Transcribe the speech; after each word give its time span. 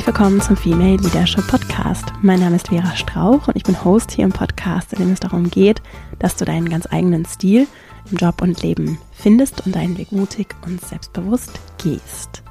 Herzlich 0.00 0.16
willkommen 0.16 0.40
zum 0.40 0.56
Female 0.56 0.96
Leadership 0.96 1.46
Podcast. 1.46 2.06
Mein 2.22 2.40
Name 2.40 2.56
ist 2.56 2.68
Vera 2.68 2.96
Strauch 2.96 3.48
und 3.48 3.56
ich 3.56 3.64
bin 3.64 3.84
Host 3.84 4.10
hier 4.12 4.24
im 4.24 4.32
Podcast, 4.32 4.94
in 4.94 5.00
dem 5.00 5.12
es 5.12 5.20
darum 5.20 5.50
geht, 5.50 5.82
dass 6.18 6.36
du 6.36 6.46
deinen 6.46 6.70
ganz 6.70 6.90
eigenen 6.90 7.26
Stil 7.26 7.66
im 8.10 8.16
Job 8.16 8.40
und 8.40 8.62
Leben 8.62 8.96
findest 9.12 9.66
und 9.66 9.76
deinen 9.76 9.98
Weg 9.98 10.10
mutig 10.10 10.56
und 10.64 10.80
selbstbewusst 10.80 11.60
gehst. 11.82 12.42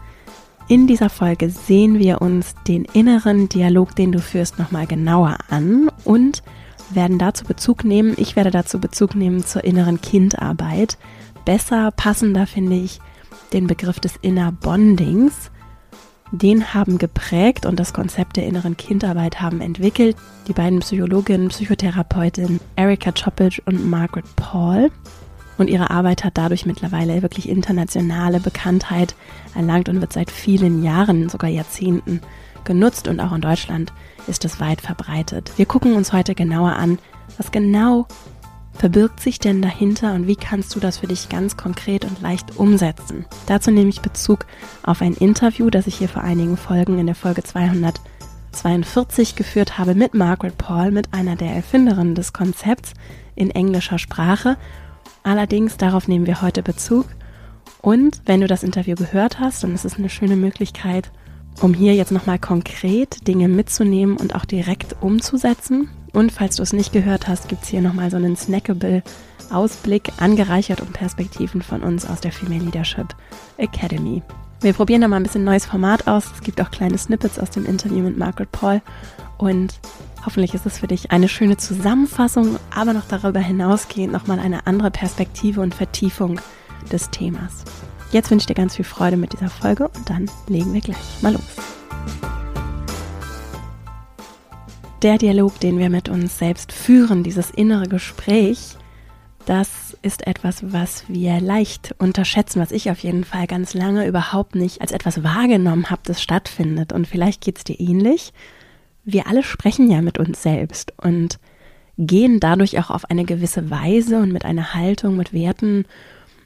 In 0.68 0.86
dieser 0.86 1.10
Folge 1.10 1.50
sehen 1.50 1.98
wir 1.98 2.21
uns 2.21 2.54
den 2.68 2.86
inneren 2.86 3.50
Dialog, 3.50 3.96
den 3.96 4.11
du 4.11 4.20
führst, 4.20 4.60
nochmal 4.60 4.86
genauer 4.86 5.39
an 5.50 5.89
und 6.04 6.43
werden 6.92 7.18
dazu 7.18 7.46
Bezug 7.46 7.84
nehmen, 7.84 8.14
ich 8.18 8.36
werde 8.36 8.52
dazu 8.52 8.79
Bezug 8.79 9.16
nehmen 9.16 9.43
zur 9.43 9.64
inneren 9.64 10.02
Kindarbeit. 10.02 11.00
Besser, 11.46 11.89
passender 11.89 12.46
finde 12.46 12.75
ich 12.75 13.00
den 13.54 13.66
Begriff 13.66 14.00
des 14.00 14.18
Inner 14.18 14.52
Bondings 14.52 15.50
den 16.32 16.74
haben 16.74 16.97
geprägt 16.97 17.65
und 17.65 17.79
das 17.79 17.93
Konzept 17.93 18.37
der 18.37 18.46
inneren 18.46 18.78
Kindarbeit 18.78 19.42
haben 19.42 19.61
entwickelt 19.61 20.15
die 20.47 20.54
beiden 20.54 20.79
Psychologinnen, 20.79 21.50
Psychotherapeutinnen 21.50 22.60
Erika 22.75 23.11
Choppage 23.11 23.61
und 23.65 23.89
Margaret 23.89 24.25
Paul. 24.36 24.92
Und 25.57 25.70
ihre 25.70 25.89
Arbeit 25.89 26.23
hat 26.23 26.37
dadurch 26.37 26.65
mittlerweile 26.65 27.21
wirklich 27.21 27.50
internationale 27.50 28.39
Bekanntheit 28.39 29.15
erlangt 29.56 29.89
und 29.89 30.00
wird 30.00 30.14
seit 30.14 30.32
vielen 30.32 30.84
Jahren, 30.84 31.28
sogar 31.28 31.50
Jahrzehnten 31.50 32.22
genutzt 32.64 33.08
und 33.08 33.20
auch 33.20 33.34
in 33.34 33.42
Deutschland 33.42 33.92
ist 34.28 34.45
es 34.45 34.59
weit 34.59 34.81
verbreitet. 34.81 35.52
Wir 35.58 35.66
gucken 35.66 35.95
uns 35.95 36.14
heute 36.14 36.36
genauer 36.36 36.73
an, 36.73 37.00
was 37.38 37.52
genau 37.52 38.08
verbirgt 38.80 39.19
sich 39.19 39.39
denn 39.39 39.61
dahinter 39.61 40.14
und 40.14 40.26
wie 40.26 40.38
kannst 40.38 40.73
du 40.73 40.80
das 40.80 41.00
für 41.00 41.08
dich 41.08 41.28
ganz 41.28 41.58
konkret 41.58 42.06
und 42.06 42.22
leicht 42.22 42.56
umsetzen? 42.56 43.26
Dazu 43.45 43.72
nehme 43.72 43.90
ich 43.90 44.02
Bezug 44.02 44.45
auf 44.84 45.02
ein 45.02 45.14
Interview, 45.14 45.70
das 45.70 45.86
ich 45.86 45.98
hier 45.98 46.08
vor 46.08 46.23
einigen 46.23 46.56
Folgen 46.56 46.98
in 46.98 47.06
der 47.06 47.16
Folge 47.16 47.44
242 47.44 49.36
geführt 49.36 49.78
habe 49.78 49.95
mit 49.95 50.14
Margaret 50.14 50.58
Paul, 50.58 50.92
mit 50.92 51.14
einer 51.14 51.36
der 51.36 51.52
Erfinderinnen 51.52 52.16
des 52.16 52.31
Konzepts 52.31 52.94
in 53.36 53.52
englischer 53.52 54.00
Sprache. 54.00 54.56
Allerdings 55.23 55.76
darauf 55.76 56.08
nehmen 56.08 56.26
wir 56.26 56.42
heute 56.42 56.64
Bezug. 56.64 57.06
Und 57.82 58.22
wenn 58.28 58.39
du 58.39 58.48
das 58.48 58.64
Interview 58.64 58.95
gehört 58.95 59.42
hast, 59.42 59.61
dann 59.61 59.76
ist 59.76 59.84
es 59.84 59.98
eine 59.98 60.09
schöne 60.09 60.38
Möglichkeit, 60.38 61.11
um 61.61 61.73
hier 61.73 61.95
jetzt 61.95 62.14
nochmal 62.14 62.39
konkret 62.39 63.28
Dinge 63.28 63.50
mitzunehmen 63.50 64.16
und 64.16 64.36
auch 64.36 64.45
direkt 64.45 64.95
umzusetzen. 65.02 65.89
Und 66.14 66.32
falls 66.32 66.56
du 66.56 66.64
es 66.64 66.74
nicht 66.74 66.92
gehört 66.92 67.28
hast, 67.28 67.50
gibt 67.50 67.64
es 67.64 67.70
hier 67.70 67.82
nochmal 67.82 68.12
so 68.12 68.18
einen 68.18 68.36
snackable 68.36 69.04
Ausblick, 69.52 70.12
angereichert 70.18 70.82
um 70.82 70.88
Perspektiven 70.88 71.62
von 71.62 71.82
uns 71.82 72.08
aus 72.08 72.22
der 72.22 72.32
Female 72.32 72.64
Leadership 72.64 73.16
Academy. 73.58 74.22
Wir 74.62 74.74
probieren 74.74 75.02
da 75.02 75.08
mal 75.08 75.16
ein 75.18 75.24
bisschen 75.24 75.46
neues 75.46 75.66
Format 75.66 76.08
aus. 76.08 76.26
Es 76.34 76.42
gibt 76.42 76.60
auch 76.62 76.70
kleine 76.70 76.98
Snippets 76.98 77.40
aus 77.40 77.50
dem 77.50 77.66
Interview 77.66 78.04
mit 78.04 78.18
Margaret 78.18 78.52
Paul. 78.52 78.82
Und 79.38 79.80
hoffentlich 80.26 80.54
ist 80.54 80.66
es 80.66 80.80
für 80.80 80.88
dich 80.88 81.12
eine 81.12 81.30
schöne 81.30 81.56
Zusammenfassung, 81.56 82.58
aber 82.76 82.94
noch 82.94 83.06
darüber 83.08 83.40
hinausgehend 83.40 84.12
nochmal 84.12 84.40
eine 84.40 84.68
andere 84.68 84.92
Perspektive 84.92 85.62
und 85.62 85.73
Vertiefung 85.73 86.42
des 86.92 87.10
Themas. 87.10 87.64
Jetzt 88.12 88.32
wünsche 88.32 88.44
ich 88.44 88.48
dir 88.48 88.56
ganz 88.56 88.76
viel 88.76 88.86
Freude 88.86 89.18
mit 89.18 89.34
dieser 89.34 89.50
Folge 89.50 89.88
und 89.88 90.10
dann 90.10 90.30
legen 90.48 90.73
wir 90.73 90.82
gleich 90.82 91.22
mal 91.22 91.34
los. 91.34 91.56
Der 95.03 95.17
Dialog, 95.17 95.59
den 95.59 95.80
wir 95.80 95.89
mit 95.89 96.09
uns 96.09 96.38
selbst 96.38 96.72
führen, 96.72 97.23
dieses 97.23 97.50
innere 97.50 97.88
Gespräch, 97.88 98.75
das 99.45 99.97
ist 100.02 100.28
etwas, 100.28 100.73
was 100.73 101.05
wir 101.08 101.39
leicht 101.39 101.95
unterschätzen, 101.97 102.61
was 102.61 102.72
ich 102.72 102.92
auf 102.92 103.00
jeden 103.00 103.23
Fall 103.23 103.47
ganz 103.47 103.73
lange 103.73 104.05
überhaupt 104.05 104.55
nicht 104.55 104.82
als 104.82 104.92
etwas 104.92 105.23
wahrgenommen 105.23 105.89
habe, 105.89 106.02
das 106.05 106.21
stattfindet. 106.21 106.93
Und 106.93 107.08
vielleicht 107.08 107.42
geht 107.42 107.58
es 107.58 107.64
dir 107.64 107.80
ähnlich. 107.80 108.33
Wir 109.05 109.27
alle 109.27 109.42
sprechen 109.42 109.89
ja 109.89 110.02
mit 110.02 110.20
uns 110.20 110.43
selbst 110.43 110.93
und 110.98 111.39
gehen 111.98 112.39
dadurch 112.39 112.80
auch 112.80 112.92
auf 112.92 113.09
eine 113.09 113.26
gewisse 113.26 113.70
Weise 113.70 114.20
und 114.20 114.32
mit 114.32 114.45
einer 114.45 114.73
Haltung, 114.73 115.17
mit 115.17 115.33
Werten 115.33 115.86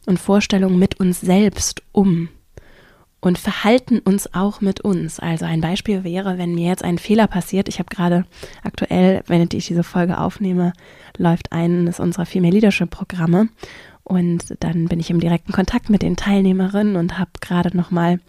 und 0.06 0.20
Vorstellungen 0.20 0.80
mit 0.80 1.00
uns 1.00 1.20
selbst 1.20 1.82
um 1.92 2.30
und 3.24 3.38
verhalten 3.38 4.00
uns 4.00 4.34
auch 4.34 4.60
mit 4.60 4.82
uns. 4.82 5.18
Also 5.18 5.46
ein 5.46 5.62
Beispiel 5.62 6.04
wäre, 6.04 6.38
wenn 6.38 6.56
mir 6.56 6.68
jetzt 6.68 6.84
ein 6.84 6.98
Fehler 6.98 7.28
passiert. 7.28 7.70
Ich 7.70 7.80
habe 7.80 7.88
gerade 7.90 8.26
aktuell, 8.64 9.24
wenn 9.28 9.48
ich 9.54 9.68
diese 9.68 9.84
Folge 9.84 10.18
aufnehme, 10.18 10.74
läuft 11.18 11.54
eines 11.54 12.02
unserer 12.02 12.26
Female 12.26 12.54
Leadership 12.54 12.90
Programme 12.90 13.48
und 14.04 14.58
dann 14.60 14.90
bin 14.90 15.00
ich 15.00 15.10
im 15.10 15.22
direkten 15.22 15.54
Kontakt 15.54 15.90
mit 15.90 16.02
den 16.02 16.18
Teilnehmerinnen 16.18 16.98
und 16.98 17.18
habe 17.18 17.32
gerade 17.40 17.76
noch 17.78 17.92
mal 17.92 18.20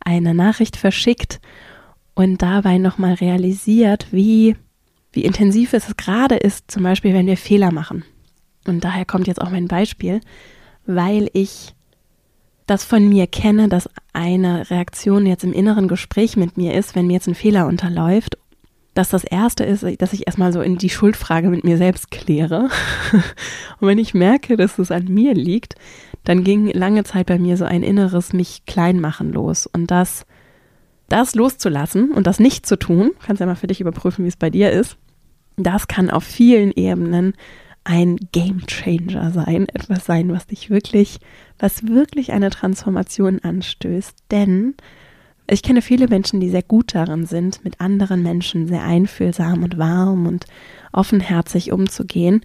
eine 0.00 0.34
Nachricht 0.34 0.76
verschickt 0.76 1.40
und 2.14 2.42
dabei 2.42 2.78
noch 2.78 2.98
mal 2.98 3.14
realisiert, 3.14 4.08
wie 4.10 4.56
wie 5.12 5.24
intensiv 5.24 5.72
es 5.72 5.96
gerade 5.96 6.34
ist, 6.36 6.68
zum 6.68 6.82
Beispiel, 6.82 7.14
wenn 7.14 7.26
wir 7.26 7.36
Fehler 7.36 7.70
machen. 7.70 8.02
Und 8.66 8.82
daher 8.82 9.04
kommt 9.04 9.28
jetzt 9.28 9.40
auch 9.40 9.50
mein 9.50 9.68
Beispiel, 9.68 10.20
weil 10.84 11.28
ich 11.32 11.74
das 12.66 12.84
von 12.84 13.08
mir 13.08 13.26
kenne, 13.26 13.68
dass 13.68 13.90
eine 14.12 14.70
Reaktion 14.70 15.26
jetzt 15.26 15.44
im 15.44 15.52
inneren 15.52 15.88
Gespräch 15.88 16.36
mit 16.36 16.56
mir 16.56 16.74
ist, 16.74 16.94
wenn 16.94 17.06
mir 17.06 17.14
jetzt 17.14 17.26
ein 17.26 17.34
Fehler 17.34 17.66
unterläuft, 17.66 18.38
dass 18.94 19.08
das 19.08 19.24
erste 19.24 19.64
ist, 19.64 19.84
dass 20.00 20.12
ich 20.12 20.26
erstmal 20.26 20.52
so 20.52 20.60
in 20.60 20.76
die 20.76 20.90
Schuldfrage 20.90 21.48
mit 21.48 21.64
mir 21.64 21.78
selbst 21.78 22.10
kläre. 22.10 22.68
Und 23.80 23.88
wenn 23.88 23.98
ich 23.98 24.12
merke, 24.12 24.56
dass 24.56 24.78
es 24.78 24.90
an 24.90 25.06
mir 25.06 25.34
liegt, 25.34 25.76
dann 26.24 26.44
ging 26.44 26.70
lange 26.70 27.04
Zeit 27.04 27.26
bei 27.26 27.38
mir 27.38 27.56
so 27.56 27.64
ein 27.64 27.82
inneres 27.82 28.32
mich 28.32 28.64
klein 28.66 29.00
machen 29.00 29.32
los. 29.32 29.66
Und 29.66 29.90
das, 29.90 30.26
das 31.08 31.34
loszulassen 31.34 32.12
und 32.12 32.26
das 32.26 32.38
nicht 32.38 32.66
zu 32.66 32.78
tun, 32.78 33.12
kannst 33.24 33.40
ja 33.40 33.46
mal 33.46 33.56
für 33.56 33.66
dich 33.66 33.80
überprüfen, 33.80 34.24
wie 34.24 34.28
es 34.28 34.36
bei 34.36 34.50
dir 34.50 34.70
ist, 34.70 34.98
das 35.56 35.88
kann 35.88 36.10
auf 36.10 36.24
vielen 36.24 36.70
Ebenen 36.72 37.34
ein 37.84 38.16
Game 38.30 38.64
Changer 38.66 39.32
sein, 39.32 39.66
etwas 39.68 40.04
sein, 40.04 40.32
was 40.32 40.46
dich 40.46 40.70
wirklich, 40.70 41.18
was 41.62 41.86
wirklich 41.86 42.32
eine 42.32 42.50
Transformation 42.50 43.38
anstößt. 43.38 44.16
Denn 44.32 44.74
ich 45.48 45.62
kenne 45.62 45.80
viele 45.80 46.08
Menschen, 46.08 46.40
die 46.40 46.50
sehr 46.50 46.62
gut 46.62 46.94
darin 46.94 47.24
sind, 47.24 47.64
mit 47.64 47.80
anderen 47.80 48.22
Menschen 48.22 48.66
sehr 48.66 48.82
einfühlsam 48.82 49.62
und 49.62 49.78
warm 49.78 50.26
und 50.26 50.46
offenherzig 50.92 51.70
umzugehen, 51.70 52.42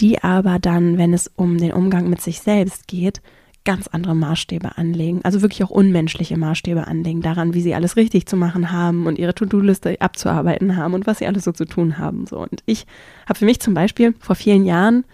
die 0.00 0.24
aber 0.24 0.58
dann, 0.58 0.96
wenn 0.96 1.12
es 1.12 1.30
um 1.36 1.58
den 1.58 1.72
Umgang 1.72 2.08
mit 2.08 2.22
sich 2.22 2.40
selbst 2.40 2.88
geht, 2.88 3.20
ganz 3.66 3.86
andere 3.86 4.14
Maßstäbe 4.14 4.78
anlegen, 4.78 5.20
also 5.24 5.42
wirklich 5.42 5.62
auch 5.62 5.70
unmenschliche 5.70 6.38
Maßstäbe 6.38 6.86
anlegen, 6.86 7.20
daran, 7.20 7.52
wie 7.52 7.62
sie 7.62 7.74
alles 7.74 7.96
richtig 7.96 8.26
zu 8.26 8.36
machen 8.36 8.72
haben 8.72 9.06
und 9.06 9.18
ihre 9.18 9.34
To-Do-Liste 9.34 10.00
abzuarbeiten 10.00 10.76
haben 10.76 10.94
und 10.94 11.06
was 11.06 11.18
sie 11.18 11.26
alles 11.26 11.44
so 11.44 11.52
zu 11.52 11.66
tun 11.66 11.98
haben. 11.98 12.26
So. 12.26 12.38
Und 12.38 12.62
ich 12.64 12.86
habe 13.26 13.38
für 13.38 13.46
mich 13.46 13.60
zum 13.60 13.74
Beispiel 13.74 14.14
vor 14.20 14.36
vielen 14.36 14.64
Jahren, 14.64 15.04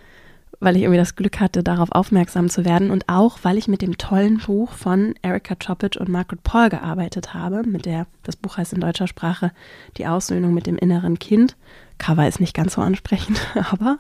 weil 0.61 0.77
ich 0.77 0.83
irgendwie 0.83 0.99
das 0.99 1.17
Glück 1.17 1.41
hatte, 1.41 1.63
darauf 1.63 1.91
aufmerksam 1.91 2.51
zu 2.51 2.67
werden 2.67 2.91
und 2.91 3.09
auch, 3.09 3.39
weil 3.43 3.57
ich 3.57 3.67
mit 3.67 3.81
dem 3.81 3.97
tollen 3.97 4.39
Buch 4.39 4.73
von 4.73 5.15
Erika 5.23 5.55
Choppage 5.55 5.99
und 5.99 6.11
Margaret 6.11 6.43
Paul 6.43 6.69
gearbeitet 6.69 7.33
habe, 7.33 7.63
mit 7.67 7.87
der, 7.87 8.07
das 8.23 8.37
Buch 8.37 8.59
heißt 8.59 8.75
in 8.75 8.81
deutscher 8.81 9.07
Sprache 9.07 9.53
Die 9.97 10.07
Aussöhnung 10.07 10.53
mit 10.53 10.67
dem 10.67 10.77
inneren 10.77 11.19
Kind. 11.19 11.57
Cover 11.97 12.29
ist 12.29 12.41
nicht 12.41 12.55
ganz 12.55 12.75
so 12.75 12.83
ansprechend, 12.83 13.41
aber 13.71 13.99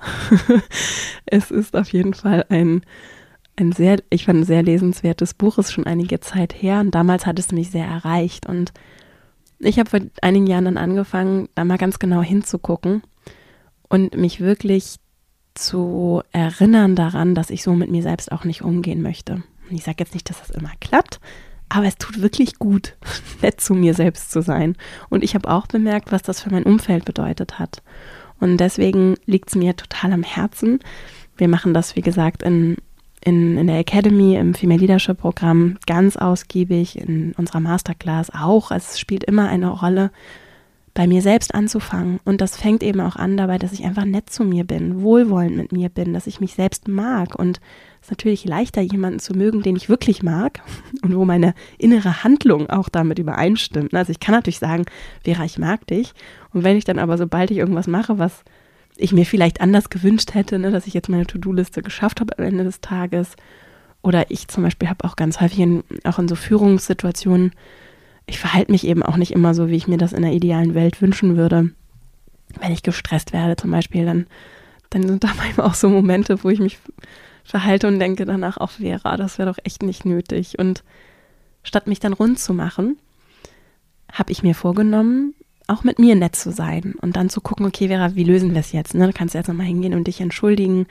es 1.26 1.50
ist 1.50 1.74
auf 1.74 1.92
jeden 1.92 2.14
Fall 2.14 2.44
ein 2.50 2.82
ein 3.56 3.72
sehr, 3.72 3.98
ich 4.08 4.24
fand 4.24 4.40
ein 4.40 4.44
sehr 4.44 4.62
lesenswertes 4.62 5.34
Buch, 5.34 5.58
ist 5.58 5.72
schon 5.72 5.84
einige 5.86 6.20
Zeit 6.20 6.54
her 6.62 6.80
und 6.80 6.94
damals 6.94 7.26
hat 7.26 7.38
es 7.38 7.52
mich 7.52 7.70
sehr 7.70 7.84
erreicht 7.84 8.46
und 8.46 8.72
ich 9.58 9.78
habe 9.78 9.90
vor 9.90 10.00
einigen 10.22 10.46
Jahren 10.46 10.64
dann 10.64 10.78
angefangen, 10.78 11.48
da 11.54 11.64
mal 11.64 11.76
ganz 11.76 11.98
genau 11.98 12.22
hinzugucken 12.22 13.02
und 13.90 14.16
mich 14.16 14.40
wirklich 14.40 14.96
zu 15.60 16.22
erinnern 16.32 16.96
daran, 16.96 17.34
dass 17.34 17.50
ich 17.50 17.62
so 17.62 17.74
mit 17.74 17.90
mir 17.90 18.02
selbst 18.02 18.32
auch 18.32 18.44
nicht 18.44 18.62
umgehen 18.62 19.02
möchte. 19.02 19.42
Und 19.68 19.76
ich 19.76 19.84
sage 19.84 19.96
jetzt 20.00 20.14
nicht, 20.14 20.28
dass 20.28 20.40
das 20.40 20.50
immer 20.50 20.72
klappt, 20.80 21.20
aber 21.68 21.86
es 21.86 21.96
tut 21.96 22.20
wirklich 22.20 22.58
gut, 22.58 22.96
nett 23.42 23.60
zu 23.60 23.74
mir 23.74 23.94
selbst 23.94 24.30
zu 24.32 24.42
sein. 24.42 24.76
Und 25.08 25.22
ich 25.22 25.34
habe 25.34 25.48
auch 25.48 25.66
bemerkt, 25.66 26.12
was 26.12 26.22
das 26.22 26.40
für 26.40 26.50
mein 26.50 26.64
Umfeld 26.64 27.04
bedeutet 27.04 27.58
hat. 27.58 27.82
Und 28.40 28.56
deswegen 28.56 29.16
liegt 29.26 29.50
es 29.50 29.54
mir 29.54 29.76
total 29.76 30.12
am 30.12 30.22
Herzen. 30.22 30.80
Wir 31.36 31.48
machen 31.48 31.74
das, 31.74 31.94
wie 31.94 32.02
gesagt, 32.02 32.42
in 32.42 32.76
in, 33.22 33.58
in 33.58 33.66
der 33.66 33.78
Academy, 33.78 34.36
im 34.36 34.54
Female 34.54 34.80
Leadership 34.80 35.18
Programm 35.18 35.76
ganz 35.86 36.16
ausgiebig, 36.16 36.98
in 36.98 37.32
unserer 37.36 37.60
Masterclass 37.60 38.30
auch. 38.30 38.70
Es 38.70 38.98
spielt 38.98 39.24
immer 39.24 39.48
eine 39.48 39.68
Rolle, 39.68 40.10
bei 40.94 41.06
mir 41.06 41.22
selbst 41.22 41.54
anzufangen. 41.54 42.18
Und 42.24 42.40
das 42.40 42.56
fängt 42.56 42.82
eben 42.82 43.00
auch 43.00 43.16
an 43.16 43.36
dabei, 43.36 43.58
dass 43.58 43.72
ich 43.72 43.84
einfach 43.84 44.04
nett 44.04 44.30
zu 44.30 44.44
mir 44.44 44.64
bin, 44.64 45.02
wohlwollend 45.02 45.56
mit 45.56 45.72
mir 45.72 45.88
bin, 45.88 46.12
dass 46.12 46.26
ich 46.26 46.40
mich 46.40 46.54
selbst 46.54 46.88
mag. 46.88 47.38
Und 47.38 47.60
es 48.00 48.06
ist 48.06 48.10
natürlich 48.10 48.44
leichter, 48.44 48.80
jemanden 48.80 49.20
zu 49.20 49.34
mögen, 49.34 49.62
den 49.62 49.76
ich 49.76 49.88
wirklich 49.88 50.22
mag 50.22 50.60
und 51.02 51.14
wo 51.14 51.24
meine 51.24 51.54
innere 51.78 52.24
Handlung 52.24 52.68
auch 52.70 52.88
damit 52.88 53.18
übereinstimmt. 53.18 53.94
Also 53.94 54.10
ich 54.10 54.20
kann 54.20 54.34
natürlich 54.34 54.58
sagen, 54.58 54.84
Vera, 55.24 55.44
ich 55.44 55.58
mag 55.58 55.86
dich. 55.86 56.12
Und 56.52 56.64
wenn 56.64 56.76
ich 56.76 56.84
dann 56.84 56.98
aber, 56.98 57.18
sobald 57.18 57.50
ich 57.50 57.58
irgendwas 57.58 57.86
mache, 57.86 58.18
was 58.18 58.44
ich 58.96 59.12
mir 59.12 59.24
vielleicht 59.24 59.60
anders 59.60 59.90
gewünscht 59.90 60.34
hätte, 60.34 60.58
ne, 60.58 60.70
dass 60.70 60.86
ich 60.86 60.94
jetzt 60.94 61.08
meine 61.08 61.26
To-Do-Liste 61.26 61.82
geschafft 61.82 62.20
habe 62.20 62.36
am 62.38 62.44
Ende 62.44 62.64
des 62.64 62.80
Tages. 62.80 63.36
Oder 64.02 64.30
ich 64.30 64.48
zum 64.48 64.64
Beispiel 64.64 64.88
habe 64.88 65.04
auch 65.04 65.16
ganz 65.16 65.40
häufig 65.40 65.60
in, 65.60 65.84
auch 66.04 66.18
in 66.18 66.28
so 66.28 66.34
Führungssituationen 66.34 67.52
ich 68.30 68.38
verhalte 68.38 68.70
mich 68.70 68.86
eben 68.86 69.02
auch 69.02 69.16
nicht 69.16 69.32
immer 69.32 69.54
so, 69.54 69.68
wie 69.68 69.76
ich 69.76 69.88
mir 69.88 69.98
das 69.98 70.12
in 70.12 70.22
der 70.22 70.32
idealen 70.32 70.74
Welt 70.74 71.02
wünschen 71.02 71.36
würde. 71.36 71.70
Wenn 72.60 72.72
ich 72.72 72.82
gestresst 72.82 73.32
werde 73.32 73.56
zum 73.56 73.72
Beispiel, 73.72 74.04
dann, 74.04 74.26
dann 74.90 75.06
sind 75.06 75.24
da 75.24 75.30
manchmal 75.36 75.66
auch 75.66 75.74
so 75.74 75.88
Momente, 75.88 76.42
wo 76.44 76.48
ich 76.48 76.60
mich 76.60 76.78
verhalte 77.44 77.88
und 77.88 77.98
denke 77.98 78.24
danach 78.26 78.56
auch, 78.56 78.70
Vera, 78.70 79.16
das 79.16 79.38
wäre 79.38 79.50
doch 79.50 79.58
echt 79.64 79.82
nicht 79.82 80.04
nötig. 80.04 80.58
Und 80.58 80.84
statt 81.64 81.88
mich 81.88 81.98
dann 81.98 82.12
rund 82.12 82.38
zu 82.38 82.54
machen, 82.54 82.98
habe 84.12 84.30
ich 84.30 84.44
mir 84.44 84.54
vorgenommen, 84.54 85.34
auch 85.66 85.82
mit 85.82 85.98
mir 85.98 86.14
nett 86.14 86.36
zu 86.36 86.52
sein 86.52 86.94
und 87.00 87.16
dann 87.16 87.30
zu 87.30 87.40
gucken, 87.40 87.66
okay, 87.66 87.88
Vera, 87.88 88.14
wie 88.14 88.24
lösen 88.24 88.52
wir 88.52 88.60
es 88.60 88.72
jetzt? 88.72 88.94
Ne? 88.94 89.06
Du 89.06 89.12
kannst 89.12 89.34
jetzt 89.34 89.48
nochmal 89.48 89.66
hingehen 89.66 89.94
und 89.94 90.06
dich 90.06 90.20
entschuldigen 90.20 90.86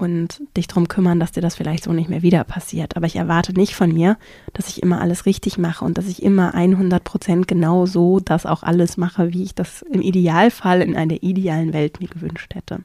und 0.00 0.42
dich 0.56 0.66
darum 0.66 0.88
kümmern, 0.88 1.20
dass 1.20 1.32
dir 1.32 1.40
das 1.40 1.56
vielleicht 1.56 1.84
so 1.84 1.92
nicht 1.92 2.08
mehr 2.08 2.22
wieder 2.22 2.44
passiert. 2.44 2.96
Aber 2.96 3.06
ich 3.06 3.16
erwarte 3.16 3.52
nicht 3.52 3.74
von 3.74 3.92
mir, 3.92 4.16
dass 4.52 4.68
ich 4.68 4.82
immer 4.82 5.00
alles 5.00 5.26
richtig 5.26 5.58
mache 5.58 5.84
und 5.84 5.98
dass 5.98 6.08
ich 6.08 6.22
immer 6.22 6.54
100 6.54 7.04
Prozent 7.04 7.48
genau 7.48 7.86
so 7.86 8.20
das 8.20 8.46
auch 8.46 8.62
alles 8.62 8.96
mache, 8.96 9.32
wie 9.32 9.42
ich 9.42 9.54
das 9.54 9.82
im 9.82 10.00
Idealfall 10.00 10.82
in 10.82 10.96
einer 10.96 11.22
idealen 11.22 11.72
Welt 11.72 12.00
mir 12.00 12.08
gewünscht 12.08 12.54
hätte. 12.54 12.80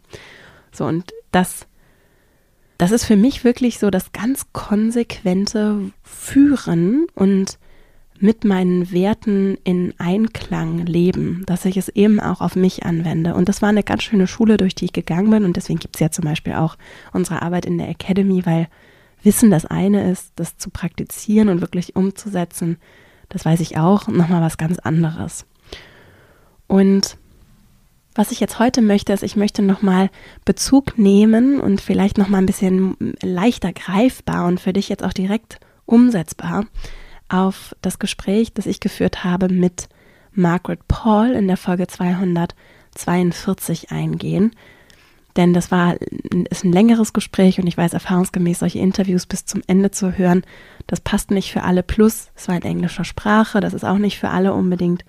So, 0.71 0.85
und 0.85 1.12
das, 1.31 1.67
das 2.77 2.91
ist 2.91 3.06
für 3.06 3.15
mich 3.15 3.44
wirklich 3.44 3.79
so 3.79 3.89
das 3.89 4.12
ganz 4.12 4.47
konsequente 4.51 5.91
Führen 6.03 7.07
und 7.15 7.57
mit 8.25 8.44
meinen 8.44 8.92
Werten 8.92 9.57
in 9.63 9.94
Einklang 10.00 10.86
leben, 10.86 11.44
dass 11.45 11.66
ich 11.66 11.77
es 11.77 11.89
eben 11.89 12.19
auch 12.19 12.42
auf 12.42 12.56
mich 12.56 12.83
anwende. 12.83 13.36
Und 13.36 13.48
das 13.48 13.62
war 13.62 13.69
eine 13.69 13.83
ganz 13.83 14.04
schöne 14.04 14.27
Schule, 14.27 14.57
durch 14.57 14.74
die 14.74 14.86
ich 14.86 14.94
gegangen 14.94 15.30
bin. 15.30 15.45
Und 15.45 15.56
deswegen 15.56 15.80
gibt 15.80 15.95
es 15.95 16.00
ja 16.00 16.10
zum 16.10 16.25
Beispiel 16.25 16.54
auch 16.54 16.75
unsere 17.13 17.42
Arbeit 17.42 17.66
in 17.66 17.77
der 17.77 17.88
Academy, 17.88 18.45
weil 18.45 18.68
Wissen 19.24 19.50
das 19.50 19.66
eine 19.66 20.12
ist, 20.12 20.33
das 20.36 20.57
zu 20.57 20.69
praktizieren 20.69 21.50
und 21.50 21.62
wirklich 21.62 21.95
umzusetzen, 21.95 22.77
das 23.30 23.44
weiß 23.44 23.60
ich 23.60 23.77
auch, 23.77 24.07
nochmal 24.07 24.42
was 24.42 24.57
ganz 24.57 24.77
anderes. 24.77 25.45
Und 26.68 27.18
was 28.13 28.31
ich 28.31 28.39
jetzt 28.39 28.60
heute 28.60 28.81
möchte, 28.81 29.13
ist, 29.13 29.24
ich 29.24 29.36
möchte 29.36 29.62
nochmal 29.63 30.10
Bezug 30.45 30.98
nehmen 30.98 31.60
und 31.60 31.81
vielleicht 31.81 32.18
nochmal 32.18 32.42
ein 32.42 32.45
bisschen 32.45 32.95
leichter 33.22 33.74
greifbar 33.74 34.45
und 34.48 34.60
für 34.60 34.74
dich 34.74 34.89
jetzt 34.89 35.04
auch 35.04 35.13
direkt 35.13 35.60
umsetzbar 35.86 36.68
auf 37.30 37.75
das 37.81 38.00
Gespräch, 38.00 38.54
das 38.54 38.66
ich 38.66 38.80
geführt 38.80 39.24
habe 39.24 39.50
mit 39.50 39.89
Margaret 40.31 40.88
Paul 40.88 41.31
in 41.31 41.48
der 41.48 41.57
Folge 41.57 41.88
242 41.88 43.92
eingehen. 43.92 44.51
Denn 45.36 45.54
das 45.54 45.69
war 45.69 45.98
ist 46.50 46.63
ein 46.63 46.72
längeres 46.72 47.12
Gespräch 47.12 47.60
und 47.60 47.68
ich 47.68 47.77
weiß 47.77 47.94
erfahrungsgemäß, 47.94 48.60
solche 48.60 48.80
Interviews 48.80 49.25
bis 49.25 49.45
zum 49.45 49.62
Ende 49.68 49.92
zu 49.92 50.18
hören, 50.18 50.44
das 50.88 51.01
passt 51.01 51.31
nicht 51.31 51.51
für 51.51 51.63
alle. 51.63 51.83
Plus, 51.83 52.31
es 52.36 52.48
war 52.48 52.56
in 52.56 52.63
englischer 52.63 53.04
Sprache, 53.04 53.60
das 53.60 53.74
ist 53.74 53.83
auch 53.83 53.98
nicht 53.98 54.18
für 54.18 54.30
alle 54.30 54.54
unbedingt 54.54 55.04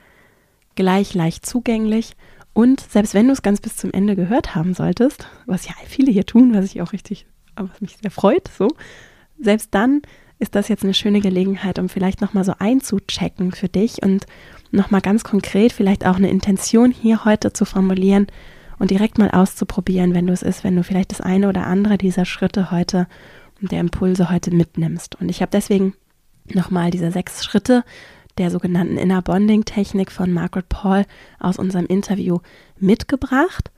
gleich 0.75 1.15
leicht 1.15 1.47
zugänglich. 1.47 2.17
Und 2.53 2.81
selbst 2.81 3.15
wenn 3.15 3.27
du 3.27 3.35
es 3.35 3.43
ganz 3.43 3.61
bis 3.61 3.77
zum 3.77 3.93
Ende 3.93 4.17
gehört 4.17 4.55
haben 4.55 4.75
solltest, 4.75 5.29
was 5.47 5.67
ja 5.67 5.75
viele 5.87 6.11
hier 6.11 6.27
tun, 6.27 6.55
was 6.55 6.65
ich 6.65 6.83
auch 6.83 6.93
richtig, 6.93 7.27
was 7.55 7.81
mich 7.81 7.97
sehr 8.01 8.11
freut, 8.11 8.49
so, 8.49 8.69
selbst 9.39 9.75
dann 9.75 10.03
ist 10.39 10.55
das 10.55 10.69
jetzt 10.69 10.85
eine 10.85 10.95
schöne 10.95 11.21
Gelegenheit, 11.21 11.79
um 11.79 11.89
vielleicht 11.89 12.21
nochmal 12.21 12.45
so 12.45 12.53
einzuchecken 12.59 13.53
für 13.53 13.69
dich 13.69 14.03
und 14.03 14.27
nochmal 14.71 15.01
ganz 15.01 15.25
konkret 15.25 15.73
vielleicht 15.73 16.07
auch 16.07 16.17
eine 16.17 16.31
Intention 16.31 16.91
hier 16.91 17.25
heute 17.25 17.53
zu 17.53 17.65
formulieren 17.65 18.27
und 18.79 18.91
direkt 18.91 19.19
mal 19.19 19.31
auszuprobieren, 19.31 20.15
wenn 20.15 20.27
du 20.27 20.33
es 20.33 20.43
ist, 20.43 20.65
wenn 20.65 20.77
du 20.77 20.83
vielleicht 20.83 21.13
das 21.13 21.21
eine 21.21 21.49
oder 21.49 21.67
andere 21.67 21.97
dieser 21.97 22.27
Schritte 22.27 22.71
heute 22.71 23.07
und 23.63 23.73
der 23.73 23.81
Impulse 23.81 24.31
heute 24.31 24.51
mitnimmst. 24.51 25.19
Und 25.19 25.31
ich 25.31 25.41
habe 25.41 25.51
deswegen 25.51 25.95
nochmal 26.53 26.91
diese 26.91 27.11
sechs 27.11 27.45
Schritte 27.45 27.85
der 28.37 28.51
sogenannten 28.51 28.99
Inner 28.99 29.23
Bonding 29.23 29.65
Technik 29.65 30.13
von 30.13 30.31
Margaret 30.31 30.69
Paul 30.69 31.07
aus 31.41 31.59
unserem 31.59 31.87
Interview 31.87 32.41
mitgebracht 32.79 33.71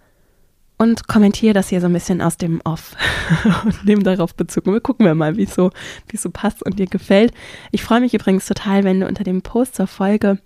und 0.79 1.09
kommentiere 1.09 1.55
das 1.55 1.69
hier 1.69 1.81
so 1.81 1.87
ein 1.87 1.93
bisschen 1.93 2.23
aus 2.23 2.37
dem 2.37 2.61
Off 2.65 2.97
und 3.65 3.85
nehme 3.85 4.05
darauf 4.05 4.35
Bezug. 4.35 4.67
Und 4.67 4.75
wir 4.75 4.81
gucken 4.81 5.05
wir 5.05 5.15
mal, 5.15 5.37
wie 5.37 5.43
es 5.43 5.55
so, 5.55 5.71
so 6.15 6.31
passt 6.31 6.63
und 6.63 6.79
dir 6.79 6.87
gefällt. 6.87 7.35
Ich 7.73 7.83
freue 7.83 8.01
mich 8.01 8.15
übrigens 8.15 8.47
total, 8.47 8.85
wenn 8.85 9.01
du 9.01 9.07
unter 9.07 9.25
dem 9.25 9.43
Post 9.43 9.75
zur 9.75 9.89
Folge 9.89 10.39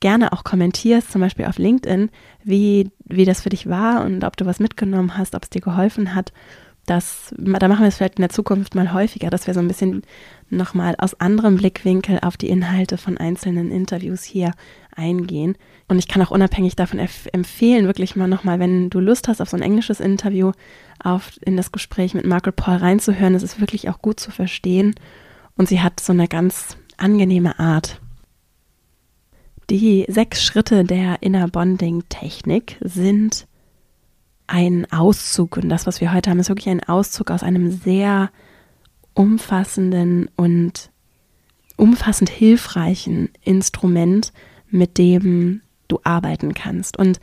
gerne 0.00 0.32
auch 0.32 0.44
kommentierst, 0.44 1.12
zum 1.12 1.20
Beispiel 1.20 1.44
auf 1.44 1.58
LinkedIn, 1.58 2.10
wie, 2.42 2.90
wie 3.04 3.24
das 3.24 3.42
für 3.42 3.50
dich 3.50 3.68
war 3.68 4.04
und 4.04 4.24
ob 4.24 4.36
du 4.36 4.46
was 4.46 4.58
mitgenommen 4.58 5.16
hast, 5.16 5.34
ob 5.34 5.44
es 5.44 5.50
dir 5.50 5.60
geholfen 5.60 6.14
hat. 6.14 6.32
Das, 6.86 7.34
da 7.36 7.68
machen 7.68 7.82
wir 7.82 7.88
es 7.88 7.98
vielleicht 7.98 8.16
in 8.16 8.22
der 8.22 8.30
Zukunft 8.30 8.74
mal 8.74 8.92
häufiger, 8.92 9.30
dass 9.30 9.46
wir 9.46 9.54
so 9.54 9.60
ein 9.60 9.68
bisschen 9.68 10.02
nochmal 10.50 10.94
aus 10.98 11.14
anderem 11.20 11.56
Blickwinkel 11.56 12.20
auf 12.22 12.36
die 12.36 12.48
Inhalte 12.48 12.98
von 12.98 13.18
einzelnen 13.18 13.70
Interviews 13.70 14.22
hier 14.24 14.52
eingehen. 14.94 15.56
Und 15.88 15.98
ich 15.98 16.08
kann 16.08 16.22
auch 16.22 16.30
unabhängig 16.30 16.76
davon 16.76 16.98
empfehlen, 17.32 17.86
wirklich 17.86 18.16
mal 18.16 18.28
nochmal, 18.28 18.58
wenn 18.58 18.90
du 18.90 19.00
Lust 19.00 19.28
hast 19.28 19.40
auf 19.40 19.48
so 19.48 19.56
ein 19.56 19.62
englisches 19.62 20.00
Interview, 20.00 20.52
auf, 21.02 21.32
in 21.44 21.56
das 21.56 21.72
Gespräch 21.72 22.14
mit 22.14 22.26
Margaret 22.26 22.56
Paul 22.56 22.76
reinzuhören. 22.76 23.34
Es 23.34 23.42
ist 23.42 23.60
wirklich 23.60 23.88
auch 23.88 24.00
gut 24.02 24.20
zu 24.20 24.30
verstehen. 24.30 24.94
Und 25.56 25.68
sie 25.68 25.80
hat 25.80 26.00
so 26.00 26.12
eine 26.12 26.28
ganz 26.28 26.76
angenehme 26.96 27.58
Art. 27.58 28.00
Die 29.70 30.04
sechs 30.08 30.42
Schritte 30.42 30.84
der 30.84 31.22
Inner 31.22 31.48
Bonding 31.48 32.04
Technik 32.08 32.76
sind 32.80 33.46
ein 34.46 34.90
Auszug. 34.90 35.56
Und 35.58 35.68
das, 35.68 35.86
was 35.86 36.00
wir 36.00 36.12
heute 36.12 36.30
haben, 36.30 36.40
ist 36.40 36.48
wirklich 36.48 36.68
ein 36.68 36.82
Auszug 36.82 37.30
aus 37.30 37.42
einem 37.42 37.70
sehr 37.70 38.30
umfassenden 39.14 40.28
und 40.36 40.90
umfassend 41.76 42.30
hilfreichen 42.30 43.30
Instrument, 43.42 44.32
mit 44.70 44.98
dem 44.98 45.62
du 45.88 45.98
arbeiten 46.04 46.54
kannst. 46.54 46.98
Und 46.98 47.20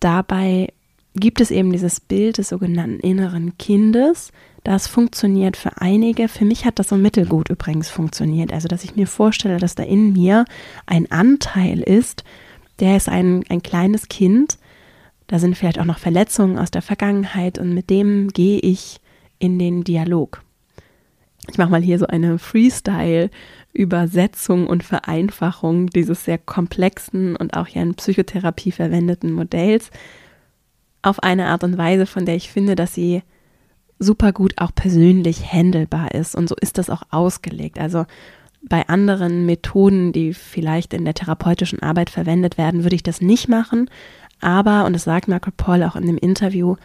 dabei 0.00 0.68
gibt 1.14 1.40
es 1.40 1.50
eben 1.50 1.72
dieses 1.72 2.00
Bild 2.00 2.38
des 2.38 2.48
sogenannten 2.48 3.00
inneren 3.00 3.56
Kindes. 3.58 4.32
Das 4.64 4.86
funktioniert 4.86 5.56
für 5.56 5.80
einige. 5.80 6.28
Für 6.28 6.44
mich 6.44 6.64
hat 6.64 6.78
das 6.78 6.88
so 6.88 6.96
mittelgut 6.96 7.48
übrigens 7.48 7.88
funktioniert. 7.90 8.52
Also, 8.52 8.68
dass 8.68 8.84
ich 8.84 8.96
mir 8.96 9.06
vorstelle, 9.06 9.58
dass 9.58 9.74
da 9.74 9.82
in 9.82 10.12
mir 10.12 10.44
ein 10.86 11.10
Anteil 11.10 11.80
ist, 11.80 12.24
der 12.78 12.96
ist 12.96 13.08
ein, 13.08 13.44
ein 13.48 13.62
kleines 13.62 14.08
Kind. 14.08 14.58
Da 15.26 15.38
sind 15.38 15.56
vielleicht 15.56 15.78
auch 15.78 15.84
noch 15.84 15.98
Verletzungen 15.98 16.58
aus 16.58 16.70
der 16.70 16.82
Vergangenheit 16.82 17.58
und 17.58 17.74
mit 17.74 17.90
dem 17.90 18.28
gehe 18.28 18.58
ich 18.58 19.00
in 19.38 19.58
den 19.58 19.84
Dialog. 19.84 20.42
Ich 21.48 21.58
mache 21.58 21.70
mal 21.70 21.82
hier 21.82 21.98
so 21.98 22.06
eine 22.06 22.38
Freestyle 22.38 23.30
Übersetzung 23.72 24.66
und 24.66 24.82
Vereinfachung 24.82 25.88
dieses 25.88 26.24
sehr 26.24 26.38
komplexen 26.38 27.36
und 27.36 27.56
auch 27.56 27.68
ja 27.68 27.82
in 27.82 27.94
Psychotherapie 27.94 28.72
verwendeten 28.72 29.32
Modells 29.32 29.90
auf 31.02 31.22
eine 31.22 31.46
Art 31.46 31.64
und 31.64 31.78
Weise, 31.78 32.06
von 32.06 32.26
der 32.26 32.36
ich 32.36 32.50
finde, 32.50 32.74
dass 32.74 32.94
sie 32.94 33.22
super 33.98 34.32
gut 34.32 34.54
auch 34.56 34.74
persönlich 34.74 35.52
handelbar 35.52 36.14
ist. 36.14 36.34
Und 36.34 36.48
so 36.48 36.56
ist 36.60 36.78
das 36.78 36.90
auch 36.90 37.02
ausgelegt. 37.10 37.78
Also 37.78 38.06
bei 38.62 38.88
anderen 38.88 39.46
Methoden, 39.46 40.12
die 40.12 40.34
vielleicht 40.34 40.92
in 40.92 41.04
der 41.04 41.14
therapeutischen 41.14 41.80
Arbeit 41.80 42.10
verwendet 42.10 42.58
werden, 42.58 42.82
würde 42.82 42.96
ich 42.96 43.02
das 43.02 43.20
nicht 43.20 43.48
machen. 43.48 43.88
Aber, 44.40 44.84
und 44.84 44.94
das 44.94 45.04
sagt 45.04 45.28
Marco 45.28 45.50
Paul 45.56 45.82
auch 45.82 45.96
in 45.96 46.06
dem 46.06 46.18
Interview, 46.18 46.76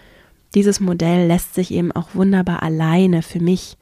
dieses 0.53 0.79
Modell 0.79 1.27
lässt 1.27 1.55
sich 1.55 1.71
eben 1.71 1.91
auch 1.91 2.09
wunderbar 2.13 2.63
alleine 2.63 3.21
für 3.21 3.39
mich 3.39 3.77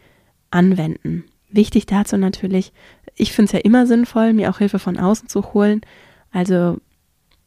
anwenden. 0.53 1.25
Wichtig 1.49 1.85
dazu 1.85 2.17
natürlich, 2.17 2.73
ich 3.15 3.31
finde 3.31 3.47
es 3.47 3.51
ja 3.53 3.59
immer 3.59 3.85
sinnvoll, 3.85 4.33
mir 4.33 4.49
auch 4.49 4.57
Hilfe 4.57 4.79
von 4.79 4.97
außen 4.97 5.29
zu 5.29 5.53
holen. 5.53 5.81
Also 6.31 6.77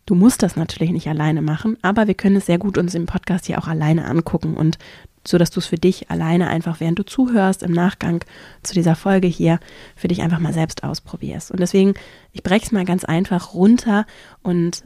du 0.06 0.14
musst 0.14 0.42
das 0.42 0.56
natürlich 0.56 0.92
nicht 0.92 1.08
alleine 1.08 1.42
machen, 1.42 1.76
aber 1.82 2.06
wir 2.06 2.14
können 2.14 2.36
es 2.36 2.46
sehr 2.46 2.58
gut 2.58 2.78
uns 2.78 2.94
im 2.94 3.06
Podcast 3.06 3.46
hier 3.46 3.58
auch 3.58 3.66
alleine 3.66 4.04
angucken 4.04 4.54
und 4.54 4.78
so 5.26 5.38
dass 5.38 5.50
du 5.50 5.58
es 5.58 5.66
für 5.66 5.76
dich 5.76 6.08
alleine 6.08 6.46
einfach, 6.46 6.78
während 6.78 7.00
du 7.00 7.04
zuhörst, 7.04 7.64
im 7.64 7.72
Nachgang 7.72 8.24
zu 8.62 8.74
dieser 8.74 8.94
Folge 8.94 9.26
hier, 9.26 9.58
für 9.96 10.06
dich 10.06 10.22
einfach 10.22 10.38
mal 10.38 10.52
selbst 10.52 10.84
ausprobierst. 10.84 11.50
Und 11.50 11.58
deswegen, 11.58 11.94
ich 12.30 12.44
breche 12.44 12.66
es 12.66 12.70
mal 12.70 12.84
ganz 12.84 13.04
einfach 13.04 13.52
runter 13.52 14.06
und 14.44 14.84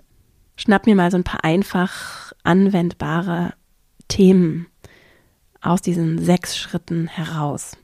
schnapp 0.57 0.87
mir 0.87 0.95
mal 0.95 1.11
so 1.11 1.19
ein 1.19 1.25
paar 1.25 1.45
einfach 1.45 2.33
anwendbare 2.43 3.53
Themen 4.09 4.67
aus 5.61 5.83
diesen 5.83 6.19
sechs 6.19 6.57
Schritten 6.57 7.07
heraus 7.07 7.77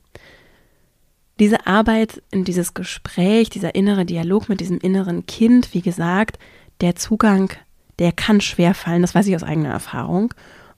diese 1.38 1.66
Arbeit 1.66 2.23
in 2.31 2.45
dieses 2.45 2.75
Gespräch, 2.75 3.50
dieser 3.50 3.75
innere 3.75 4.05
Dialog 4.05 4.49
mit 4.49 4.61
diesem 4.61 4.78
inneren 4.78 5.26
Kind, 5.26 5.75
wie 5.75 5.83
gesagt, 5.83 6.38
der 6.81 6.97
Zugang, 6.97 7.50
der 7.99 8.12
kann 8.12 8.40
schwer 8.40 8.75
fallen, 8.75 9.02
das 9.02 9.14
weiß 9.14 9.26
ich 9.26 9.37
aus 9.37 9.43
eigener 9.43 9.71
Erfahrung. 9.71 10.33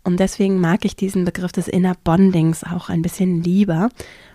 Und 0.04 0.20
deswegen 0.20 0.60
mag 0.60 0.84
ich 0.84 0.96
diesen 0.96 1.24
Begriff 1.24 1.52
des 1.52 1.68
Inner 1.68 1.94
Bondings 2.02 2.64
auch 2.64 2.88
ein 2.88 3.02
bisschen 3.02 3.42
lieber 3.42 3.90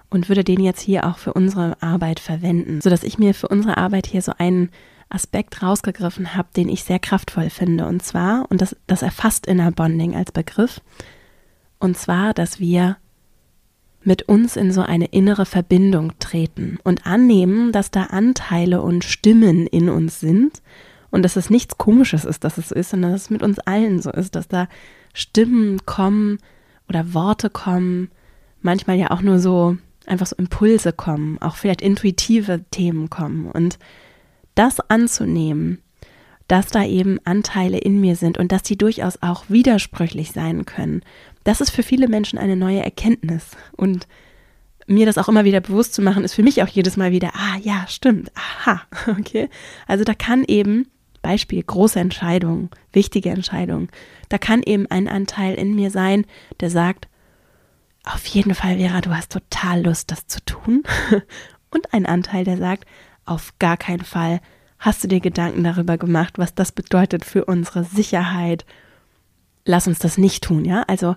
und 0.10 0.30
würde 0.30 0.44
den 0.44 0.62
jetzt 0.62 0.82
hier 0.82 1.08
auch 1.08 1.18
für 1.18 1.34
unsere 1.34 1.82
Arbeit 1.82 2.20
verwenden, 2.20 2.82
sodass 2.82 3.03
ich 3.03 3.18
mir 3.18 3.34
für 3.34 3.48
unsere 3.48 3.77
Arbeit 3.77 4.06
hier 4.06 4.22
so 4.22 4.34
einen 4.38 4.70
Aspekt 5.10 5.62
rausgegriffen 5.62 6.36
habe, 6.36 6.50
den 6.56 6.70
ich 6.70 6.84
sehr 6.84 7.00
kraftvoll 7.00 7.50
finde. 7.50 7.88
Und 7.88 8.03
zwar, 8.03 8.46
und 8.50 8.62
das, 8.62 8.75
das 8.88 9.01
erfasst 9.01 9.48
Inner 9.48 9.72
Bonding 9.72 10.15
als 10.15 10.32
Begriff, 10.32 10.82
und 11.80 11.98
zwar, 11.98 12.34
dass 12.34 12.60
wir 12.60 12.98
mit 14.03 14.24
uns 14.24 14.55
in 14.55 14.72
so 14.72 14.81
eine 14.81 15.05
innere 15.05 15.45
Verbindung 15.45 16.13
treten 16.19 16.77
und 16.83 17.05
annehmen, 17.05 17.72
dass 17.72 17.91
da 17.91 18.03
Anteile 18.05 18.81
und 18.81 19.03
Stimmen 19.03 19.67
in 19.67 19.89
uns 19.89 20.19
sind 20.19 20.62
und 21.12 21.24
dass 21.24 21.36
es 21.36 21.50
nichts 21.50 21.77
Komisches 21.77 22.25
ist, 22.25 22.43
dass 22.43 22.57
es 22.57 22.69
so 22.69 22.75
ist, 22.75 22.89
sondern 22.89 23.12
dass 23.12 23.24
es 23.24 23.29
mit 23.29 23.43
uns 23.43 23.60
allen 23.60 24.01
so 24.01 24.12
ist, 24.12 24.36
dass 24.36 24.48
da 24.48 24.67
Stimmen 25.13 25.86
kommen 25.86 26.39
oder 26.89 27.13
Worte 27.13 27.50
kommen, 27.50 28.10
manchmal 28.62 28.98
ja 28.98 29.12
auch 29.12 29.22
nur 29.22 29.39
so 29.39 29.77
einfach 30.05 30.25
so 30.25 30.36
Impulse 30.36 30.91
kommen, 30.91 31.41
auch 31.41 31.55
vielleicht 31.55 31.81
intuitive 31.81 32.63
Themen 32.72 33.10
kommen 33.10 33.45
und 33.45 33.79
das 34.55 34.79
anzunehmen, 34.79 35.79
dass 36.48 36.67
da 36.67 36.83
eben 36.83 37.19
Anteile 37.24 37.77
in 37.77 38.01
mir 38.01 38.15
sind 38.15 38.38
und 38.38 38.51
dass 38.51 38.63
die 38.63 38.77
durchaus 38.77 39.22
auch 39.22 39.45
widersprüchlich 39.48 40.31
sein 40.31 40.65
können. 40.65 41.01
Das 41.43 41.62
ist 41.62 41.71
für 41.71 41.83
viele 41.83 42.07
Menschen 42.07 42.39
eine 42.39 42.55
neue 42.55 42.83
Erkenntnis 42.83 43.51
und 43.75 44.07
mir 44.88 45.05
das 45.05 45.17
auch 45.17 45.29
immer 45.29 45.45
wieder 45.45 45.62
bewusst 45.62 45.93
zu 45.93 46.01
machen, 46.01 46.23
ist 46.23 46.33
für 46.33 46.43
mich 46.43 46.62
auch 46.62 46.67
jedes 46.67 46.97
Mal 46.97 47.12
wieder, 47.12 47.31
ah 47.35 47.57
ja, 47.62 47.85
stimmt, 47.88 48.31
aha, 48.35 48.81
okay. 49.19 49.50
Also 49.88 50.03
da 50.03 50.13
kann 50.13 50.43
eben, 50.45 50.88
Beispiel, 51.21 51.63
große 51.63 52.00
Entscheidungen, 52.00 52.69
wichtige 52.91 53.29
Entscheidungen, 53.29 53.89
da 54.29 54.38
kann 54.38 54.62
eben 54.63 54.88
ein 54.89 55.07
Anteil 55.07 55.55
in 55.55 55.75
mir 55.75 55.89
sein, 55.89 56.25
der 56.59 56.69
sagt, 56.69 57.07
auf 58.05 58.25
jeden 58.25 58.53
Fall, 58.53 58.77
Vera, 58.77 59.01
du 59.01 59.15
hast 59.15 59.31
total 59.31 59.83
Lust, 59.83 60.12
das 60.12 60.27
zu 60.27 60.43
tun. 60.43 60.83
Und 61.69 61.93
ein 61.93 62.05
Anteil, 62.05 62.43
der 62.43 62.57
sagt, 62.57 62.85
auf 63.25 63.53
gar 63.59 63.77
keinen 63.77 64.03
Fall 64.03 64.41
hast 64.77 65.03
du 65.03 65.07
dir 65.07 65.21
Gedanken 65.21 65.63
darüber 65.63 65.97
gemacht, 65.97 66.38
was 66.38 66.53
das 66.53 66.73
bedeutet 66.73 67.23
für 67.23 67.45
unsere 67.45 67.85
Sicherheit. 67.85 68.65
Lass 69.65 69.88
uns 69.88 70.00
das 70.00 70.17
nicht 70.17 70.43
tun, 70.43 70.65
ja? 70.65 70.84
Also, 70.88 71.15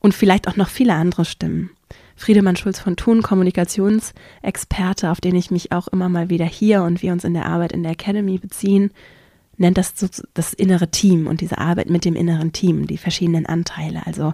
und 0.00 0.14
vielleicht 0.14 0.48
auch 0.48 0.56
noch 0.56 0.68
viele 0.68 0.94
andere 0.94 1.24
Stimmen. 1.24 1.70
Friedemann 2.16 2.56
Schulz 2.56 2.80
von 2.80 2.96
Thun, 2.96 3.22
Kommunikationsexperte, 3.22 5.10
auf 5.10 5.20
den 5.20 5.34
ich 5.34 5.50
mich 5.50 5.72
auch 5.72 5.88
immer 5.88 6.08
mal 6.08 6.30
wieder 6.30 6.46
hier 6.46 6.82
und 6.82 7.02
wir 7.02 7.12
uns 7.12 7.24
in 7.24 7.34
der 7.34 7.46
Arbeit 7.46 7.72
in 7.72 7.82
der 7.82 7.92
Academy 7.92 8.38
beziehen, 8.38 8.90
nennt 9.58 9.78
das 9.78 9.94
das 10.34 10.52
innere 10.54 10.90
Team 10.90 11.26
und 11.26 11.40
diese 11.40 11.58
Arbeit 11.58 11.90
mit 11.90 12.04
dem 12.04 12.16
inneren 12.16 12.52
Team, 12.52 12.86
die 12.86 12.98
verschiedenen 12.98 13.46
Anteile. 13.46 14.06
Also 14.06 14.32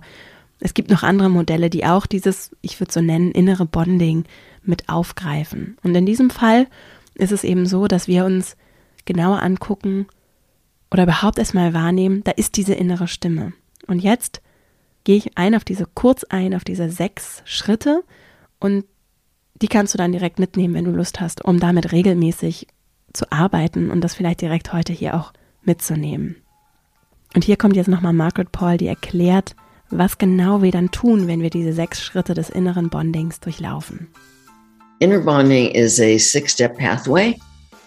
es 0.60 0.74
gibt 0.74 0.90
noch 0.90 1.02
andere 1.02 1.28
Modelle, 1.28 1.70
die 1.70 1.84
auch 1.84 2.06
dieses, 2.06 2.50
ich 2.60 2.78
würde 2.80 2.92
so 2.92 3.00
nennen, 3.00 3.32
innere 3.32 3.66
Bonding 3.66 4.24
mit 4.62 4.88
aufgreifen. 4.88 5.76
Und 5.82 5.94
in 5.94 6.06
diesem 6.06 6.30
Fall 6.30 6.68
ist 7.14 7.32
es 7.32 7.42
eben 7.42 7.66
so, 7.66 7.88
dass 7.88 8.06
wir 8.06 8.24
uns 8.24 8.56
genauer 9.04 9.42
angucken 9.42 10.06
oder 10.92 11.04
überhaupt 11.04 11.38
erstmal 11.38 11.72
wahrnehmen, 11.72 12.22
da 12.24 12.32
ist 12.32 12.56
diese 12.56 12.74
innere 12.74 13.08
Stimme. 13.08 13.54
Und 13.86 14.00
jetzt 14.00 14.42
gehe 15.04 15.16
ich 15.16 15.38
ein 15.38 15.54
auf 15.54 15.64
diese, 15.64 15.86
kurz 15.86 16.22
ein 16.24 16.54
auf 16.54 16.64
diese 16.64 16.90
sechs 16.90 17.42
Schritte 17.44 18.04
und 18.60 18.84
die 19.54 19.68
kannst 19.68 19.94
du 19.94 19.98
dann 19.98 20.12
direkt 20.12 20.38
mitnehmen, 20.38 20.74
wenn 20.74 20.84
du 20.84 20.90
Lust 20.90 21.20
hast, 21.20 21.44
um 21.44 21.60
damit 21.60 21.92
regelmäßig 21.92 22.66
zu 23.12 23.30
arbeiten 23.32 23.90
und 23.90 24.02
das 24.02 24.14
vielleicht 24.14 24.42
direkt 24.42 24.72
heute 24.72 24.92
hier 24.92 25.14
auch 25.14 25.32
mitzunehmen. 25.62 26.36
Und 27.34 27.44
hier 27.44 27.56
kommt 27.56 27.76
jetzt 27.76 27.88
nochmal 27.88 28.12
Margaret 28.12 28.52
Paul, 28.52 28.76
die 28.76 28.86
erklärt, 28.86 29.56
was 29.88 30.18
genau 30.18 30.62
wir 30.62 30.72
dann 30.72 30.90
tun, 30.90 31.26
wenn 31.26 31.40
wir 31.40 31.50
diese 31.50 31.72
sechs 31.72 32.02
Schritte 32.02 32.34
des 32.34 32.50
inneren 32.50 32.90
Bondings 32.90 33.40
durchlaufen. 33.40 34.08
Inner 34.98 35.20
bonding 35.20 35.70
is 35.70 36.00
a 36.00 36.18
six 36.18 36.52
step 36.52 36.76
pathway. 36.78 37.38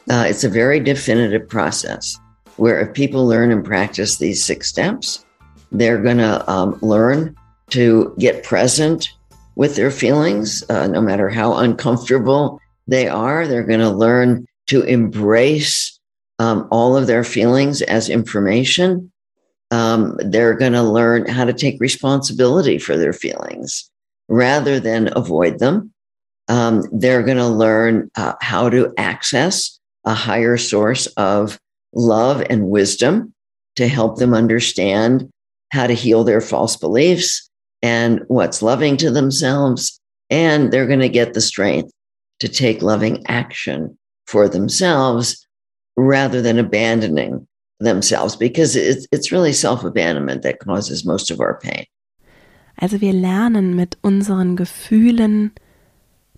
Uh, 0.09 0.25
it's 0.27 0.43
a 0.43 0.50
very 0.50 0.83
definitive 0.83 1.47
process 1.47 2.19
where 2.57 2.79
if 2.79 2.93
people 2.93 3.27
learn 3.27 3.51
and 3.51 3.65
practice 3.65 4.17
these 4.17 4.43
six 4.43 4.67
steps, 4.67 5.25
they're 5.71 6.01
going 6.01 6.17
to 6.17 6.50
um, 6.50 6.77
learn 6.81 7.35
to 7.71 8.15
get 8.19 8.43
present 8.43 9.09
with 9.55 9.75
their 9.75 9.91
feelings, 9.91 10.63
uh, 10.69 10.88
no 10.88 11.01
matter 11.01 11.29
how 11.29 11.55
uncomfortable 11.55 12.59
they 12.88 13.07
are. 13.07 13.47
They're 13.47 13.63
going 13.63 13.79
to 13.79 13.89
learn 13.89 14.45
to 14.67 14.81
embrace 14.83 16.00
um, 16.39 16.67
all 16.71 16.97
of 16.97 17.07
their 17.07 17.24
feelings 17.24 17.81
as 17.81 18.09
information 18.09 19.12
um, 19.71 20.15
they're 20.19 20.53
going 20.53 20.74
to 20.74 20.83
learn 20.83 21.27
how 21.27 21.45
to 21.45 21.53
take 21.53 21.79
responsibility 21.79 22.77
for 22.77 22.97
their 22.97 23.13
feelings 23.13 23.89
rather 24.27 24.79
than 24.79 25.09
avoid 25.15 25.59
them. 25.59 25.91
Um, 26.47 26.83
they're 26.91 27.24
going 27.24 27.38
to 27.38 27.47
learn 27.47 28.09
uh, 28.15 28.33
how 28.41 28.69
to 28.69 28.93
access 28.97 29.79
a 30.05 30.13
higher 30.13 30.57
source 30.57 31.07
of 31.17 31.59
love 31.95 32.43
and 32.49 32.69
wisdom 32.69 33.33
to 33.75 33.87
help 33.87 34.17
them 34.17 34.33
understand 34.33 35.29
how 35.71 35.87
to 35.87 35.93
heal 35.93 36.23
their 36.23 36.41
false 36.41 36.75
beliefs 36.75 37.49
and 37.81 38.21
what's 38.27 38.61
loving 38.61 38.97
to 38.97 39.11
themselves. 39.11 39.99
And 40.29 40.71
they're 40.71 40.87
going 40.87 40.99
to 40.99 41.09
get 41.09 41.33
the 41.33 41.41
strength 41.41 41.91
to 42.39 42.47
take 42.47 42.81
loving 42.81 43.25
action 43.27 43.97
for 44.27 44.47
themselves 44.47 45.45
rather 45.95 46.41
than 46.41 46.59
abandoning 46.59 47.47
themselves 47.79 48.35
because 48.35 48.75
it's, 48.75 49.31
really 49.31 49.53
self-abandonment 49.53 50.43
that 50.43 50.59
causes 50.59 51.05
most 51.05 51.31
of 51.31 51.39
our 51.39 51.59
pain. 51.59 51.85
Also 52.81 52.99
wir 52.99 53.13
lernen 53.13 53.75
mit 53.75 53.97
unseren 54.01 54.55
Gefühlen 54.55 55.51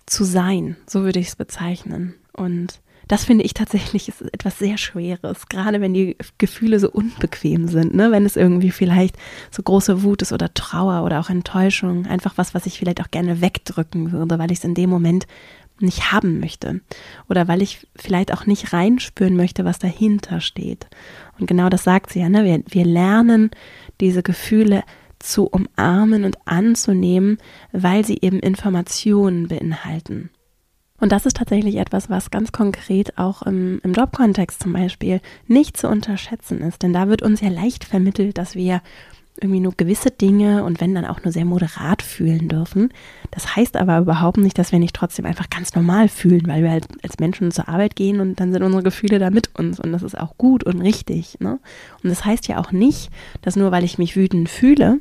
zu 0.06 0.24
sein, 0.24 0.76
so 0.86 1.02
würde 1.02 1.18
ich 1.18 1.28
es 1.28 1.36
bezeichnen. 1.36 2.14
Und 2.32 2.80
das 3.08 3.24
finde 3.24 3.44
ich 3.44 3.54
tatsächlich 3.54 4.08
ist 4.08 4.22
etwas 4.32 4.58
sehr 4.58 4.78
Schweres, 4.78 5.48
gerade 5.48 5.80
wenn 5.80 5.94
die 5.94 6.16
Gefühle 6.36 6.78
so 6.78 6.90
unbequem 6.90 7.66
sind, 7.66 7.94
ne? 7.94 8.10
wenn 8.12 8.26
es 8.26 8.36
irgendwie 8.36 8.70
vielleicht 8.70 9.16
so 9.50 9.62
große 9.62 10.02
Wut 10.02 10.22
ist 10.22 10.32
oder 10.32 10.52
Trauer 10.52 11.04
oder 11.04 11.20
auch 11.20 11.30
Enttäuschung, 11.30 12.06
einfach 12.06 12.34
was, 12.36 12.54
was 12.54 12.66
ich 12.66 12.78
vielleicht 12.78 13.00
auch 13.00 13.10
gerne 13.10 13.40
wegdrücken 13.40 14.12
würde, 14.12 14.38
weil 14.38 14.52
ich 14.52 14.58
es 14.58 14.64
in 14.64 14.74
dem 14.74 14.90
Moment 14.90 15.26
nicht 15.80 16.12
haben 16.12 16.40
möchte 16.40 16.80
oder 17.28 17.48
weil 17.48 17.62
ich 17.62 17.86
vielleicht 17.96 18.32
auch 18.32 18.46
nicht 18.46 18.72
reinspüren 18.72 19.36
möchte, 19.36 19.64
was 19.64 19.78
dahinter 19.78 20.40
steht. 20.40 20.86
Und 21.38 21.46
genau 21.46 21.68
das 21.68 21.84
sagt 21.84 22.12
sie 22.12 22.20
ja, 22.20 22.28
ne? 22.28 22.44
wir, 22.44 22.62
wir 22.68 22.84
lernen 22.84 23.50
diese 24.00 24.22
Gefühle 24.22 24.82
zu 25.18 25.46
umarmen 25.46 26.24
und 26.24 26.36
anzunehmen, 26.46 27.38
weil 27.72 28.04
sie 28.04 28.18
eben 28.20 28.38
Informationen 28.38 29.48
beinhalten. 29.48 30.30
Und 31.00 31.12
das 31.12 31.26
ist 31.26 31.36
tatsächlich 31.36 31.76
etwas, 31.76 32.10
was 32.10 32.30
ganz 32.30 32.52
konkret 32.52 33.18
auch 33.18 33.42
im, 33.42 33.80
im 33.84 33.92
Jobkontext 33.92 34.62
zum 34.62 34.72
Beispiel 34.72 35.20
nicht 35.46 35.76
zu 35.76 35.88
unterschätzen 35.88 36.60
ist. 36.60 36.82
Denn 36.82 36.92
da 36.92 37.08
wird 37.08 37.22
uns 37.22 37.40
ja 37.40 37.48
leicht 37.48 37.84
vermittelt, 37.84 38.36
dass 38.36 38.54
wir 38.54 38.82
irgendwie 39.40 39.60
nur 39.60 39.74
gewisse 39.76 40.10
Dinge 40.10 40.64
und 40.64 40.80
wenn 40.80 40.94
dann 40.94 41.04
auch 41.04 41.22
nur 41.22 41.32
sehr 41.32 41.44
moderat 41.44 42.02
fühlen 42.02 42.48
dürfen. 42.48 42.92
Das 43.30 43.56
heißt 43.56 43.76
aber 43.76 43.98
überhaupt 43.98 44.38
nicht, 44.38 44.58
dass 44.58 44.72
wir 44.72 44.78
nicht 44.78 44.96
trotzdem 44.96 45.26
einfach 45.26 45.48
ganz 45.50 45.74
normal 45.74 46.08
fühlen, 46.08 46.46
weil 46.46 46.62
wir 46.62 46.70
halt 46.70 46.86
als 47.02 47.18
Menschen 47.18 47.50
zur 47.52 47.68
Arbeit 47.68 47.96
gehen 47.96 48.20
und 48.20 48.40
dann 48.40 48.52
sind 48.52 48.62
unsere 48.62 48.82
Gefühle 48.82 49.18
da 49.18 49.30
mit 49.30 49.56
uns 49.58 49.78
und 49.78 49.92
das 49.92 50.02
ist 50.02 50.18
auch 50.18 50.36
gut 50.38 50.64
und 50.64 50.80
richtig. 50.80 51.38
Ne? 51.40 51.60
Und 52.02 52.10
das 52.10 52.24
heißt 52.24 52.48
ja 52.48 52.58
auch 52.58 52.72
nicht, 52.72 53.10
dass 53.42 53.56
nur 53.56 53.70
weil 53.70 53.84
ich 53.84 53.98
mich 53.98 54.16
wütend 54.16 54.48
fühle, 54.48 54.98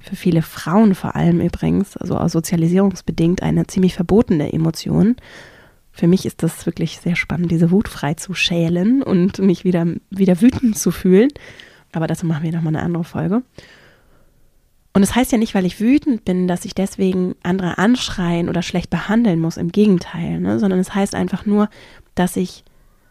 für 0.00 0.16
viele 0.16 0.42
Frauen 0.42 0.94
vor 0.94 1.14
allem 1.14 1.40
übrigens, 1.40 1.96
also 1.96 2.16
auch 2.16 2.28
sozialisierungsbedingt 2.28 3.42
eine 3.42 3.66
ziemlich 3.66 3.94
verbotene 3.94 4.52
Emotion. 4.52 5.16
Für 5.92 6.06
mich 6.06 6.24
ist 6.24 6.42
das 6.42 6.64
wirklich 6.66 6.98
sehr 6.98 7.16
spannend, 7.16 7.50
diese 7.50 7.70
Wut 7.70 7.88
frei 7.88 8.14
zu 8.14 8.34
schälen 8.34 9.02
und 9.02 9.38
mich 9.38 9.64
wieder, 9.64 9.86
wieder 10.10 10.40
wütend 10.40 10.78
zu 10.78 10.90
fühlen. 10.90 11.28
Aber 11.92 12.06
dazu 12.06 12.26
machen 12.26 12.44
wir 12.44 12.52
nochmal 12.52 12.74
eine 12.74 12.84
andere 12.84 13.04
Folge. 13.04 13.42
Und 14.92 15.02
es 15.02 15.10
das 15.10 15.16
heißt 15.16 15.32
ja 15.32 15.38
nicht, 15.38 15.54
weil 15.54 15.66
ich 15.66 15.80
wütend 15.80 16.24
bin, 16.24 16.48
dass 16.48 16.64
ich 16.64 16.74
deswegen 16.74 17.34
andere 17.42 17.78
anschreien 17.78 18.48
oder 18.48 18.62
schlecht 18.62 18.90
behandeln 18.90 19.40
muss. 19.40 19.56
Im 19.56 19.70
Gegenteil, 19.70 20.40
ne? 20.40 20.58
sondern 20.58 20.80
es 20.80 20.94
heißt 20.94 21.14
einfach 21.14 21.46
nur, 21.46 21.68
dass 22.14 22.36
ich 22.36 22.64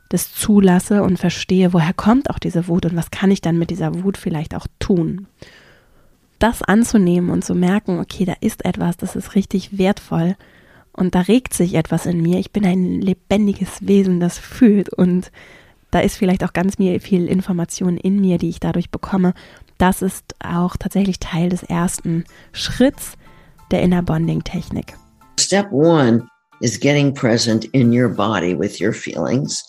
das 0.09 0.33
zulasse 0.33 1.03
und 1.03 1.17
verstehe, 1.17 1.71
woher 1.71 1.93
kommt 1.93 2.29
auch 2.29 2.39
diese 2.39 2.67
Wut 2.67 2.85
und 2.85 2.95
was 2.95 3.11
kann 3.11 3.31
ich 3.31 3.41
dann 3.41 3.59
mit 3.59 3.69
dieser 3.69 4.03
Wut 4.03 4.17
vielleicht 4.17 4.55
auch 4.55 4.65
tun. 4.79 5.27
Das 6.39 6.61
anzunehmen 6.61 7.29
und 7.29 7.43
zu 7.43 7.53
merken, 7.53 7.99
okay, 7.99 8.25
da 8.25 8.33
ist 8.39 8.65
etwas, 8.65 8.97
das 8.97 9.15
ist 9.15 9.35
richtig 9.35 9.77
wertvoll 9.77 10.35
und 10.93 11.15
da 11.15 11.21
regt 11.21 11.53
sich 11.53 11.75
etwas 11.75 12.05
in 12.05 12.21
mir. 12.21 12.39
Ich 12.39 12.51
bin 12.51 12.65
ein 12.65 13.01
lebendiges 13.01 13.87
Wesen, 13.87 14.19
das 14.19 14.37
fühlt 14.37 14.89
und 14.93 15.31
da 15.91 15.99
ist 15.99 16.17
vielleicht 16.17 16.43
auch 16.43 16.53
ganz 16.53 16.75
viel 16.75 17.27
Information 17.27 17.97
in 17.97 18.21
mir, 18.21 18.37
die 18.37 18.49
ich 18.49 18.59
dadurch 18.59 18.89
bekomme. 18.89 19.33
Das 19.77 20.01
ist 20.01 20.35
auch 20.43 20.77
tatsächlich 20.77 21.19
Teil 21.19 21.49
des 21.49 21.63
ersten 21.63 22.25
Schritts 22.51 23.13
der 23.71 23.81
Inner 23.81 24.03
Bonding 24.03 24.43
Technik. 24.43 24.95
Step 25.39 25.71
one 25.71 26.27
is 26.61 26.79
getting 26.79 27.13
present 27.13 27.65
in 27.73 27.91
your 27.91 28.09
body 28.09 28.57
with 28.57 28.79
your 28.79 28.93
feelings 28.93 29.63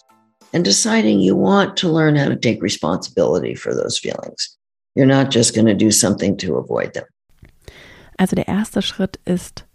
and 0.52 0.66
deciding 0.66 1.20
you 1.20 1.36
want 1.36 1.76
to 1.76 1.88
learn 1.88 2.16
how 2.16 2.28
to 2.28 2.36
take 2.36 2.62
responsibility 2.62 3.54
for 3.54 3.72
those 3.72 3.98
feelings. 3.98 4.60
You're 4.94 5.06
not 5.06 5.32
just 5.35 5.54
going 5.54 5.66
to 5.66 5.75
do 5.75 5.90
something 5.90 6.37
to 6.38 6.56
avoid 6.56 6.92
them. 6.94 7.04
Also 8.16 8.37
der 8.37 8.49
erste 8.49 8.82
Schritt 8.82 9.18
ist, 9.25 9.66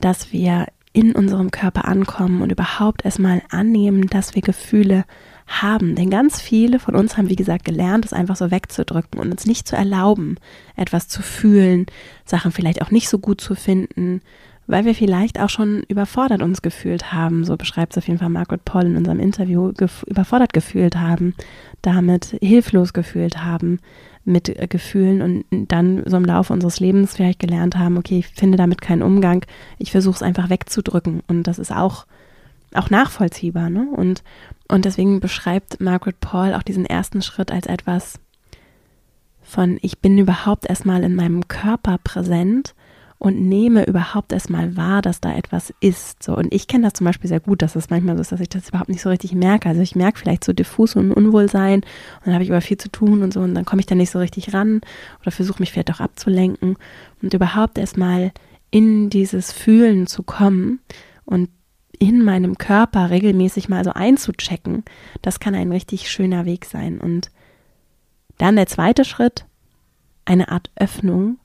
dass 0.00 0.32
wir 0.32 0.66
in 0.92 1.12
unserem 1.12 1.50
Körper 1.50 1.86
ankommen 1.86 2.42
und 2.42 2.50
überhaupt 2.50 3.04
erstmal 3.04 3.42
annehmen, 3.50 4.06
dass 4.08 4.34
wir 4.34 4.42
Gefühle 4.42 5.04
haben. 5.46 5.94
Denn 5.94 6.10
ganz 6.10 6.40
viele 6.40 6.78
von 6.78 6.94
uns 6.96 7.16
haben, 7.16 7.28
wie 7.28 7.36
gesagt, 7.36 7.64
gelernt, 7.64 8.04
es 8.04 8.12
einfach 8.12 8.36
so 8.36 8.50
wegzudrücken 8.50 9.20
und 9.20 9.30
uns 9.30 9.46
nicht 9.46 9.68
zu 9.68 9.76
erlauben, 9.76 10.36
etwas 10.76 11.08
zu 11.08 11.22
fühlen, 11.22 11.86
Sachen 12.24 12.50
vielleicht 12.50 12.82
auch 12.82 12.90
nicht 12.90 13.08
so 13.08 13.18
gut 13.18 13.40
zu 13.40 13.54
finden, 13.54 14.20
weil 14.66 14.84
wir 14.84 14.94
vielleicht 14.94 15.40
auch 15.40 15.50
schon 15.50 15.82
überfordert 15.88 16.42
uns 16.42 16.62
gefühlt 16.62 17.12
haben, 17.12 17.44
so 17.44 17.56
beschreibt 17.56 17.92
es 17.92 17.98
auf 17.98 18.06
jeden 18.06 18.20
Fall 18.20 18.28
Margaret 18.28 18.64
Paul 18.64 18.86
in 18.86 18.96
unserem 18.96 19.18
Interview, 19.18 19.72
gef 19.72 20.04
überfordert 20.04 20.52
gefühlt 20.52 20.96
haben, 20.96 21.34
damit 21.82 22.36
hilflos 22.40 22.92
gefühlt 22.92 23.44
haben 23.44 23.80
mit 24.24 24.48
äh, 24.48 24.66
Gefühlen 24.68 25.22
und 25.22 25.68
dann 25.70 26.02
so 26.06 26.16
im 26.16 26.24
Laufe 26.24 26.52
unseres 26.52 26.80
Lebens 26.80 27.14
vielleicht 27.14 27.38
gelernt 27.38 27.76
haben, 27.76 27.96
okay, 27.96 28.18
ich 28.18 28.26
finde 28.28 28.56
damit 28.58 28.80
keinen 28.80 29.02
Umgang, 29.02 29.44
ich 29.78 29.90
versuche 29.90 30.16
es 30.16 30.22
einfach 30.22 30.50
wegzudrücken 30.50 31.22
und 31.28 31.44
das 31.44 31.58
ist 31.58 31.72
auch, 31.72 32.06
auch 32.74 32.90
nachvollziehbar. 32.90 33.70
Ne? 33.70 33.88
Und, 33.94 34.22
und 34.68 34.84
deswegen 34.84 35.20
beschreibt 35.20 35.80
Margaret 35.80 36.20
Paul 36.20 36.54
auch 36.54 36.62
diesen 36.62 36.86
ersten 36.86 37.22
Schritt 37.22 37.50
als 37.50 37.66
etwas 37.66 38.20
von, 39.42 39.78
ich 39.82 39.98
bin 39.98 40.16
überhaupt 40.16 40.66
erstmal 40.66 41.02
in 41.02 41.16
meinem 41.16 41.48
Körper 41.48 41.98
präsent 42.02 42.74
und 43.20 43.38
nehme 43.38 43.84
überhaupt 43.84 44.32
erstmal 44.32 44.78
wahr, 44.78 45.02
dass 45.02 45.20
da 45.20 45.36
etwas 45.36 45.74
ist. 45.80 46.22
So, 46.22 46.34
und 46.34 46.54
ich 46.54 46.66
kenne 46.68 46.84
das 46.84 46.94
zum 46.94 47.04
Beispiel 47.04 47.28
sehr 47.28 47.38
gut, 47.38 47.60
dass 47.60 47.76
es 47.76 47.90
manchmal 47.90 48.16
so 48.16 48.22
ist, 48.22 48.32
dass 48.32 48.40
ich 48.40 48.48
das 48.48 48.70
überhaupt 48.70 48.88
nicht 48.88 49.02
so 49.02 49.10
richtig 49.10 49.34
merke. 49.34 49.68
Also 49.68 49.82
ich 49.82 49.94
merke 49.94 50.18
vielleicht 50.18 50.42
so 50.42 50.54
diffus 50.54 50.96
und 50.96 51.12
Unwohlsein 51.12 51.80
und 51.80 51.84
dann 52.24 52.32
habe 52.32 52.44
ich 52.44 52.50
aber 52.50 52.62
viel 52.62 52.78
zu 52.78 52.90
tun 52.90 53.22
und 53.22 53.34
so 53.34 53.40
und 53.40 53.54
dann 53.54 53.66
komme 53.66 53.80
ich 53.80 53.86
da 53.86 53.94
nicht 53.94 54.10
so 54.10 54.18
richtig 54.18 54.54
ran 54.54 54.80
oder 55.20 55.32
versuche 55.32 55.60
mich 55.60 55.70
vielleicht 55.70 55.92
auch 55.92 56.00
abzulenken 56.00 56.78
und 57.20 57.34
überhaupt 57.34 57.76
erstmal 57.76 58.32
in 58.70 59.10
dieses 59.10 59.52
Fühlen 59.52 60.06
zu 60.06 60.22
kommen 60.22 60.80
und 61.26 61.50
in 61.98 62.24
meinem 62.24 62.56
Körper 62.56 63.10
regelmäßig 63.10 63.68
mal 63.68 63.84
so 63.84 63.92
einzuchecken, 63.92 64.82
das 65.20 65.40
kann 65.40 65.54
ein 65.54 65.70
richtig 65.70 66.10
schöner 66.10 66.46
Weg 66.46 66.64
sein. 66.64 66.98
Und 66.98 67.30
dann 68.38 68.56
der 68.56 68.66
zweite 68.66 69.04
Schritt, 69.04 69.44
eine 70.24 70.48
Art 70.48 70.70
Öffnung 70.76 71.36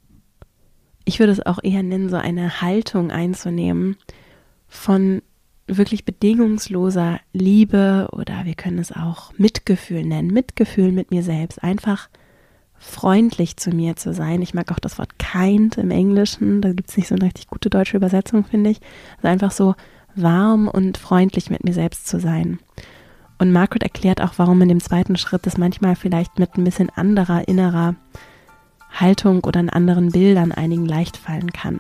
ich 1.06 1.20
würde 1.20 1.32
es 1.32 1.46
auch 1.46 1.60
eher 1.64 1.84
nennen, 1.84 2.10
so 2.10 2.18
eine 2.18 2.62
Haltung 2.62 3.12
einzunehmen 3.12 3.96
von 4.68 5.22
wirklich 5.68 6.06
bedingungsloser 6.06 7.20
Liebe 7.34 8.10
oder 8.12 8.46
wir 8.46 8.56
können 8.56 8.80
es 8.80 8.92
auch 8.92 9.32
Mitgefühl 9.38 10.04
nennen, 10.06 10.32
Mitgefühl 10.32 10.92
mit 10.92 11.12
mir 11.12 11.24
selbst, 11.24 11.64
einfach 11.64 12.10
freundlich 12.78 13.58
zu 13.58 13.72
mir 13.72 13.96
zu 13.96 14.14
sein. 14.14 14.42
Ich 14.42 14.54
mag 14.54 14.72
auch 14.72 14.80
das 14.80 15.00
Wort 15.00 15.18
kind 15.18 15.78
im 15.78 15.92
Englischen, 15.92 16.62
da 16.62 16.72
gibt 16.74 16.90
es 16.90 16.98
nicht 16.98 17.08
so 17.08 17.16
eine 17.16 17.26
richtig 17.26 17.48
gute 17.48 17.70
deutsche 17.70 17.98
Übersetzung, 17.98 18.44
finde 18.46 18.72
ich. 18.72 18.80
Also 19.18 19.28
einfach 19.28 19.52
so 19.52 19.76
warm 20.16 20.68
und 20.68 20.98
freundlich 20.98 21.50
mit 21.50 21.64
mir 21.64 21.74
selbst 21.74 22.08
zu 22.08 22.20
sein. 22.20 22.60
Und 23.38 23.52
Margaret 23.52 23.84
erklärt 23.84 24.22
auch, 24.22 24.34
warum 24.38 24.62
in 24.62 24.70
dem 24.70 24.80
zweiten 24.80 25.18
Schritt 25.18 25.46
es 25.48 25.58
manchmal 25.58 25.96
vielleicht 25.96 26.40
mit 26.40 26.58
ein 26.58 26.64
bisschen 26.64 26.90
anderer 26.90 27.48
innerer 27.48 27.96
Haltung 29.00 29.44
oder 29.46 29.60
in 29.60 29.70
anderen 29.70 30.12
Bildern 30.12 30.52
einigen 30.52 30.86
leicht 30.86 31.18
fallen 31.18 31.52
kann. 31.52 31.80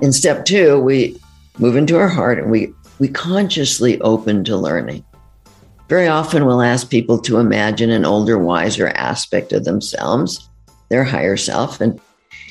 In 0.00 0.12
step 0.12 0.44
two, 0.44 0.80
we 0.80 1.18
move 1.58 1.76
into 1.76 1.96
our 1.96 2.08
heart 2.08 2.38
and 2.38 2.50
we, 2.50 2.72
we 2.98 3.08
consciously 3.08 4.00
open 4.00 4.44
to 4.44 4.56
learning. 4.56 5.04
Very 5.88 6.06
often 6.06 6.44
we'll 6.44 6.62
ask 6.62 6.90
people 6.90 7.18
to 7.20 7.38
imagine 7.38 7.90
an 7.90 8.04
older, 8.04 8.38
wiser 8.38 8.88
aspect 8.88 9.52
of 9.52 9.64
themselves, 9.64 10.48
their 10.90 11.04
higher 11.04 11.36
self, 11.36 11.80
and, 11.80 12.00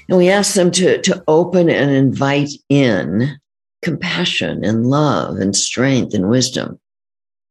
and 0.10 0.18
we 0.18 0.30
ask 0.30 0.56
them 0.56 0.72
to, 0.72 1.02
to 1.02 1.24
open 1.28 1.70
and 1.70 1.92
invite 1.92 2.50
in 2.70 3.38
compassion 3.82 4.64
and 4.66 4.88
love 4.88 5.38
and 5.38 5.56
strength 5.56 6.14
and 6.14 6.30
wisdom 6.30 6.80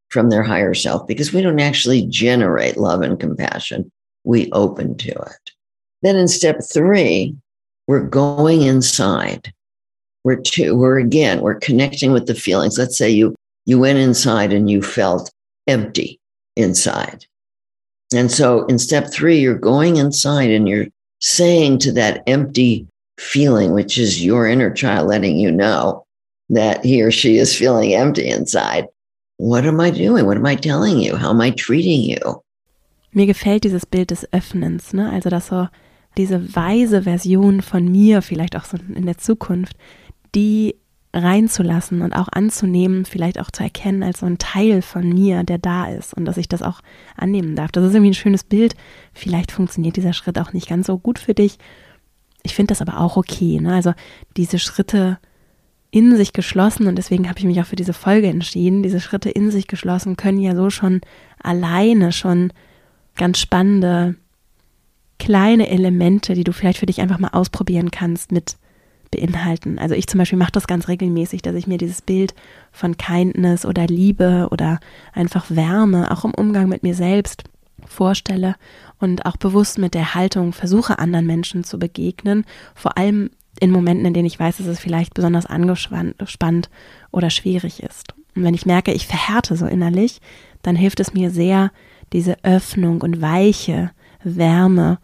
from 0.08 0.28
their 0.28 0.42
higher 0.42 0.74
self 0.74 1.06
because 1.06 1.32
we 1.32 1.40
don't 1.40 1.60
actually 1.60 2.06
generate 2.06 2.76
love 2.76 3.02
and 3.02 3.20
compassion. 3.20 3.90
We 4.24 4.50
open 4.52 4.96
to 4.98 5.10
it. 5.10 5.50
Then 6.02 6.16
in 6.16 6.28
step 6.28 6.60
three, 6.72 7.34
we're 7.86 8.06
going 8.06 8.62
inside. 8.62 9.52
We're 10.24 10.40
two, 10.40 10.76
we're 10.76 10.98
again, 10.98 11.40
we're 11.40 11.60
connecting 11.60 12.12
with 12.12 12.26
the 12.26 12.34
feelings. 12.34 12.78
Let's 12.78 12.98
say 12.98 13.10
you 13.10 13.34
you 13.64 13.78
went 13.78 13.98
inside 13.98 14.52
and 14.52 14.70
you 14.70 14.82
felt 14.82 15.30
empty 15.66 16.20
inside. 16.56 17.26
And 18.14 18.30
so 18.30 18.64
in 18.66 18.78
step 18.78 19.10
three, 19.12 19.38
you're 19.38 19.58
going 19.58 19.96
inside 19.96 20.50
and 20.50 20.68
you're 20.68 20.86
saying 21.20 21.78
to 21.78 21.92
that 21.92 22.22
empty 22.26 22.86
feeling, 23.18 23.72
which 23.72 23.98
is 23.98 24.24
your 24.24 24.46
inner 24.46 24.70
child 24.70 25.08
letting 25.08 25.36
you 25.36 25.50
know 25.50 26.04
that 26.48 26.84
he 26.84 27.02
or 27.02 27.10
she 27.10 27.38
is 27.38 27.56
feeling 27.56 27.94
empty 27.94 28.28
inside. 28.28 28.86
What 29.38 29.64
am 29.64 29.80
I 29.80 29.90
doing? 29.90 30.26
What 30.26 30.36
am 30.36 30.46
I 30.46 30.54
telling 30.54 30.98
you? 30.98 31.16
How 31.16 31.30
am 31.30 31.40
I 31.40 31.50
treating 31.50 32.02
you? 32.02 32.42
Mir 33.12 33.26
gefällt 33.26 33.64
dieses 33.64 33.86
Bild 33.86 34.10
des 34.10 34.26
Öffnens, 34.32 34.92
ne? 34.92 35.10
Also, 35.10 35.30
dass 35.30 35.46
so 35.46 35.68
diese 36.16 36.54
weise 36.54 37.02
Version 37.02 37.62
von 37.62 37.90
mir, 37.90 38.22
vielleicht 38.22 38.56
auch 38.56 38.64
so 38.64 38.76
in 38.94 39.06
der 39.06 39.18
Zukunft, 39.18 39.76
die 40.34 40.76
reinzulassen 41.12 42.02
und 42.02 42.12
auch 42.12 42.28
anzunehmen, 42.30 43.04
vielleicht 43.04 43.40
auch 43.40 43.50
zu 43.50 43.62
erkennen 43.62 44.02
als 44.02 44.20
so 44.20 44.26
ein 44.26 44.38
Teil 44.38 44.82
von 44.82 45.08
mir, 45.08 45.44
der 45.44 45.58
da 45.58 45.86
ist 45.86 46.14
und 46.14 46.26
dass 46.26 46.36
ich 46.36 46.48
das 46.48 46.62
auch 46.62 46.80
annehmen 47.16 47.56
darf. 47.56 47.72
Das 47.72 47.84
ist 47.84 47.94
irgendwie 47.94 48.10
ein 48.10 48.14
schönes 48.14 48.44
Bild. 48.44 48.74
Vielleicht 49.14 49.50
funktioniert 49.50 49.96
dieser 49.96 50.12
Schritt 50.12 50.38
auch 50.38 50.52
nicht 50.52 50.68
ganz 50.68 50.86
so 50.86 50.98
gut 50.98 51.18
für 51.18 51.34
dich. 51.34 51.58
Ich 52.42 52.54
finde 52.54 52.72
das 52.72 52.82
aber 52.82 53.00
auch 53.00 53.16
okay. 53.16 53.58
Ne? 53.60 53.74
Also 53.74 53.94
diese 54.36 54.58
Schritte 54.58 55.18
in 55.90 56.16
sich 56.16 56.34
geschlossen 56.34 56.86
und 56.86 56.96
deswegen 56.96 57.28
habe 57.28 57.38
ich 57.38 57.46
mich 57.46 57.60
auch 57.60 57.66
für 57.66 57.76
diese 57.76 57.94
Folge 57.94 58.28
entschieden. 58.28 58.82
Diese 58.82 59.00
Schritte 59.00 59.30
in 59.30 59.50
sich 59.50 59.66
geschlossen 59.66 60.16
können 60.16 60.38
ja 60.38 60.54
so 60.54 60.68
schon 60.68 61.00
alleine 61.42 62.12
schon 62.12 62.52
ganz 63.16 63.38
spannende 63.38 64.16
kleine 65.18 65.68
Elemente, 65.68 66.34
die 66.34 66.44
du 66.44 66.52
vielleicht 66.52 66.78
für 66.78 66.86
dich 66.86 67.00
einfach 67.00 67.18
mal 67.18 67.30
ausprobieren 67.30 67.90
kannst, 67.90 68.32
mit 68.32 68.56
beinhalten. 69.10 69.78
Also 69.78 69.94
ich 69.94 70.06
zum 70.06 70.18
Beispiel 70.18 70.38
mache 70.38 70.52
das 70.52 70.66
ganz 70.66 70.88
regelmäßig, 70.88 71.42
dass 71.42 71.54
ich 71.54 71.66
mir 71.66 71.78
dieses 71.78 72.02
Bild 72.02 72.34
von 72.72 72.96
Kindness 72.96 73.64
oder 73.64 73.86
Liebe 73.86 74.48
oder 74.50 74.80
einfach 75.12 75.46
Wärme, 75.48 76.10
auch 76.10 76.24
im 76.24 76.34
Umgang 76.34 76.68
mit 76.68 76.82
mir 76.82 76.94
selbst 76.94 77.44
vorstelle 77.86 78.56
und 78.98 79.26
auch 79.26 79.36
bewusst 79.36 79.78
mit 79.78 79.94
der 79.94 80.14
Haltung 80.14 80.52
versuche, 80.52 80.98
anderen 80.98 81.26
Menschen 81.26 81.62
zu 81.62 81.78
begegnen, 81.78 82.44
vor 82.74 82.98
allem 82.98 83.30
in 83.60 83.70
Momenten, 83.70 84.06
in 84.06 84.14
denen 84.14 84.26
ich 84.26 84.38
weiß, 84.38 84.58
dass 84.58 84.66
es 84.66 84.80
vielleicht 84.80 85.14
besonders 85.14 85.46
angespannt 85.46 86.68
oder 87.10 87.30
schwierig 87.30 87.82
ist. 87.82 88.14
Und 88.34 88.44
wenn 88.44 88.54
ich 88.54 88.66
merke, 88.66 88.92
ich 88.92 89.06
verhärte 89.06 89.56
so 89.56 89.66
innerlich, 89.66 90.20
dann 90.62 90.76
hilft 90.76 91.00
es 91.00 91.14
mir 91.14 91.30
sehr, 91.30 91.70
diese 92.12 92.42
Öffnung 92.44 93.00
und 93.00 93.20
Weiche 93.22 93.90
Wärme 94.26 94.98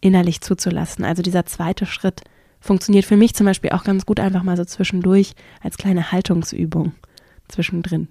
innerlich 0.00 0.40
zuzulassen. 0.40 1.04
Also 1.04 1.22
dieser 1.22 1.46
zweite 1.46 1.86
Schritt 1.86 2.22
funktioniert 2.60 3.04
für 3.04 3.16
mich 3.16 3.34
zum 3.34 3.46
Beispiel 3.46 3.70
auch 3.70 3.84
ganz 3.84 4.06
gut 4.06 4.20
einfach 4.20 4.42
mal 4.42 4.56
so 4.56 4.64
zwischendurch 4.64 5.32
als 5.62 5.78
kleine 5.78 6.12
Haltungsübung 6.12 6.92
zwischendrin. 7.48 8.08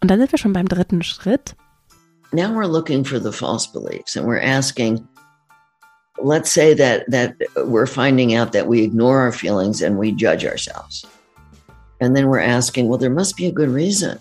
Und 0.00 0.10
dann 0.10 0.18
sind 0.18 0.32
wir 0.32 0.38
schon 0.38 0.52
beim 0.52 0.68
dritten 0.68 1.02
Schritt. 1.02 1.56
Now 2.32 2.50
we're 2.50 2.66
looking 2.66 3.04
for 3.04 3.20
the 3.20 3.32
false 3.32 3.66
beliefs 3.66 4.16
and 4.16 4.26
we're 4.26 4.42
asking, 4.42 5.06
let's 6.22 6.52
say 6.52 6.74
that 6.74 7.04
that 7.10 7.36
we're 7.66 7.86
finding 7.86 8.36
out 8.36 8.52
that 8.52 8.66
we 8.66 8.82
ignore 8.82 9.20
our 9.20 9.32
feelings 9.32 9.82
and 9.82 9.98
we 9.98 10.12
judge 10.12 10.44
ourselves. 10.44 11.06
And 12.00 12.16
then 12.16 12.26
we're 12.26 12.40
asking, 12.40 12.88
well, 12.88 12.98
there 12.98 13.08
must 13.08 13.36
be 13.36 13.46
a 13.46 13.52
good 13.52 13.68
reason 13.68 14.18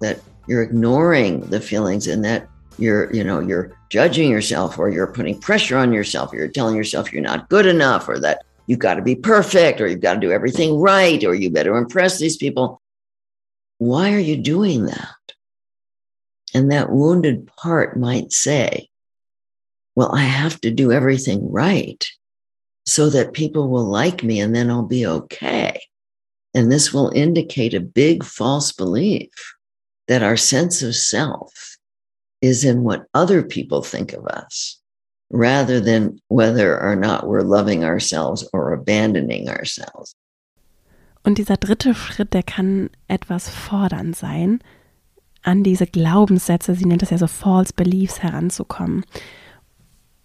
that 0.00 0.20
you're 0.46 0.62
ignoring 0.62 1.40
the 1.50 1.60
feelings 1.60 2.06
and 2.06 2.24
that 2.24 2.48
you're 2.80 3.12
you 3.14 3.22
know 3.22 3.40
you're 3.40 3.76
judging 3.90 4.30
yourself 4.30 4.78
or 4.78 4.88
you're 4.88 5.12
putting 5.12 5.38
pressure 5.38 5.76
on 5.76 5.92
yourself 5.92 6.32
or 6.32 6.36
you're 6.36 6.48
telling 6.48 6.76
yourself 6.76 7.12
you're 7.12 7.22
not 7.22 7.48
good 7.48 7.66
enough 7.66 8.08
or 8.08 8.18
that 8.18 8.44
you've 8.66 8.78
got 8.78 8.94
to 8.94 9.02
be 9.02 9.14
perfect 9.14 9.80
or 9.80 9.86
you've 9.86 10.00
got 10.00 10.14
to 10.14 10.20
do 10.20 10.32
everything 10.32 10.78
right 10.78 11.24
or 11.24 11.34
you 11.34 11.50
better 11.50 11.76
impress 11.76 12.18
these 12.18 12.36
people. 12.36 12.80
Why 13.78 14.12
are 14.12 14.18
you 14.18 14.36
doing 14.36 14.86
that? 14.86 15.14
And 16.54 16.70
that 16.70 16.90
wounded 16.90 17.48
part 17.56 17.98
might 17.98 18.32
say 18.32 18.88
well 19.96 20.14
i 20.14 20.22
have 20.22 20.60
to 20.60 20.70
do 20.70 20.92
everything 20.92 21.50
right 21.50 22.08
so 22.86 23.10
that 23.10 23.32
people 23.32 23.68
will 23.68 23.84
like 23.84 24.22
me 24.22 24.40
and 24.40 24.54
then 24.54 24.70
i'll 24.70 24.86
be 24.86 25.06
okay. 25.06 25.80
And 26.54 26.70
this 26.70 26.92
will 26.92 27.12
indicate 27.14 27.74
a 27.74 27.80
big 27.80 28.24
false 28.24 28.72
belief 28.72 29.30
that 30.08 30.24
our 30.24 30.36
sense 30.36 30.82
of 30.82 30.96
self 30.96 31.76
is 32.40 32.64
in 32.64 32.84
what 32.84 33.06
other 33.14 33.42
people 33.42 33.82
think 33.82 34.12
of 34.12 34.24
us 34.26 34.82
rather 35.30 35.80
than 35.80 36.20
whether 36.28 36.80
or 36.80 36.96
not 36.96 37.26
we're 37.26 37.42
loving 37.42 37.84
ourselves 37.84 38.48
or 38.52 38.72
abandoning 38.72 39.48
ourselves. 39.48 40.14
Und 41.22 41.38
dieser 41.38 41.56
dritte 41.56 41.94
Schritt, 41.94 42.32
der 42.32 42.42
kann 42.42 42.88
etwas 43.06 43.48
fordernd 43.48 44.16
sein, 44.16 44.60
an 45.42 45.62
diese 45.62 45.86
Glaubenssätze, 45.86 46.74
sie 46.74 46.86
nennt 46.86 47.02
das 47.02 47.10
ja 47.10 47.18
so 47.18 47.26
False 47.26 47.72
Beliefs 47.74 48.22
heranzukommen. 48.22 49.04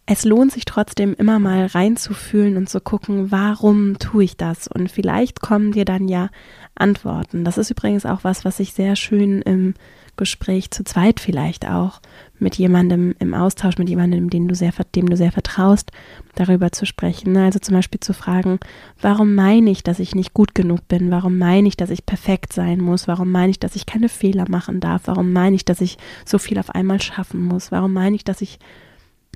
es 0.08 0.24
lohnt 0.24 0.52
sich 0.52 0.66
trotzdem 0.66 1.16
immer 1.16 1.40
mal 1.40 1.66
reinzufühlen 1.66 2.58
und 2.58 2.70
zu 2.70 2.80
gucken, 2.80 3.32
warum 3.32 3.98
tue 3.98 4.24
ich 4.24 4.38
das? 4.38 4.68
Und 4.68 4.92
vielleicht 4.92 5.42
kommen 5.42 5.72
dir 5.72 5.86
dann 5.86 6.08
ja 6.08 6.30
Antworten. 6.76 7.44
Das 7.44 7.58
ist 7.58 7.72
übrigens 7.72 8.06
auch 8.06 8.24
was, 8.24 8.46
was 8.46 8.60
ich 8.60 8.74
sehr 8.74 8.96
schön 8.96 9.42
im 9.42 9.74
Gespräch 10.18 10.72
zu 10.72 10.84
zweit 10.84 11.20
vielleicht 11.20 11.68
auch 11.68 12.02
mit 12.40 12.56
jemandem 12.56 13.16
im 13.20 13.34
Austausch, 13.34 13.78
mit 13.78 13.90
jemandem, 13.90 14.30
dem 14.30 14.48
du 14.48 14.56
sehr, 14.56 14.72
dem 14.96 15.10
du 15.10 15.16
sehr 15.16 15.32
vertraust, 15.32 15.92
darüber 16.36 16.72
zu 16.72 16.86
sprechen. 16.86 17.36
Also 17.38 17.60
zum 17.60 17.76
Beispiel 17.76 18.00
zu 18.00 18.14
fragen, 18.14 18.60
warum 19.02 19.36
meine 19.36 19.72
ich, 19.72 19.84
dass 19.84 20.00
ich 20.00 20.16
nicht 20.16 20.34
gut 20.34 20.56
genug 20.56 20.88
bin? 20.88 21.12
Warum 21.12 21.38
meine 21.38 21.68
ich, 21.68 21.78
dass 21.78 21.90
ich 21.90 22.06
perfekt 22.06 22.54
sein 22.54 22.80
muss? 22.80 23.08
Warum 23.08 23.32
meine 23.32 23.52
ich, 23.52 23.60
dass 23.60 23.76
ich 23.76 23.86
keine 23.86 24.10
Fehler 24.10 24.46
machen 24.50 24.80
darf? 24.80 25.04
Warum 25.06 25.34
meine 25.34 25.56
ich, 25.56 25.66
dass 25.66 25.82
ich 25.82 25.98
so 26.26 26.38
viel 26.38 26.60
auf 26.60 26.70
einmal 26.70 27.02
schaffen 27.02 27.42
muss? 27.42 27.72
Warum 27.72 27.94
meine 27.94 28.16
ich, 28.16 28.24
dass 28.24 28.42
ich 28.42 28.60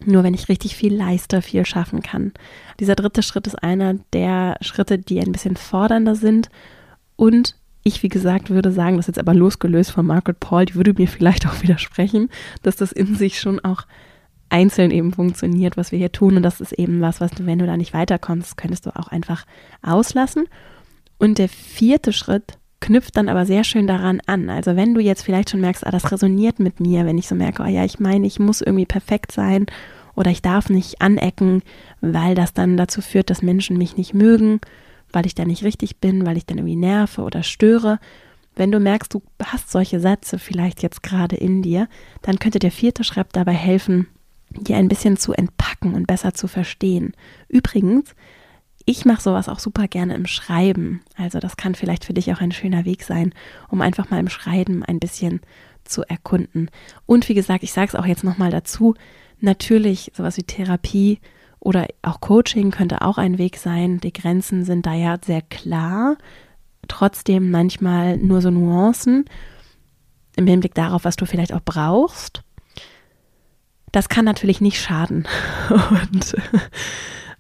nur 0.05 0.23
wenn 0.23 0.33
ich 0.33 0.49
richtig 0.49 0.75
viel 0.77 0.95
leiste, 0.95 1.41
viel 1.41 1.65
schaffen 1.65 2.01
kann. 2.01 2.31
Dieser 2.79 2.95
dritte 2.95 3.23
Schritt 3.23 3.47
ist 3.47 3.61
einer 3.61 3.95
der 4.13 4.57
Schritte, 4.61 4.97
die 4.97 5.19
ein 5.19 5.31
bisschen 5.31 5.57
fordernder 5.57 6.15
sind 6.15 6.49
und 7.15 7.55
ich, 7.83 8.03
wie 8.03 8.09
gesagt, 8.09 8.49
würde 8.49 8.71
sagen, 8.71 8.97
das 8.97 9.05
ist 9.05 9.15
jetzt 9.15 9.19
aber 9.19 9.33
losgelöst 9.33 9.91
von 9.91 10.05
Margaret 10.05 10.39
Paul, 10.39 10.65
die 10.65 10.75
würde 10.75 10.93
mir 10.93 11.07
vielleicht 11.07 11.47
auch 11.47 11.61
widersprechen, 11.61 12.29
dass 12.63 12.75
das 12.75 12.91
in 12.91 13.15
sich 13.15 13.39
schon 13.39 13.59
auch 13.59 13.85
einzeln 14.49 14.91
eben 14.91 15.13
funktioniert, 15.13 15.77
was 15.77 15.91
wir 15.91 15.99
hier 15.99 16.11
tun. 16.11 16.37
Und 16.37 16.43
das 16.43 16.59
ist 16.59 16.73
eben 16.73 17.01
was, 17.01 17.21
was 17.21 17.31
du, 17.31 17.45
wenn 17.45 17.59
du 17.59 17.67
da 17.67 17.77
nicht 17.77 17.93
weiterkommst, 17.93 18.57
könntest 18.57 18.85
du 18.85 18.95
auch 18.95 19.07
einfach 19.07 19.45
auslassen. 19.81 20.45
Und 21.17 21.37
der 21.37 21.49
vierte 21.49 22.13
Schritt 22.13 22.57
knüpft 22.79 23.17
dann 23.17 23.29
aber 23.29 23.45
sehr 23.45 23.63
schön 23.63 23.87
daran 23.87 24.21
an. 24.25 24.49
Also 24.49 24.75
wenn 24.75 24.93
du 24.93 25.01
jetzt 25.01 25.23
vielleicht 25.23 25.49
schon 25.49 25.61
merkst, 25.61 25.85
ah, 25.85 25.91
das 25.91 26.11
resoniert 26.11 26.59
mit 26.59 26.79
mir, 26.79 27.05
wenn 27.05 27.17
ich 27.17 27.27
so 27.27 27.35
merke, 27.35 27.63
oh 27.63 27.67
ja, 27.67 27.83
ich 27.83 27.99
meine, 27.99 28.25
ich 28.25 28.39
muss 28.39 28.61
irgendwie 28.61 28.85
perfekt 28.85 29.31
sein 29.31 29.65
oder 30.15 30.31
ich 30.31 30.41
darf 30.41 30.69
nicht 30.69 31.01
anecken, 31.01 31.61
weil 32.01 32.35
das 32.35 32.53
dann 32.53 32.77
dazu 32.77 33.01
führt, 33.01 33.29
dass 33.29 33.41
Menschen 33.41 33.77
mich 33.77 33.97
nicht 33.97 34.13
mögen 34.13 34.61
weil 35.11 35.25
ich 35.25 35.35
da 35.35 35.45
nicht 35.45 35.63
richtig 35.63 35.97
bin, 35.97 36.25
weil 36.25 36.37
ich 36.37 36.45
dann 36.45 36.57
irgendwie 36.57 36.75
nerve 36.75 37.21
oder 37.21 37.43
störe. 37.43 37.99
Wenn 38.55 38.71
du 38.71 38.79
merkst, 38.79 39.13
du 39.13 39.21
hast 39.43 39.71
solche 39.71 39.99
Sätze 39.99 40.39
vielleicht 40.39 40.83
jetzt 40.83 41.03
gerade 41.03 41.35
in 41.35 41.61
dir, 41.61 41.87
dann 42.21 42.39
könnte 42.39 42.59
der 42.59 42.71
vierte 42.71 43.03
Schreib 43.03 43.33
dabei 43.33 43.53
helfen, 43.53 44.07
dir 44.49 44.77
ein 44.77 44.89
bisschen 44.89 45.17
zu 45.17 45.33
entpacken 45.33 45.93
und 45.93 46.07
besser 46.07 46.33
zu 46.33 46.47
verstehen. 46.47 47.13
Übrigens, 47.47 48.15
ich 48.85 49.05
mache 49.05 49.21
sowas 49.21 49.49
auch 49.49 49.59
super 49.59 49.87
gerne 49.87 50.15
im 50.15 50.25
Schreiben. 50.25 51.01
Also 51.15 51.39
das 51.39 51.57
kann 51.57 51.75
vielleicht 51.75 52.05
für 52.05 52.13
dich 52.13 52.33
auch 52.33 52.41
ein 52.41 52.51
schöner 52.51 52.85
Weg 52.85 53.03
sein, 53.03 53.33
um 53.69 53.81
einfach 53.81 54.09
mal 54.09 54.19
im 54.19 54.29
Schreiben 54.29 54.83
ein 54.83 54.99
bisschen 54.99 55.41
zu 55.83 56.03
erkunden. 56.03 56.69
Und 57.05 57.29
wie 57.29 57.33
gesagt, 57.33 57.63
ich 57.63 57.71
sage 57.71 57.89
es 57.89 57.95
auch 57.95 58.05
jetzt 58.05 58.23
nochmal 58.23 58.51
dazu, 58.51 58.95
natürlich 59.39 60.11
sowas 60.15 60.37
wie 60.37 60.43
Therapie 60.43 61.19
oder 61.59 61.87
auch 62.01 62.21
Coaching 62.21 62.71
könnte 62.71 63.01
auch 63.01 63.17
ein 63.17 63.37
Weg 63.37 63.57
sein. 63.57 63.99
Die 63.99 64.13
Grenzen 64.13 64.63
sind 64.63 64.85
da 64.85 64.93
ja 64.93 65.17
sehr 65.23 65.41
klar, 65.41 66.17
trotzdem 66.87 67.51
manchmal 67.51 68.17
nur 68.17 68.41
so 68.41 68.49
Nuancen 68.49 69.25
im 70.35 70.47
Hinblick 70.47 70.73
darauf, 70.73 71.03
was 71.03 71.15
du 71.15 71.25
vielleicht 71.25 71.53
auch 71.53 71.63
brauchst. 71.63 72.43
Das 73.91 74.07
kann 74.07 74.25
natürlich 74.25 74.61
nicht 74.61 74.79
schaden. 74.81 75.27
Und, 75.69 76.35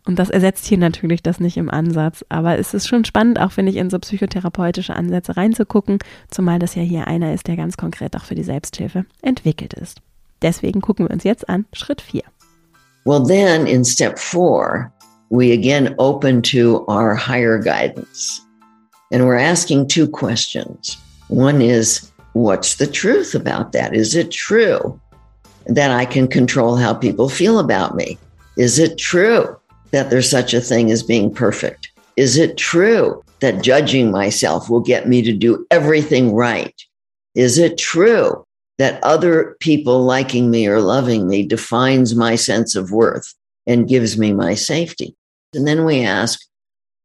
und 0.05 0.17
das 0.17 0.31
ersetzt 0.31 0.65
hier 0.65 0.79
natürlich 0.79 1.21
das 1.21 1.39
nicht 1.39 1.57
im 1.57 1.69
Ansatz. 1.69 2.25
Aber 2.29 2.57
es 2.57 2.73
ist 2.73 2.87
schon 2.87 3.05
spannend, 3.05 3.39
auch 3.39 3.51
finde 3.51 3.71
ich, 3.71 3.77
in 3.77 3.91
so 3.91 3.99
psychotherapeutische 3.99 4.95
Ansätze 4.95 5.37
reinzugucken, 5.37 5.99
zumal 6.31 6.57
das 6.57 6.73
ja 6.73 6.81
hier 6.81 7.07
einer 7.07 7.33
ist, 7.33 7.47
der 7.47 7.57
ganz 7.57 7.77
konkret 7.77 8.15
auch 8.15 8.23
für 8.23 8.33
die 8.33 8.43
Selbsthilfe 8.43 9.05
entwickelt 9.21 9.73
ist. 9.73 10.01
Deswegen 10.41 10.81
gucken 10.81 11.05
wir 11.05 11.13
uns 11.13 11.23
jetzt 11.23 11.47
an 11.47 11.65
Schritt 11.73 12.01
4. 12.01 12.23
Well, 13.05 13.21
then 13.21 13.67
in 13.67 13.83
step 13.85 14.19
four, 14.19 14.91
we 15.29 15.51
again 15.51 15.95
open 15.99 16.41
to 16.43 16.85
our 16.87 17.15
higher 17.15 17.57
guidance. 17.57 18.41
And 19.11 19.25
we're 19.25 19.37
asking 19.37 19.87
two 19.87 20.07
questions. 20.07 20.97
One 21.29 21.61
is, 21.61 22.11
what's 22.33 22.75
the 22.75 22.87
truth 22.87 23.33
about 23.33 23.71
that? 23.71 23.95
Is 23.95 24.15
it 24.15 24.31
true 24.31 24.99
that 25.65 25.91
I 25.91 26.05
can 26.05 26.27
control 26.27 26.75
how 26.75 26.93
people 26.93 27.29
feel 27.29 27.59
about 27.59 27.95
me? 27.95 28.17
Is 28.57 28.79
it 28.79 28.97
true 28.97 29.57
that 29.91 30.09
there's 30.09 30.29
such 30.29 30.53
a 30.53 30.61
thing 30.61 30.91
as 30.91 31.03
being 31.03 31.33
perfect? 31.33 31.91
Is 32.17 32.37
it 32.37 32.57
true 32.57 33.23
that 33.39 33.63
judging 33.63 34.11
myself 34.11 34.69
will 34.69 34.81
get 34.81 35.07
me 35.07 35.21
to 35.21 35.33
do 35.33 35.65
everything 35.71 36.33
right? 36.33 36.75
Is 37.35 37.57
it 37.57 37.77
true 37.77 38.45
that 38.79 39.03
other 39.03 39.57
people 39.59 40.05
liking 40.05 40.49
me 40.49 40.65
or 40.65 40.79
loving 40.79 41.27
me 41.27 41.45
defines 41.45 42.15
my 42.15 42.35
sense 42.35 42.75
of 42.75 42.91
worth 42.91 43.35
and 43.67 43.89
gives 43.89 44.17
me 44.17 44.33
my 44.33 44.55
safety. 44.55 45.15
And 45.53 45.67
then 45.67 45.83
we 45.83 46.01
ask, 46.01 46.39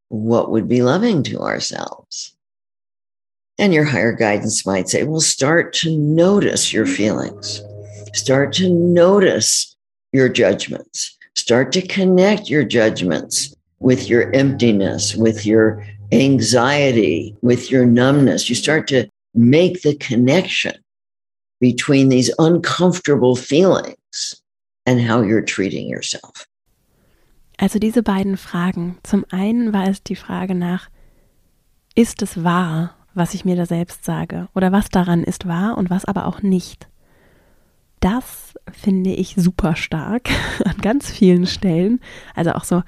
what 0.08 0.52
would 0.52 0.68
be 0.68 0.82
loving 0.82 1.24
to 1.24 1.40
ourselves? 1.40 2.34
And 3.58 3.74
your 3.74 3.84
higher 3.84 4.12
guidance 4.12 4.64
might 4.64 4.88
say, 4.88 5.02
well, 5.02 5.20
start 5.20 5.72
to 5.74 5.96
notice 5.96 6.72
your 6.72 6.86
feelings, 6.86 7.60
start 8.12 8.52
to 8.54 8.70
notice 8.72 9.76
your 10.12 10.28
judgments, 10.28 11.16
start 11.34 11.72
to 11.72 11.82
connect 11.82 12.48
your 12.48 12.64
judgments 12.64 13.52
with 13.80 14.08
your 14.08 14.32
emptiness, 14.32 15.16
with 15.16 15.44
your 15.44 15.84
anxiety, 16.12 17.36
with 17.42 17.70
your 17.70 17.84
numbness. 17.84 18.48
You 18.48 18.54
start 18.54 18.86
to 18.88 19.08
make 19.34 19.82
the 19.82 19.96
connection 19.96 20.83
between 21.64 22.10
these 22.10 22.30
uncomfortable 22.38 23.34
feelings 23.34 24.42
and 24.84 25.00
how 25.00 25.22
you're 25.22 25.44
treating 25.44 25.88
yourself. 25.88 26.46
Also 27.56 27.78
diese 27.78 28.02
beiden 28.02 28.36
Fragen. 28.36 28.98
Zum 29.02 29.24
einen 29.30 29.72
war 29.72 29.88
es 29.88 30.02
die 30.02 30.16
Frage 30.16 30.54
nach, 30.54 30.90
ist 31.94 32.20
es 32.20 32.44
wahr, 32.44 32.96
was 33.14 33.32
ich 33.32 33.46
mir 33.46 33.56
da 33.56 33.64
selbst 33.64 34.04
sage? 34.04 34.48
Oder 34.54 34.72
was 34.72 34.90
daran 34.90 35.24
ist 35.24 35.46
wahr 35.46 35.78
und 35.78 35.88
was 35.88 36.04
aber 36.04 36.26
auch 36.26 36.42
nicht? 36.42 36.86
Das 38.00 38.52
finde 38.70 39.14
ich 39.14 39.34
super 39.38 39.74
stark 39.74 40.28
an 40.66 40.76
ganz 40.82 41.10
vielen 41.10 41.46
Stellen. 41.46 42.00
Also 42.34 42.52
auch 42.52 42.64
so, 42.64 42.82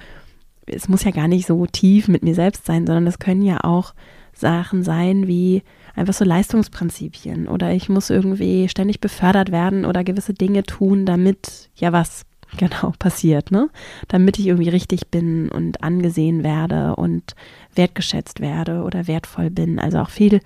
es 0.67 0.87
muss 0.87 1.03
ja 1.03 1.09
gar 1.09 1.27
nicht 1.27 1.47
so 1.47 1.65
tief 1.65 2.07
mit 2.09 2.23
mir 2.23 2.35
selbst 2.35 2.67
sein, 2.67 2.85
sondern 2.85 3.07
es 3.07 3.17
können 3.17 3.41
ja 3.41 3.63
auch 3.63 3.95
Sachen 4.33 4.83
sein 4.83 5.27
wie, 5.27 5.63
einfach 5.97 6.13
so 6.13 6.23
Leistungsprinzipien 6.23 7.47
oder 7.47 7.71
ich 7.73 7.89
muss 7.89 8.09
irgendwie 8.09 8.69
ständig 8.69 9.01
befördert 9.01 9.51
werden 9.51 9.85
oder 9.85 10.03
gewisse 10.03 10.33
Dinge 10.33 10.63
tun, 10.63 11.05
damit 11.05 11.69
ja 11.75 11.91
was 11.91 12.25
genau 12.57 12.93
passiert, 12.97 13.51
ne? 13.51 13.69
Damit 14.07 14.39
ich 14.39 14.47
irgendwie 14.47 14.69
richtig 14.69 15.07
bin 15.07 15.49
und 15.49 15.83
angesehen 15.83 16.43
werde 16.43 16.95
und 16.95 17.35
wertgeschätzt 17.75 18.39
werde 18.39 18.83
oder 18.83 19.07
wertvoll 19.07 19.49
bin. 19.49 19.79
Also 19.79 19.99
auch 19.99 20.09
viel, 20.09 20.39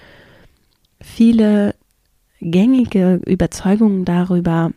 viele 1.00 1.76
gängige 2.40 3.22
Überzeugungen 3.28 4.04
darüber, 4.04 4.72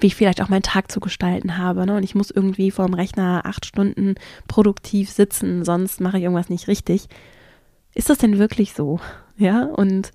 wie 0.00 0.08
ich 0.08 0.14
vielleicht 0.14 0.42
auch 0.42 0.48
meinen 0.48 0.62
Tag 0.62 0.92
zu 0.92 1.00
gestalten 1.00 1.56
habe. 1.56 1.86
Ne? 1.86 1.96
Und 1.96 2.02
ich 2.02 2.14
muss 2.14 2.30
irgendwie 2.30 2.70
vor 2.70 2.86
dem 2.86 2.94
Rechner 2.94 3.42
acht 3.44 3.64
Stunden 3.64 4.16
produktiv 4.48 5.10
sitzen, 5.10 5.64
sonst 5.64 6.00
mache 6.00 6.18
ich 6.18 6.24
irgendwas 6.24 6.50
nicht 6.50 6.68
richtig. 6.68 7.08
Ist 7.94 8.10
das 8.10 8.18
denn 8.18 8.38
wirklich 8.38 8.74
so? 8.74 9.00
Ja, 9.38 9.64
und 9.64 10.12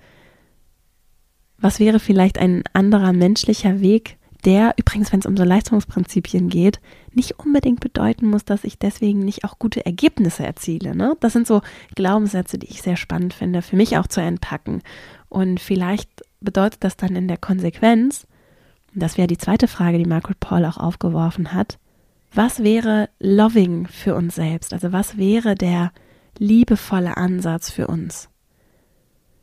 was 1.57 1.79
wäre 1.79 1.99
vielleicht 1.99 2.37
ein 2.37 2.63
anderer 2.73 3.13
menschlicher 3.13 3.79
Weg, 3.79 4.17
der 4.43 4.73
übrigens, 4.77 5.13
wenn 5.13 5.21
es 5.21 5.25
um 5.25 5.37
so 5.37 5.45
Leistungsprinzipien 5.45 6.49
geht, 6.49 6.81
nicht 7.13 7.39
unbedingt 7.39 7.79
bedeuten 7.79 8.27
muss, 8.27 8.43
dass 8.43 8.65
ich 8.65 8.77
deswegen 8.77 9.19
nicht 9.19 9.45
auch 9.45 9.57
gute 9.57 9.85
Ergebnisse 9.85 10.45
erziele. 10.45 10.93
Ne? 10.93 11.15
Das 11.21 11.31
sind 11.31 11.47
so 11.47 11.61
Glaubenssätze, 11.95 12.57
die 12.57 12.67
ich 12.67 12.81
sehr 12.81 12.97
spannend 12.97 13.33
finde, 13.33 13.61
für 13.61 13.77
mich 13.77 13.97
auch 13.97 14.07
zu 14.07 14.19
entpacken. 14.19 14.81
Und 15.29 15.61
vielleicht 15.61 16.09
bedeutet 16.41 16.83
das 16.83 16.97
dann 16.97 17.15
in 17.15 17.29
der 17.29 17.37
Konsequenz, 17.37 18.27
das 18.93 19.17
wäre 19.17 19.27
die 19.27 19.37
zweite 19.37 19.69
Frage, 19.69 19.97
die 19.97 20.05
Margaret 20.05 20.39
Paul 20.41 20.65
auch 20.65 20.77
aufgeworfen 20.77 21.53
hat, 21.53 21.79
was 22.33 22.61
wäre 22.63 23.09
loving 23.19 23.87
für 23.87 24.15
uns 24.15 24.35
selbst? 24.35 24.73
Also 24.73 24.91
was 24.91 25.17
wäre 25.17 25.55
der 25.55 25.91
liebevolle 26.37 27.15
Ansatz 27.15 27.71
für 27.71 27.87
uns? 27.87 28.29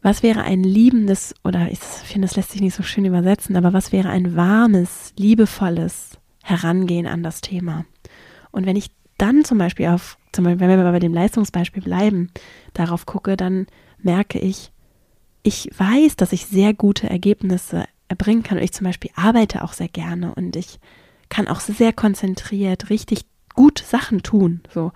Was 0.02 0.22
wäre 0.22 0.42
ein 0.42 0.64
liebendes, 0.64 1.34
oder 1.44 1.70
ich 1.70 1.78
finde, 1.78 2.26
das 2.26 2.36
lässt 2.36 2.52
sich 2.52 2.60
nicht 2.62 2.74
so 2.74 2.82
schön 2.82 3.04
übersetzen, 3.04 3.56
aber 3.56 3.72
was 3.72 3.92
wäre 3.92 4.08
ein 4.08 4.34
warmes, 4.34 5.12
liebevolles 5.18 6.18
Herangehen 6.42 7.06
an 7.06 7.22
das 7.22 7.42
Thema? 7.42 7.84
Und 8.50 8.66
wenn 8.66 8.76
ich 8.76 8.90
dann 9.18 9.44
zum 9.44 9.58
Beispiel 9.58 9.88
auf, 9.88 10.16
zum 10.32 10.44
Beispiel, 10.44 10.66
wenn 10.66 10.78
wir 10.82 10.90
bei 10.90 10.98
dem 10.98 11.12
Leistungsbeispiel 11.12 11.82
bleiben, 11.82 12.30
darauf 12.72 13.04
gucke, 13.04 13.36
dann 13.36 13.66
merke 14.02 14.38
ich, 14.38 14.72
ich 15.42 15.70
weiß, 15.76 16.16
dass 16.16 16.32
ich 16.32 16.46
sehr 16.46 16.72
gute 16.74 17.08
Ergebnisse 17.08 17.84
erbringen 18.08 18.42
kann. 18.42 18.58
Und 18.58 18.64
ich 18.64 18.72
zum 18.72 18.86
Beispiel 18.86 19.10
arbeite 19.14 19.62
auch 19.62 19.72
sehr 19.72 19.88
gerne 19.88 20.34
und 20.34 20.56
ich 20.56 20.78
kann 21.28 21.48
auch 21.48 21.60
sehr 21.60 21.92
konzentriert 21.92 22.90
richtig 22.90 23.24
gut 23.54 23.78
Sachen 23.78 24.22
tun. 24.22 24.60
So. 24.72 24.92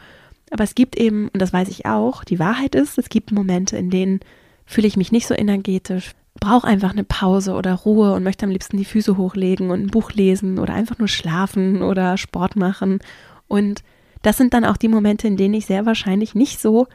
Aber 0.50 0.64
es 0.64 0.74
gibt 0.74 0.96
eben, 0.96 1.28
und 1.28 1.40
das 1.40 1.52
weiß 1.52 1.68
ich 1.68 1.86
auch, 1.86 2.24
die 2.24 2.38
Wahrheit 2.38 2.74
ist, 2.74 2.98
es 2.98 3.08
gibt 3.08 3.32
Momente, 3.32 3.76
in 3.76 3.90
denen 3.90 4.20
fühle 4.66 4.86
ich 4.86 4.96
mich 4.96 5.12
nicht 5.12 5.26
so 5.26 5.34
energetisch, 5.34 6.12
brauche 6.40 6.66
einfach 6.66 6.90
eine 6.90 7.04
Pause 7.04 7.52
oder 7.52 7.74
Ruhe 7.74 8.12
und 8.12 8.24
möchte 8.24 8.44
am 8.44 8.50
liebsten 8.50 8.76
die 8.76 8.84
Füße 8.84 9.16
hochlegen 9.16 9.70
und 9.70 9.82
ein 9.82 9.90
Buch 9.90 10.12
lesen 10.12 10.58
oder 10.58 10.74
einfach 10.74 10.98
nur 10.98 11.08
schlafen 11.08 11.82
oder 11.82 12.16
Sport 12.16 12.56
machen. 12.56 12.98
Und 13.46 13.82
das 14.22 14.36
sind 14.36 14.54
dann 14.54 14.64
auch 14.64 14.76
die 14.76 14.88
Momente, 14.88 15.28
in 15.28 15.36
denen 15.36 15.54
ich 15.54 15.66
sehr 15.66 15.86
wahrscheinlich 15.86 16.34
nicht 16.34 16.60
so 16.60 16.86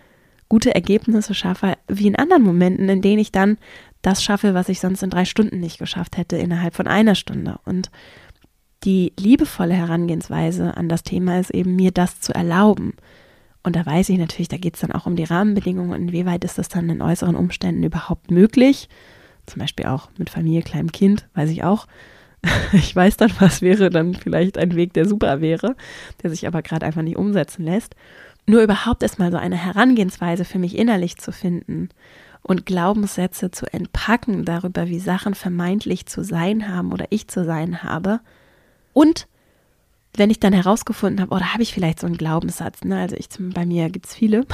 gute 0.49 0.73
Ergebnisse 0.73 1.35
schaffe 1.35 1.77
wie 1.87 2.07
in 2.07 2.15
anderen 2.15 2.43
Momenten, 2.43 2.89
in 2.89 3.01
denen 3.01 3.19
ich 3.19 3.31
dann 3.31 3.57
das 4.01 4.23
schaffe, 4.23 4.53
was 4.53 4.69
ich 4.69 4.79
sonst 4.79 5.03
in 5.03 5.09
drei 5.09 5.25
Stunden 5.25 5.59
nicht 5.59 5.77
geschafft 5.77 6.17
hätte, 6.17 6.37
innerhalb 6.37 6.73
von 6.73 6.87
einer 6.87 7.15
Stunde. 7.15 7.59
Und 7.65 7.91
die 8.83 9.13
liebevolle 9.19 9.73
Herangehensweise 9.73 10.75
an 10.75 10.89
das 10.89 11.03
Thema 11.03 11.39
ist 11.39 11.51
eben, 11.51 11.75
mir 11.75 11.91
das 11.91 12.19
zu 12.19 12.33
erlauben. 12.33 12.93
Und 13.63 13.75
da 13.75 13.85
weiß 13.85 14.09
ich 14.09 14.17
natürlich, 14.17 14.47
da 14.47 14.57
geht 14.57 14.75
es 14.75 14.81
dann 14.81 14.91
auch 14.91 15.05
um 15.05 15.15
die 15.15 15.25
Rahmenbedingungen, 15.25 16.07
inwieweit 16.07 16.43
ist 16.43 16.57
das 16.57 16.69
dann 16.69 16.89
in 16.89 17.01
äußeren 17.01 17.35
Umständen 17.35 17.83
überhaupt 17.83 18.31
möglich. 18.31 18.87
Zum 19.45 19.59
Beispiel 19.59 19.85
auch 19.87 20.09
mit 20.17 20.29
Familie, 20.29 20.61
kleinem 20.61 20.91
Kind, 20.91 21.27
weiß 21.33 21.49
ich 21.49 21.63
auch. 21.63 21.87
Ich 22.71 22.95
weiß 22.95 23.17
dann, 23.17 23.31
was 23.39 23.61
wäre 23.61 23.89
dann 23.89 24.13
vielleicht 24.13 24.57
ein 24.57 24.75
Weg, 24.75 24.93
der 24.93 25.05
super 25.05 25.41
wäre, 25.41 25.75
der 26.23 26.29
sich 26.29 26.47
aber 26.47 26.61
gerade 26.61 26.85
einfach 26.85 27.01
nicht 27.01 27.17
umsetzen 27.17 27.65
lässt. 27.65 27.95
Nur 28.45 28.61
überhaupt 28.61 29.03
erstmal 29.03 29.31
so 29.31 29.37
eine 29.37 29.57
Herangehensweise 29.57 30.45
für 30.45 30.57
mich 30.57 30.77
innerlich 30.77 31.17
zu 31.17 31.31
finden 31.33 31.89
und 32.41 32.65
Glaubenssätze 32.65 33.51
zu 33.51 33.71
entpacken 33.71 34.45
darüber, 34.45 34.87
wie 34.87 34.99
Sachen 34.99 35.35
vermeintlich 35.35 36.05
zu 36.05 36.23
sein 36.23 36.69
haben 36.69 36.93
oder 36.93 37.07
ich 37.09 37.27
zu 37.27 37.43
sein 37.43 37.83
habe. 37.83 38.21
Und 38.93 39.27
wenn 40.15 40.29
ich 40.29 40.39
dann 40.39 40.53
herausgefunden 40.53 41.21
habe, 41.21 41.33
oder 41.33 41.53
habe 41.53 41.63
ich 41.63 41.73
vielleicht 41.73 41.99
so 41.99 42.07
einen 42.07 42.17
Glaubenssatz, 42.17 42.83
ne? 42.83 42.99
also 42.99 43.15
ich, 43.15 43.29
bei 43.39 43.65
mir 43.65 43.89
gibt 43.89 44.07
es 44.07 44.15
viele. 44.15 44.45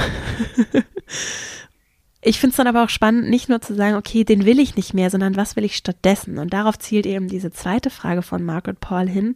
ich 2.22 2.40
finde 2.40 2.52
es 2.52 2.58
dann 2.58 2.68
aber 2.68 2.84
auch 2.84 2.90
spannend, 2.90 3.30
nicht 3.30 3.50
nur 3.50 3.62
zu 3.62 3.76
sagen, 3.76 3.96
okay, 3.96 4.24
den 4.24 4.46
will 4.46 4.60
ich 4.60 4.76
nicht 4.76 4.94
mehr, 4.94 5.10
sondern 5.10 5.36
was 5.36 5.56
will 5.56 5.64
ich 5.64 5.76
stattdessen? 5.76 6.38
Und 6.38 6.54
darauf 6.54 6.78
zielt 6.78 7.06
eben 7.06 7.28
diese 7.28 7.52
zweite 7.52 7.90
Frage 7.90 8.22
von 8.22 8.44
Margaret 8.44 8.80
Paul 8.80 9.08
hin. 9.08 9.34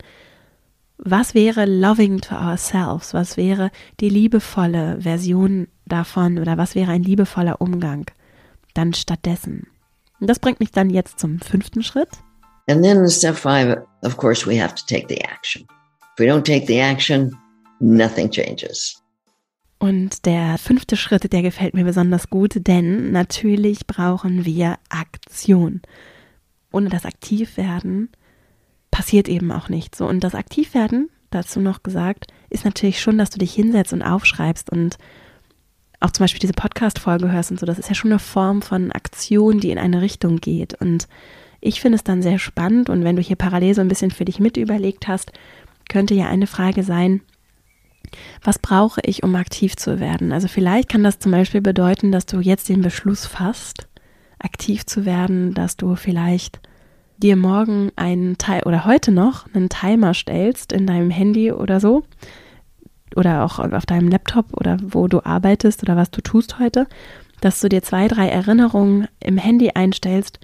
Was 0.97 1.33
wäre 1.33 1.65
loving 1.65 2.19
to 2.19 2.35
ourselves? 2.35 3.13
Was 3.13 3.37
wäre 3.37 3.71
die 4.01 4.09
liebevolle 4.09 4.99
Version 5.01 5.67
davon 5.85 6.37
oder 6.37 6.57
was 6.57 6.75
wäre 6.75 6.91
ein 6.91 7.03
liebevoller 7.03 7.61
Umgang 7.61 8.05
dann 8.73 8.93
stattdessen? 8.93 9.67
Und 10.19 10.29
das 10.29 10.39
bringt 10.39 10.59
mich 10.59 10.71
dann 10.71 10.89
jetzt 10.89 11.19
zum 11.19 11.39
fünften 11.39 11.83
Schritt. 11.83 12.09
And 12.67 12.83
then 12.83 12.97
in 12.97 13.09
step 13.09 13.35
five, 13.35 13.77
of 14.03 14.17
course, 14.17 14.45
we 14.45 14.61
have 14.61 14.75
to 14.75 14.85
take 14.85 15.07
the 15.07 15.21
action. 15.21 15.65
If 16.19 16.25
we 16.25 16.29
don't 16.29 16.43
take 16.43 16.67
the 16.67 16.79
action, 16.79 17.33
nothing 17.79 18.29
changes. 18.29 19.01
Und 19.77 20.25
der 20.25 20.57
fünfte 20.57 20.97
Schritt, 20.97 21.31
der 21.31 21.41
gefällt 21.41 21.73
mir 21.73 21.85
besonders 21.85 22.29
gut, 22.29 22.67
denn 22.67 23.13
natürlich 23.13 23.87
brauchen 23.87 24.43
wir 24.43 24.75
Aktion. 24.89 25.81
Ohne 26.73 26.89
das 26.89 27.05
Aktivwerden 27.05 28.09
passiert 28.91 29.29
eben 29.29 29.49
auch 29.53 29.69
nichts. 29.69 29.99
So, 29.99 30.07
und 30.07 30.19
das 30.19 30.35
Aktivwerden, 30.35 31.09
dazu 31.29 31.61
noch 31.61 31.83
gesagt, 31.83 32.27
ist 32.49 32.65
natürlich 32.65 32.99
schon, 32.99 33.17
dass 33.17 33.29
du 33.29 33.39
dich 33.39 33.53
hinsetzt 33.53 33.93
und 33.93 34.01
aufschreibst 34.01 34.69
und 34.69 34.97
auch 36.01 36.11
zum 36.11 36.25
Beispiel 36.25 36.41
diese 36.41 36.51
Podcast-Folge 36.51 37.31
hörst 37.31 37.51
und 37.51 37.61
so. 37.61 37.65
Das 37.65 37.79
ist 37.79 37.87
ja 37.87 37.95
schon 37.95 38.11
eine 38.11 38.19
Form 38.19 38.61
von 38.61 38.91
Aktion, 38.91 39.61
die 39.61 39.71
in 39.71 39.77
eine 39.77 40.01
Richtung 40.01 40.41
geht. 40.41 40.73
Und 40.81 41.07
ich 41.61 41.79
finde 41.79 41.95
es 41.95 42.03
dann 42.03 42.21
sehr 42.21 42.39
spannend. 42.39 42.89
Und 42.89 43.05
wenn 43.05 43.15
du 43.15 43.21
hier 43.21 43.37
parallel 43.37 43.73
so 43.73 43.79
ein 43.79 43.87
bisschen 43.87 44.11
für 44.11 44.25
dich 44.25 44.41
mit 44.41 44.57
überlegt 44.57 45.07
hast, 45.07 45.31
könnte 45.89 46.13
ja 46.13 46.27
eine 46.27 46.47
Frage 46.47 46.83
sein, 46.83 47.21
was 48.43 48.57
brauche 48.57 49.01
ich, 49.03 49.23
um 49.23 49.35
aktiv 49.35 49.75
zu 49.75 49.99
werden? 49.99 50.31
Also 50.31 50.47
vielleicht 50.47 50.89
kann 50.89 51.03
das 51.03 51.19
zum 51.19 51.31
Beispiel 51.31 51.61
bedeuten, 51.61 52.11
dass 52.11 52.25
du 52.25 52.39
jetzt 52.39 52.69
den 52.69 52.81
Beschluss 52.81 53.25
fasst, 53.25 53.87
aktiv 54.39 54.85
zu 54.85 55.05
werden, 55.05 55.53
dass 55.53 55.75
du 55.75 55.95
vielleicht 55.95 56.61
dir 57.17 57.35
morgen 57.35 57.91
einen 57.97 58.37
Teil 58.37 58.63
oder 58.63 58.85
heute 58.85 59.11
noch 59.11 59.45
einen 59.53 59.69
Timer 59.69 60.13
stellst 60.13 60.71
in 60.71 60.87
deinem 60.87 61.09
Handy 61.09 61.51
oder 61.51 61.79
so 61.79 62.03
oder 63.15 63.43
auch 63.43 63.59
auf 63.59 63.85
deinem 63.85 64.07
Laptop 64.07 64.53
oder 64.53 64.77
wo 64.81 65.07
du 65.07 65.25
arbeitest 65.25 65.83
oder 65.83 65.97
was 65.97 66.11
du 66.11 66.21
tust 66.21 66.59
heute, 66.59 66.87
dass 67.41 67.59
du 67.59 67.67
dir 67.67 67.81
zwei, 67.81 68.07
drei 68.07 68.29
Erinnerungen 68.29 69.07
im 69.19 69.37
Handy 69.37 69.71
einstellst, 69.71 70.39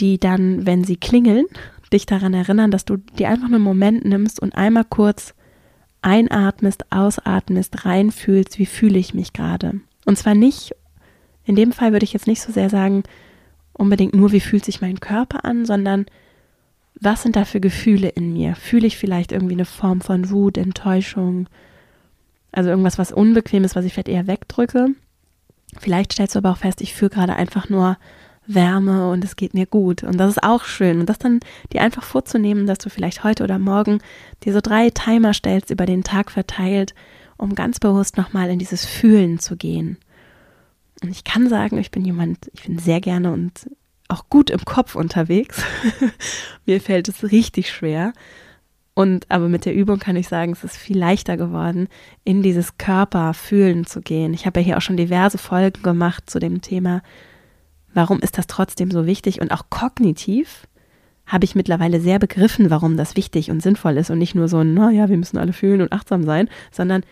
die 0.00 0.18
dann, 0.18 0.64
wenn 0.66 0.84
sie 0.84 0.96
klingeln, 0.96 1.46
dich 1.90 2.06
daran 2.06 2.34
erinnern, 2.34 2.70
dass 2.70 2.84
du 2.84 2.96
dir 2.96 3.28
einfach 3.28 3.46
einen 3.46 3.62
Moment 3.62 4.04
nimmst 4.04 4.40
und 4.40 4.54
einmal 4.54 4.84
kurz 4.84 5.34
einatmest, 6.02 6.90
ausatmest, 6.92 7.84
reinfühlst, 7.84 8.58
wie 8.58 8.66
fühle 8.66 8.98
ich 8.98 9.14
mich 9.14 9.32
gerade. 9.32 9.80
Und 10.04 10.16
zwar 10.16 10.34
nicht, 10.34 10.74
in 11.44 11.56
dem 11.56 11.72
Fall 11.72 11.92
würde 11.92 12.04
ich 12.04 12.12
jetzt 12.12 12.26
nicht 12.26 12.40
so 12.40 12.52
sehr 12.52 12.70
sagen, 12.70 13.02
unbedingt 13.72 14.14
nur, 14.14 14.32
wie 14.32 14.40
fühlt 14.40 14.64
sich 14.64 14.80
mein 14.80 15.00
Körper 15.00 15.44
an, 15.44 15.64
sondern 15.64 16.06
was 17.00 17.22
sind 17.22 17.36
da 17.36 17.44
für 17.44 17.60
Gefühle 17.60 18.08
in 18.08 18.32
mir? 18.32 18.54
Fühle 18.54 18.86
ich 18.86 18.96
vielleicht 18.96 19.32
irgendwie 19.32 19.54
eine 19.54 19.64
Form 19.64 20.00
von 20.00 20.30
Wut, 20.30 20.58
Enttäuschung? 20.58 21.48
Also 22.50 22.70
irgendwas, 22.70 22.98
was 22.98 23.12
unbequem 23.12 23.64
ist, 23.64 23.76
was 23.76 23.84
ich 23.84 23.92
vielleicht 23.92 24.08
eher 24.08 24.26
wegdrücke. 24.26 24.88
Vielleicht 25.78 26.12
stellst 26.12 26.34
du 26.34 26.38
aber 26.38 26.50
auch 26.52 26.56
fest, 26.58 26.80
ich 26.80 26.94
fühle 26.94 27.10
gerade 27.10 27.34
einfach 27.34 27.68
nur 27.68 27.98
Wärme 28.48 29.10
und 29.10 29.22
es 29.24 29.36
geht 29.36 29.54
mir 29.54 29.66
gut. 29.66 30.02
Und 30.02 30.18
das 30.18 30.30
ist 30.30 30.42
auch 30.42 30.64
schön. 30.64 31.00
Und 31.00 31.08
das 31.08 31.18
dann 31.18 31.40
dir 31.72 31.82
einfach 31.82 32.02
vorzunehmen, 32.02 32.66
dass 32.66 32.78
du 32.78 32.90
vielleicht 32.90 33.22
heute 33.22 33.44
oder 33.44 33.58
morgen 33.58 34.00
dir 34.44 34.52
so 34.52 34.60
drei 34.60 34.90
Timer 34.90 35.34
stellst 35.34 35.70
über 35.70 35.86
den 35.86 36.02
Tag 36.02 36.30
verteilt, 36.30 36.94
um 37.36 37.54
ganz 37.54 37.78
bewusst 37.78 38.16
nochmal 38.16 38.50
in 38.50 38.58
dieses 38.58 38.84
Fühlen 38.84 39.38
zu 39.38 39.56
gehen. 39.56 39.98
Und 41.02 41.10
ich 41.10 41.24
kann 41.24 41.48
sagen, 41.48 41.78
ich 41.78 41.90
bin 41.90 42.04
jemand, 42.04 42.50
ich 42.54 42.64
bin 42.64 42.78
sehr 42.78 43.00
gerne 43.00 43.32
und 43.32 43.70
auch 44.08 44.28
gut 44.30 44.50
im 44.50 44.64
Kopf 44.64 44.94
unterwegs. 44.94 45.62
Mir 46.66 46.80
fällt 46.80 47.08
es 47.08 47.30
richtig 47.30 47.70
schwer. 47.70 48.12
Und 48.94 49.30
aber 49.30 49.48
mit 49.48 49.64
der 49.64 49.76
Übung 49.76 50.00
kann 50.00 50.16
ich 50.16 50.26
sagen, 50.26 50.50
es 50.50 50.64
ist 50.64 50.76
viel 50.76 50.98
leichter 50.98 51.36
geworden, 51.36 51.86
in 52.24 52.42
dieses 52.42 52.78
Körperfühlen 52.78 53.86
zu 53.86 54.00
gehen. 54.00 54.34
Ich 54.34 54.44
habe 54.44 54.58
ja 54.58 54.66
hier 54.66 54.76
auch 54.76 54.82
schon 54.82 54.96
diverse 54.96 55.38
Folgen 55.38 55.84
gemacht 55.84 56.28
zu 56.28 56.40
dem 56.40 56.62
Thema, 56.62 57.02
warum 57.94 58.20
ist 58.20 58.38
das 58.38 58.46
trotzdem 58.46 58.90
so 58.90 59.06
wichtig 59.06 59.40
und 59.40 59.52
auch 59.52 59.70
kognitiv 59.70 60.66
habe 61.26 61.44
ich 61.44 61.54
mittlerweile 61.54 62.00
sehr 62.00 62.18
begriffen, 62.18 62.70
warum 62.70 62.96
das 62.96 63.14
wichtig 63.14 63.50
und 63.50 63.62
sinnvoll 63.62 63.98
ist 63.98 64.10
und 64.10 64.18
nicht 64.18 64.34
nur 64.34 64.48
so, 64.48 64.64
naja, 64.64 65.08
wir 65.08 65.16
müssen 65.18 65.36
alle 65.36 65.52
fühlen 65.52 65.82
und 65.82 65.92
achtsam 65.92 66.24
sein, 66.24 66.48
sondern 66.72 67.02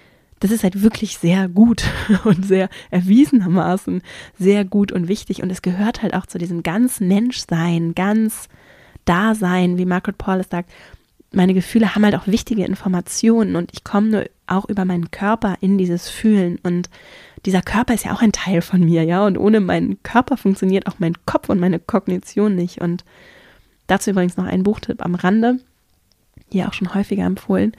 das 0.40 0.50
ist 0.50 0.64
halt 0.64 0.82
wirklich 0.82 1.18
sehr 1.18 1.48
gut 1.48 1.84
und 2.24 2.44
sehr 2.44 2.68
erwiesenermaßen 2.90 4.02
sehr 4.38 4.64
gut 4.64 4.92
und 4.92 5.08
wichtig. 5.08 5.42
Und 5.42 5.50
es 5.50 5.62
gehört 5.62 6.02
halt 6.02 6.14
auch 6.14 6.26
zu 6.26 6.38
diesem 6.38 6.62
ganz 6.62 7.00
Menschsein, 7.00 7.94
ganz 7.94 8.48
Dasein, 9.04 9.78
wie 9.78 9.86
Margaret 9.86 10.18
Paul 10.18 10.40
es 10.40 10.48
sagt. 10.48 10.70
Meine 11.32 11.54
Gefühle 11.54 11.94
haben 11.94 12.04
halt 12.04 12.14
auch 12.14 12.26
wichtige 12.26 12.64
Informationen 12.64 13.56
und 13.56 13.70
ich 13.72 13.84
komme 13.84 14.08
nur 14.08 14.24
auch 14.46 14.68
über 14.68 14.84
meinen 14.84 15.10
Körper 15.10 15.56
in 15.60 15.76
dieses 15.76 16.08
Fühlen. 16.08 16.58
Und 16.62 16.88
dieser 17.46 17.62
Körper 17.62 17.94
ist 17.94 18.04
ja 18.04 18.12
auch 18.12 18.22
ein 18.22 18.32
Teil 18.32 18.60
von 18.60 18.84
mir, 18.84 19.04
ja. 19.04 19.24
Und 19.24 19.38
ohne 19.38 19.60
meinen 19.60 20.02
Körper 20.02 20.36
funktioniert 20.36 20.86
auch 20.86 20.98
mein 20.98 21.14
Kopf 21.24 21.48
und 21.48 21.60
meine 21.60 21.78
Kognition 21.78 22.54
nicht. 22.54 22.80
Und 22.80 23.04
dazu 23.86 24.10
übrigens 24.10 24.36
noch 24.36 24.44
ein 24.44 24.62
Buchtipp 24.62 25.02
am 25.04 25.14
Rande, 25.14 25.60
hier 26.50 26.68
auch 26.68 26.74
schon 26.74 26.94
häufiger 26.94 27.24
empfohlen 27.24 27.72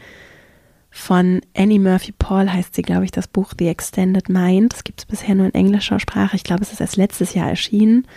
von 0.97 1.41
Annie 1.55 1.79
Murphy 1.79 2.11
Paul 2.11 2.51
heißt 2.51 2.75
sie, 2.75 2.81
glaube 2.81 3.05
ich, 3.05 3.11
das 3.11 3.27
Buch 3.27 3.53
The 3.57 3.67
Extended 3.67 4.29
Mind. 4.29 4.73
Das 4.73 4.83
gibt 4.83 5.01
es 5.01 5.05
bisher 5.05 5.35
nur 5.35 5.45
in 5.45 5.53
englischer 5.53 5.99
Sprache. 5.99 6.35
Ich 6.35 6.43
glaube, 6.43 6.63
es 6.63 6.73
ist 6.73 6.81
erst 6.81 6.97
letztes 6.97 7.33
Jahr 7.33 7.49
erschienen. 7.49 8.07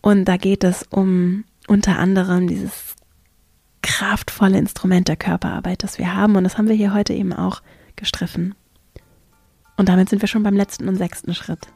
Und 0.00 0.24
da 0.26 0.36
geht 0.36 0.64
es 0.64 0.84
um 0.90 1.44
unter 1.66 1.98
anderem 1.98 2.48
dieses 2.48 2.96
kraftvolle 3.82 4.58
Instrument 4.58 5.08
der 5.08 5.16
Körperarbeit, 5.16 5.82
das 5.82 5.98
wir 5.98 6.14
haben. 6.14 6.36
Und 6.36 6.44
das 6.44 6.58
haben 6.58 6.68
wir 6.68 6.74
hier 6.74 6.94
heute 6.94 7.14
eben 7.14 7.32
auch 7.32 7.62
gestriffen. 7.96 8.54
Und 9.78 9.88
damit 9.88 10.08
sind 10.08 10.20
wir 10.20 10.28
schon 10.28 10.42
beim 10.42 10.56
letzten 10.56 10.88
und 10.88 10.96
sechsten 10.96 11.34
Schritt. 11.34 11.68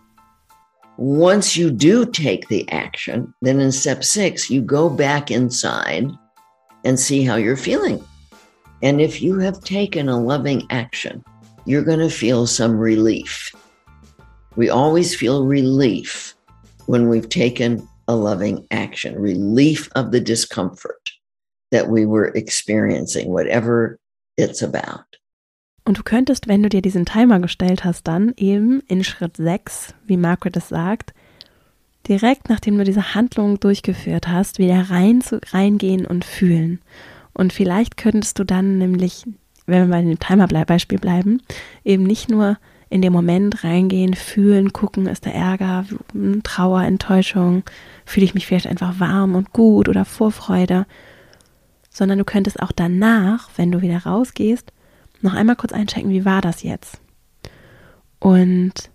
Once 0.99 1.57
you 1.57 1.71
do 1.71 2.05
take 2.05 2.47
the 2.49 2.69
action, 2.71 3.33
then 3.41 3.61
in 3.61 3.73
step 3.73 4.05
six, 4.05 4.51
you 4.51 4.61
go 4.61 4.91
back 4.91 5.31
inside 5.31 6.11
and 6.85 6.99
see 6.99 7.25
how 7.25 7.37
you're 7.37 7.57
feeling. 7.57 8.03
And 8.83 9.01
if 9.01 9.23
you 9.23 9.39
have 9.39 9.61
taken 9.61 10.09
a 10.09 10.19
loving 10.19 10.67
action, 10.71 11.25
you're 11.65 11.85
going 11.85 12.01
to 12.01 12.11
feel 12.11 12.47
some 12.47 12.77
relief. 12.77 13.55
We 14.57 14.69
always 14.69 15.15
feel 15.15 15.47
relief 15.47 16.35
when 16.87 17.09
we've 17.09 17.29
taken 17.29 17.89
a 18.09 18.17
loving 18.17 18.67
action, 18.73 19.15
relief 19.15 19.89
of 19.95 20.11
the 20.11 20.21
discomfort 20.21 21.11
that 21.71 21.89
we 21.89 22.05
were 22.05 22.33
experiencing, 22.35 23.31
whatever 23.31 23.99
it's 24.37 24.61
about. 24.61 25.05
Und 25.85 25.99
du 25.99 26.03
könntest, 26.03 26.47
wenn 26.49 26.63
du 26.63 26.69
dir 26.69 26.83
diesen 26.83 27.07
Timer 27.07 27.41
gestellt 27.41 27.85
hast, 27.85 28.07
dann 28.07 28.33
eben 28.37 28.81
in 28.87 29.03
Schritt 29.03 29.37
6, 29.37 29.95
wie 30.07 30.17
Margaret 30.17 30.57
es 30.57 30.69
sagt, 30.69 31.13
direkt 32.09 32.49
nachdem 32.49 32.79
du 32.79 32.85
diese 32.85 33.15
Handlung 33.15 33.59
durchgeführt 33.59 34.29
hast, 34.29 34.59
wieder 34.59 34.91
rein 34.91 35.21
zu, 35.21 35.41
reingehen 35.51 36.07
und 36.07 36.25
fühlen. 36.25 36.81
Und 37.33 37.53
vielleicht 37.53 37.97
könntest 37.97 38.39
du 38.39 38.45
dann 38.45 38.79
nämlich, 38.79 39.25
wenn 39.67 39.89
wir 39.89 39.97
bei 39.97 40.03
dem 40.03 40.19
Timer-Beispiel 40.19 40.99
bleiben, 40.99 41.43
eben 41.85 42.05
nicht 42.05 42.29
nur 42.29 42.59
in 42.91 43.01
den 43.01 43.13
Moment 43.13 43.65
reingehen, 43.65 44.15
fühlen, 44.15 44.73
gucken, 44.73 45.07
ist 45.07 45.25
da 45.25 45.31
Ärger, 45.31 45.87
Trauer, 46.43 46.83
Enttäuschung, 46.83 47.63
fühle 48.05 48.27
ich 48.27 48.35
mich 48.35 48.47
vielleicht 48.47 48.67
einfach 48.67 49.01
warm 49.01 49.35
und 49.35 49.53
gut 49.53 49.89
oder 49.89 50.05
Vorfreude, 50.05 50.87
sondern 51.89 52.19
du 52.19 52.25
könntest 52.25 52.61
auch 52.61 52.73
danach, 52.73 53.49
wenn 53.57 53.73
du 53.73 53.81
wieder 53.81 53.99
rausgehst, 53.99 54.73
noch 55.23 55.35
einmal 55.35 55.57
kurz 55.57 55.73
einchecken, 55.73 56.11
wie 56.11 56.25
war 56.25 56.41
das 56.41 56.63
jetzt? 56.63 57.01
Und 58.19 58.91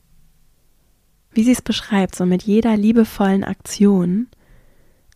wie 1.31 1.43
sie 1.43 1.51
es 1.51 1.61
beschreibt, 1.61 2.15
so 2.15 2.25
mit 2.25 2.43
jeder 2.43 2.75
liebevollen 2.75 3.43
Aktion 3.43 4.27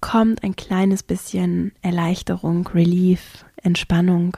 kommt 0.02 0.44
ein 0.44 0.56
kleines 0.56 1.04
bisschen 1.04 1.72
Erleichterung, 1.82 2.68
Relief, 2.68 3.46
Entspannung 3.56 4.38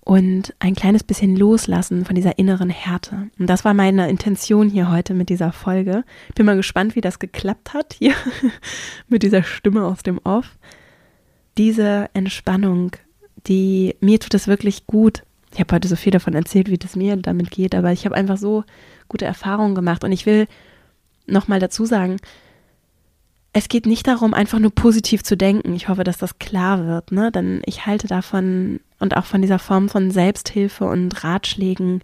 und 0.00 0.54
ein 0.58 0.74
kleines 0.74 1.02
bisschen 1.02 1.36
loslassen 1.36 2.04
von 2.04 2.14
dieser 2.14 2.38
inneren 2.38 2.70
Härte. 2.70 3.30
Und 3.38 3.48
das 3.48 3.64
war 3.64 3.74
meine 3.74 4.08
Intention 4.08 4.68
hier 4.68 4.90
heute 4.90 5.14
mit 5.14 5.28
dieser 5.28 5.52
Folge. 5.52 6.04
Bin 6.34 6.46
mal 6.46 6.56
gespannt, 6.56 6.94
wie 6.94 7.00
das 7.00 7.18
geklappt 7.18 7.74
hat 7.74 7.94
hier 7.94 8.14
mit 9.08 9.22
dieser 9.22 9.42
Stimme 9.42 9.84
aus 9.84 10.02
dem 10.02 10.20
Off. 10.24 10.58
Diese 11.56 12.10
Entspannung, 12.14 12.92
die 13.46 13.96
mir 14.00 14.20
tut 14.20 14.34
es 14.34 14.46
wirklich 14.46 14.86
gut. 14.86 15.22
Ich 15.54 15.60
habe 15.60 15.72
heute 15.72 15.86
so 15.86 15.94
viel 15.94 16.10
davon 16.10 16.34
erzählt, 16.34 16.68
wie 16.68 16.78
das 16.78 16.96
mir 16.96 17.16
damit 17.16 17.52
geht, 17.52 17.76
aber 17.76 17.92
ich 17.92 18.04
habe 18.04 18.16
einfach 18.16 18.36
so 18.36 18.64
gute 19.08 19.24
Erfahrungen 19.24 19.76
gemacht 19.76 20.02
und 20.02 20.10
ich 20.10 20.26
will 20.26 20.48
nochmal 21.26 21.60
dazu 21.60 21.86
sagen, 21.86 22.16
es 23.52 23.68
geht 23.68 23.86
nicht 23.86 24.08
darum, 24.08 24.34
einfach 24.34 24.58
nur 24.58 24.74
positiv 24.74 25.22
zu 25.22 25.36
denken. 25.36 25.76
Ich 25.76 25.88
hoffe, 25.88 26.02
dass 26.02 26.18
das 26.18 26.40
klar 26.40 26.88
wird, 26.88 27.12
ne? 27.12 27.30
Denn 27.30 27.62
ich 27.66 27.86
halte 27.86 28.08
davon 28.08 28.80
und 28.98 29.16
auch 29.16 29.26
von 29.26 29.42
dieser 29.42 29.60
Form 29.60 29.88
von 29.88 30.10
Selbsthilfe 30.10 30.86
und 30.86 31.22
Ratschlägen. 31.22 32.02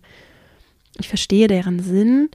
Ich 0.99 1.09
verstehe 1.09 1.49
deren 1.49 1.81
Sinn. 1.81 2.29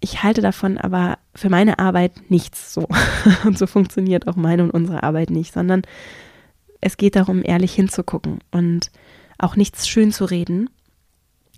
Ich 0.00 0.22
halte 0.22 0.40
davon 0.40 0.78
aber 0.78 1.18
für 1.34 1.50
meine 1.50 1.78
Arbeit 1.78 2.30
nichts 2.30 2.72
so. 2.72 2.88
Und 3.44 3.58
so 3.58 3.66
funktioniert 3.66 4.28
auch 4.28 4.36
meine 4.36 4.62
und 4.62 4.70
unsere 4.70 5.02
Arbeit 5.02 5.30
nicht, 5.30 5.52
sondern 5.52 5.82
es 6.80 6.96
geht 6.96 7.16
darum, 7.16 7.42
ehrlich 7.44 7.74
hinzugucken 7.74 8.38
und 8.52 8.92
auch 9.38 9.56
nichts 9.56 9.88
schön 9.88 10.12
zu 10.12 10.24
reden 10.24 10.68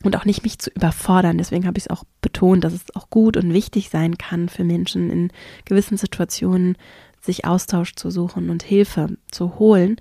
und 0.03 0.16
auch 0.16 0.25
nicht 0.25 0.43
mich 0.43 0.59
zu 0.59 0.71
überfordern. 0.71 1.38
Deswegen 1.38 1.66
habe 1.66 1.79
ich 1.79 1.85
es 1.85 1.90
auch 1.90 2.05
betont, 2.23 2.64
dass 2.64 2.73
es 2.73 2.95
auch 2.95 3.11
gut 3.11 3.37
und 3.37 3.53
wichtig 3.53 3.90
sein 3.90 4.19
kann 4.19 4.49
für 4.49 4.64
Menschen 4.64 5.11
in 5.11 5.33
gewissen 5.64 5.97
Situationen, 5.97 6.77
sich 7.23 7.45
Austausch 7.45 7.97
zu 7.97 8.11
suchen 8.11 8.49
und 8.49 8.62
Hilfe 8.62 9.19
zu 9.31 9.59
holen. 9.59 9.97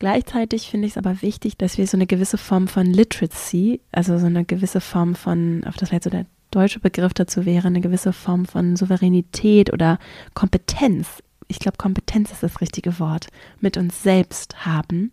Gleichzeitig 0.00 0.68
finde 0.68 0.86
ich 0.88 0.94
es 0.94 0.98
aber 0.98 1.22
wichtig, 1.22 1.56
dass 1.56 1.78
wir 1.78 1.86
so 1.86 1.96
eine 1.96 2.08
gewisse 2.08 2.36
Form 2.36 2.66
von 2.66 2.86
Literacy, 2.86 3.80
also 3.92 4.18
so 4.18 4.26
eine 4.26 4.44
gewisse 4.44 4.80
Form 4.80 5.14
von, 5.14 5.62
auf 5.64 5.76
das 5.76 5.90
vielleicht 5.90 6.04
so 6.04 6.10
der 6.10 6.26
deutsche 6.50 6.80
Begriff 6.80 7.14
dazu 7.14 7.46
wäre, 7.46 7.68
eine 7.68 7.80
gewisse 7.80 8.12
Form 8.12 8.44
von 8.44 8.74
Souveränität 8.74 9.72
oder 9.72 9.98
Kompetenz. 10.34 11.22
Ich 11.46 11.60
glaube, 11.60 11.76
Kompetenz 11.76 12.32
ist 12.32 12.42
das 12.42 12.60
richtige 12.60 12.98
Wort, 12.98 13.28
mit 13.60 13.76
uns 13.76 14.02
selbst 14.02 14.66
haben 14.66 15.12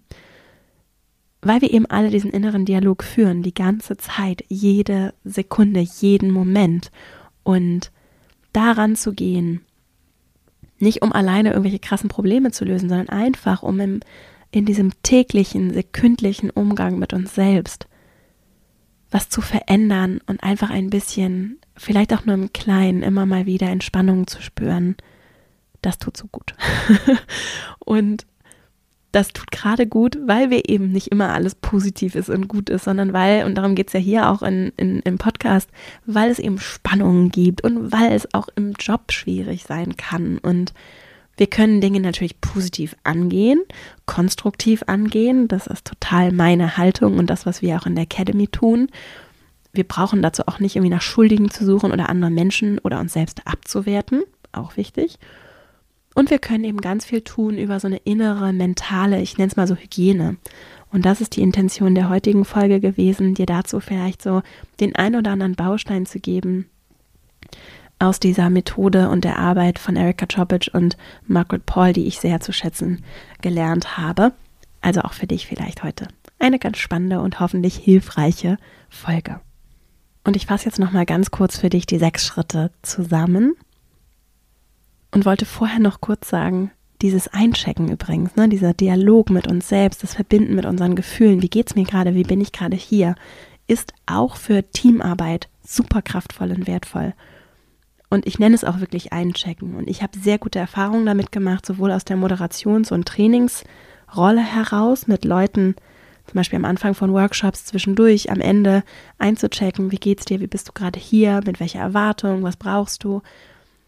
weil 1.42 1.62
wir 1.62 1.72
eben 1.72 1.86
alle 1.88 2.10
diesen 2.10 2.32
inneren 2.32 2.66
Dialog 2.66 3.04
führen, 3.04 3.44
die 3.44 3.54
ganze 3.54 3.98
Zeit, 3.98 4.44
jede 4.48 5.14
Sekunde, 5.24 5.80
jeden 5.80 6.32
Moment. 6.32 6.92
Und 7.44 7.92
daran 8.54 8.96
zu 8.96 9.14
gehen, 9.14 9.62
nicht 10.78 11.02
um 11.02 11.12
alleine 11.12 11.50
irgendwelche 11.50 11.80
krassen 11.80 12.10
Probleme 12.10 12.52
zu 12.52 12.66
lösen, 12.66 12.90
sondern 12.90 13.10
einfach 13.10 13.64
um 13.64 13.80
im, 13.80 14.00
in 14.52 14.66
diesem 14.66 14.92
täglichen, 15.04 15.74
sekündlichen 15.74 16.50
Umgang 16.50 17.00
mit 17.00 17.14
uns 17.14 17.34
selbst 17.34 17.88
was 19.12 19.28
zu 19.30 19.42
verändern 19.42 20.22
und 20.26 20.42
einfach 20.42 20.70
ein 20.70 20.90
bisschen, 20.90 21.60
vielleicht 21.76 22.14
auch 22.14 22.26
nur 22.26 22.36
im 22.36 22.54
Kleinen, 22.54 23.04
immer 23.04 23.26
mal 23.26 23.46
wieder 23.46 23.68
Entspannung 23.68 24.26
zu 24.26 24.42
spüren, 24.42 24.96
das 25.82 26.00
tut 26.00 26.16
so 26.16 26.28
gut. 26.28 26.56
und 27.80 28.26
das 29.12 29.30
tut 29.30 29.52
gerade 29.52 29.88
gut, 29.88 30.18
weil 30.26 30.50
wir 30.50 30.70
eben 30.70 30.92
nicht 30.92 31.08
immer 31.08 31.34
alles 31.34 31.56
positiv 31.56 32.16
ist 32.16 32.30
und 32.30 32.48
gut 32.48 32.70
ist, 32.70 32.86
sondern 32.86 33.12
weil, 33.14 33.46
und 33.46 33.56
darum 33.56 33.76
geht 33.76 33.88
es 33.88 33.94
ja 33.94 34.00
hier 34.00 34.30
auch 34.30 34.42
in, 34.42 34.72
in, 34.78 35.00
im 35.02 35.18
Podcast, 35.18 35.70
weil 36.06 36.32
es 36.32 36.40
eben 36.40 36.60
Spannungen 36.60 37.30
gibt 37.30 37.64
und 37.64 37.92
weil 37.92 38.14
es 38.14 38.34
auch 38.34 38.48
im 38.56 38.74
Job 38.74 39.12
schwierig 39.12 39.64
sein 39.64 39.98
kann. 39.98 40.38
Und 40.38 40.74
wir 41.36 41.48
können 41.48 41.82
Dinge 41.82 42.00
natürlich 42.00 42.40
positiv 42.40 42.96
angehen, 43.04 43.62
konstruktiv 44.06 44.84
angehen. 44.88 45.48
Das 45.48 45.68
ist 45.68 45.86
total 45.86 46.32
meine 46.32 46.78
Haltung 46.78 47.18
und 47.18 47.30
das, 47.30 47.46
was 47.46 47.62
wir 47.62 47.78
auch 47.78 47.86
in 47.86 47.96
der 47.96 48.04
Academy 48.04 48.48
tun. 48.48 48.88
Wir 49.74 49.86
brauchen 49.86 50.22
dazu 50.22 50.44
auch 50.48 50.60
nicht 50.60 50.76
irgendwie 50.76 50.94
nach 50.94 51.02
Schuldigen 51.02 51.50
zu 51.50 51.66
suchen 51.66 51.92
oder 51.92 52.10
andere 52.10 52.32
Menschen 52.32 52.80
oder 52.80 53.00
uns 53.00 53.14
selbst 53.14 53.46
abzuwerten. 53.46 54.24
Auch 54.52 54.78
wichtig. 54.78 55.18
Und 56.14 56.30
wir 56.30 56.40
können 56.40 56.64
eben 56.64 56.82
ganz 56.82 57.06
viel 57.06 57.22
tun 57.22 57.58
über 57.58 57.80
so 57.80 57.88
eine 57.88 57.98
innere, 57.98 58.52
mentale, 58.54 59.22
ich 59.22 59.38
nenne 59.38 59.50
es 59.50 59.56
mal 59.56 59.68
so 59.68 59.76
Hygiene. 59.76 60.38
Und 60.92 61.06
das 61.06 61.22
ist 61.22 61.38
die 61.38 61.42
Intention 61.42 61.96
der 61.96 62.10
heutigen 62.10 62.44
Folge 62.44 62.80
gewesen, 62.82 63.34
dir 63.34 63.46
dazu 63.46 63.80
vielleicht 63.80 64.22
so 64.22 64.42
den 64.80 64.96
ein 64.96 65.16
oder 65.16 65.32
anderen 65.32 65.56
Baustein 65.56 66.06
zu 66.06 66.20
geben 66.20 66.66
aus 68.02 68.20
dieser 68.20 68.50
Methode 68.50 69.10
und 69.10 69.24
der 69.24 69.38
Arbeit 69.38 69.78
von 69.80 69.96
Erika 69.96 70.26
Chopic 70.26 70.72
und 70.74 70.98
Margaret 71.28 71.66
Paul, 71.66 71.94
die 71.94 72.08
ich 72.08 72.20
sehr 72.20 72.42
zu 72.42 72.52
schätzen 72.52 73.04
gelernt 73.42 73.98
habe. 73.98 74.34
Also 74.82 75.02
auch 75.02 75.14
für 75.14 75.28
dich 75.28 75.46
vielleicht 75.46 75.84
heute 75.84 76.08
eine 76.40 76.58
ganz 76.58 76.80
spannende 76.80 77.22
und 77.22 77.40
hoffentlich 77.40 77.76
hilfreiche 77.76 78.58
Folge. 78.90 79.40
Und 80.24 80.36
ich 80.36 80.48
fasse 80.48 80.66
jetzt 80.66 80.80
noch 80.80 80.92
mal 80.92 81.06
ganz 81.06 81.32
kurz 81.32 81.60
für 81.60 81.70
dich 81.70 81.86
die 81.86 82.00
sechs 82.00 82.26
Schritte 82.26 82.72
zusammen, 82.82 83.54
und 85.12 85.26
wollte 85.26 85.46
vorher 85.46 85.80
noch 85.80 86.02
kurz 86.02 86.30
sagen, 86.30 86.72
dieses 87.02 87.28
Einchecken 87.28 87.92
übrigens, 87.92 88.36
ne, 88.36 88.48
dieser 88.48 88.74
Dialog 88.74 89.30
mit 89.30 89.48
uns 89.48 89.68
selbst, 89.68 90.04
das 90.04 90.16
Verbinden 90.16 90.56
mit 90.56 90.66
unseren 90.66 90.96
Gefühlen, 90.96 91.42
wie 91.42 91.50
geht's 91.50 91.76
mir 91.76 91.84
gerade, 91.84 92.16
wie 92.16 92.24
bin 92.24 92.42
ich 92.42 92.52
gerade 92.52 92.78
hier, 92.78 93.16
ist 93.68 93.94
auch 94.06 94.36
für 94.36 94.64
Teamarbeit 94.72 95.50
super 95.64 96.02
kraftvoll 96.02 96.52
und 96.52 96.68
wertvoll. 96.68 97.14
Und 98.10 98.28
ich 98.28 98.40
nenne 98.40 98.56
es 98.56 98.66
auch 98.66 98.82
wirklich 98.82 99.14
Einchecken. 99.14 99.76
Und 99.76 99.88
ich 99.90 100.04
habe 100.04 100.20
sehr 100.20 100.38
gute 100.38 100.60
Erfahrungen 100.60 101.06
damit 101.06 101.32
gemacht, 101.32 101.66
sowohl 101.66 101.92
aus 101.92 102.04
der 102.04 102.18
Moderations- 102.18 102.92
und 102.92 103.08
Trainingsrolle 103.08 104.42
heraus 104.42 105.08
mit 105.08 105.24
Leuten, 105.24 105.76
zum 106.28 106.36
Beispiel 106.36 106.58
am 106.58 106.66
Anfang 106.66 106.94
von 106.94 107.14
Workshops, 107.14 107.66
zwischendurch, 107.66 108.30
am 108.30 108.42
Ende 108.42 108.84
einzuchecken, 109.18 109.92
wie 109.92 109.98
geht's 109.98 110.26
dir, 110.26 110.42
wie 110.42 110.48
bist 110.48 110.68
du 110.68 110.74
gerade 110.74 111.00
hier, 111.00 111.40
mit 111.46 111.60
welcher 111.60 111.80
Erwartung, 111.80 112.44
was 112.44 112.58
brauchst 112.58 113.04
du 113.04 113.22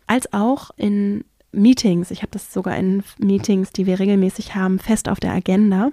als 0.07 0.31
auch 0.33 0.71
in 0.77 1.23
Meetings. 1.51 2.11
Ich 2.11 2.21
habe 2.21 2.31
das 2.31 2.51
sogar 2.51 2.77
in 2.77 3.03
Meetings, 3.17 3.71
die 3.71 3.85
wir 3.85 3.99
regelmäßig 3.99 4.55
haben, 4.55 4.79
fest 4.79 5.07
auf 5.07 5.19
der 5.19 5.33
Agenda. 5.33 5.91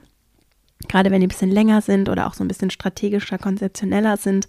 Gerade 0.88 1.10
wenn 1.10 1.20
die 1.20 1.26
ein 1.26 1.28
bisschen 1.28 1.50
länger 1.50 1.82
sind 1.82 2.08
oder 2.08 2.26
auch 2.26 2.34
so 2.34 2.42
ein 2.42 2.48
bisschen 2.48 2.70
strategischer, 2.70 3.38
konzeptioneller 3.38 4.16
sind, 4.16 4.48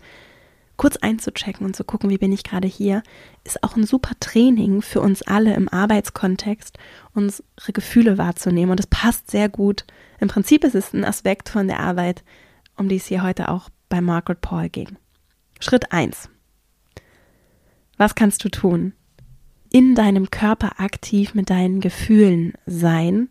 kurz 0.78 0.96
einzuchecken 0.98 1.66
und 1.66 1.76
zu 1.76 1.84
gucken, 1.84 2.10
wie 2.10 2.18
bin 2.18 2.32
ich 2.32 2.44
gerade 2.44 2.68
hier, 2.68 3.04
ist 3.44 3.64
auch 3.64 3.76
ein 3.76 3.86
super 3.86 4.14
Training 4.20 4.82
für 4.82 5.02
uns 5.02 5.22
alle 5.22 5.54
im 5.54 5.70
Arbeitskontext, 5.70 6.78
unsere 7.14 7.44
Gefühle 7.74 8.18
wahrzunehmen. 8.18 8.72
Und 8.72 8.80
es 8.80 8.88
passt 8.88 9.30
sehr 9.30 9.50
gut. 9.50 9.86
Im 10.20 10.30
Prinzip 10.30 10.64
ist 10.64 10.76
es 10.76 10.94
ein 10.94 11.06
Aspekt 11.06 11.50
von 11.50 11.68
der 11.68 11.82
Arbeit, 11.82 12.24
um 12.78 12.88
die 12.88 12.96
es 12.96 13.06
hier 13.06 13.22
heute 13.22 13.50
auch 13.50 13.70
bei 13.90 14.02
Margaret 14.02 14.42
Paul 14.42 14.70
ging. 14.70 14.98
Schritt 15.60 15.92
1. 15.92 16.30
Was 17.98 18.16
kannst 18.16 18.44
du 18.44 18.50
tun? 18.50 18.94
In 19.72 19.96
deinem 19.96 20.30
Körper 20.30 20.80
aktiv 20.80 21.34
mit 21.34 21.50
deinen 21.50 21.80
Gefühlen 21.80 22.54
sein 22.66 23.30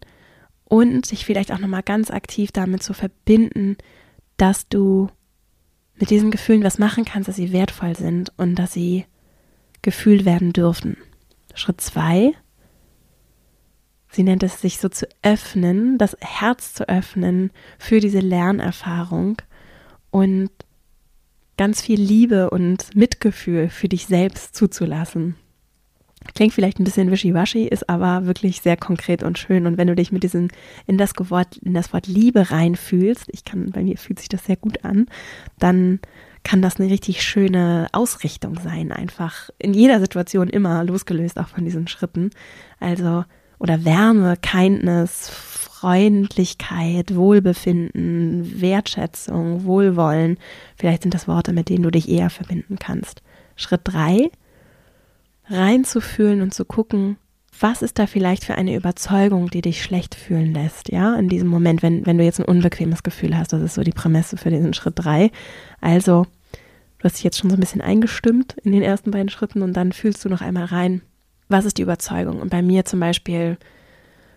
und 0.65 1.05
sich 1.05 1.25
vielleicht 1.25 1.53
auch 1.53 1.59
nochmal 1.59 1.83
ganz 1.83 2.11
aktiv 2.11 2.51
damit 2.51 2.83
zu 2.83 2.95
verbinden, 2.95 3.77
dass 4.39 4.69
du 4.69 5.11
mit 5.97 6.09
diesen 6.09 6.31
Gefühlen 6.31 6.65
was 6.65 6.79
machen 6.79 7.05
kannst, 7.05 7.29
dass 7.29 7.37
sie 7.37 7.53
wertvoll 7.53 7.95
sind 7.95 8.33
und 8.39 8.55
dass 8.55 8.73
sie 8.73 9.05
gefühlt 9.83 10.25
werden 10.25 10.55
dürfen. 10.55 10.97
Schritt 11.55 11.81
zwei, 11.83 12.33
sie 14.11 14.23
nennt 14.23 14.43
es 14.43 14.63
sich 14.63 14.79
so 14.79 14.89
zu 14.89 15.07
öffnen, 15.23 15.99
das 15.99 16.17
Herz 16.21 16.73
zu 16.73 16.89
öffnen 16.89 17.51
für 17.79 18.01
diese 18.01 18.21
Lernerfahrung 18.21 19.43
und 20.11 20.51
ganz 21.59 21.83
viel 21.83 22.01
Liebe 22.01 22.49
und 22.49 22.97
Mitgefühl 22.97 23.69
für 23.69 23.89
dich 23.89 24.07
selbst 24.07 24.57
zuzulassen. 24.57 25.37
Klingt 26.35 26.53
vielleicht 26.53 26.79
ein 26.79 26.85
bisschen 26.85 27.11
wischiwaschi, 27.11 27.67
ist 27.67 27.89
aber 27.89 28.27
wirklich 28.27 28.61
sehr 28.61 28.77
konkret 28.77 29.23
und 29.23 29.39
schön. 29.39 29.67
Und 29.67 29.79
wenn 29.79 29.89
du 29.89 29.95
dich 29.95 30.13
mit 30.13 30.23
diesem 30.23 30.49
in 30.87 30.99
das 30.99 31.13
Wort, 31.19 31.57
in 31.59 31.75
das 31.75 31.93
Wort 31.93 32.07
Liebe 32.07 32.51
reinfühlst, 32.51 33.27
ich 33.33 33.45
kann, 33.45 33.71
bei 33.71 33.83
mir 33.83 33.97
fühlt 33.97 34.19
sich 34.19 34.29
das 34.29 34.45
sehr 34.45 34.57
gut 34.57 34.85
an, 34.85 35.07
dann 35.59 36.01
kann 36.43 36.63
das 36.63 36.79
eine 36.79 36.91
richtig 36.91 37.23
schöne 37.23 37.89
Ausrichtung 37.93 38.59
sein, 38.63 38.93
einfach 38.93 39.51
in 39.59 39.75
jeder 39.75 40.01
Situation 40.01 40.49
immer 40.49 40.85
losgelöst 40.85 41.39
auch 41.39 41.49
von 41.49 41.65
diesen 41.65 41.89
Schritten. 41.89 42.31
Also 42.79 43.25
oder 43.59 43.85
Wärme, 43.85 44.37
Kindness, 44.41 45.29
Freundlichkeit, 45.29 47.15
Wohlbefinden, 47.15 48.61
Wertschätzung, 48.61 49.65
Wohlwollen. 49.65 50.39
Vielleicht 50.77 51.03
sind 51.03 51.15
das 51.15 51.29
Worte, 51.29 51.53
mit 51.53 51.69
denen 51.69 51.83
du 51.83 51.91
dich 51.91 52.09
eher 52.09 52.31
verbinden 52.31 52.79
kannst. 52.79 53.23
Schritt 53.57 53.83
drei, 53.85 54.31
reinzufühlen 55.51 56.41
und 56.41 56.55
zu 56.55 56.65
gucken, 56.65 57.17
was 57.59 57.83
ist 57.83 57.99
da 57.99 58.07
vielleicht 58.07 58.45
für 58.45 58.55
eine 58.55 58.75
Überzeugung, 58.75 59.51
die 59.51 59.61
dich 59.61 59.83
schlecht 59.83 60.15
fühlen 60.15 60.55
lässt, 60.55 60.91
ja, 60.91 61.15
in 61.17 61.29
diesem 61.29 61.49
Moment, 61.49 61.83
wenn, 61.83 62.07
wenn 62.07 62.17
du 62.17 62.25
jetzt 62.25 62.41
ein 62.41 62.47
unbequemes 62.47 63.03
Gefühl 63.03 63.37
hast. 63.37 63.53
Das 63.53 63.61
ist 63.61 63.75
so 63.75 63.83
die 63.83 63.93
Prämisse 63.93 64.37
für 64.37 64.51
diesen 64.51 64.73
Schritt 64.73 64.95
drei. 64.97 65.31
Also, 65.81 66.27
du 66.99 67.05
hast 67.05 67.17
dich 67.17 67.25
jetzt 67.25 67.39
schon 67.39 67.51
so 67.51 67.57
ein 67.57 67.61
bisschen 67.61 67.83
eingestimmt 67.83 68.57
in 68.63 68.73
den 68.73 68.83
ersten 68.83 69.11
beiden 69.11 69.29
Schritten 69.29 69.63
und 69.63 69.75
dann 69.75 69.93
fühlst 69.93 70.25
du 70.25 70.29
noch 70.29 70.41
einmal 70.41 70.67
rein, 70.67 71.03
was 71.49 71.65
ist 71.65 71.79
die 71.79 71.83
Überzeugung? 71.83 72.41
Und 72.41 72.49
bei 72.51 72.63
mir 72.63 72.85
zum 72.85 73.01
Beispiel 73.01 73.59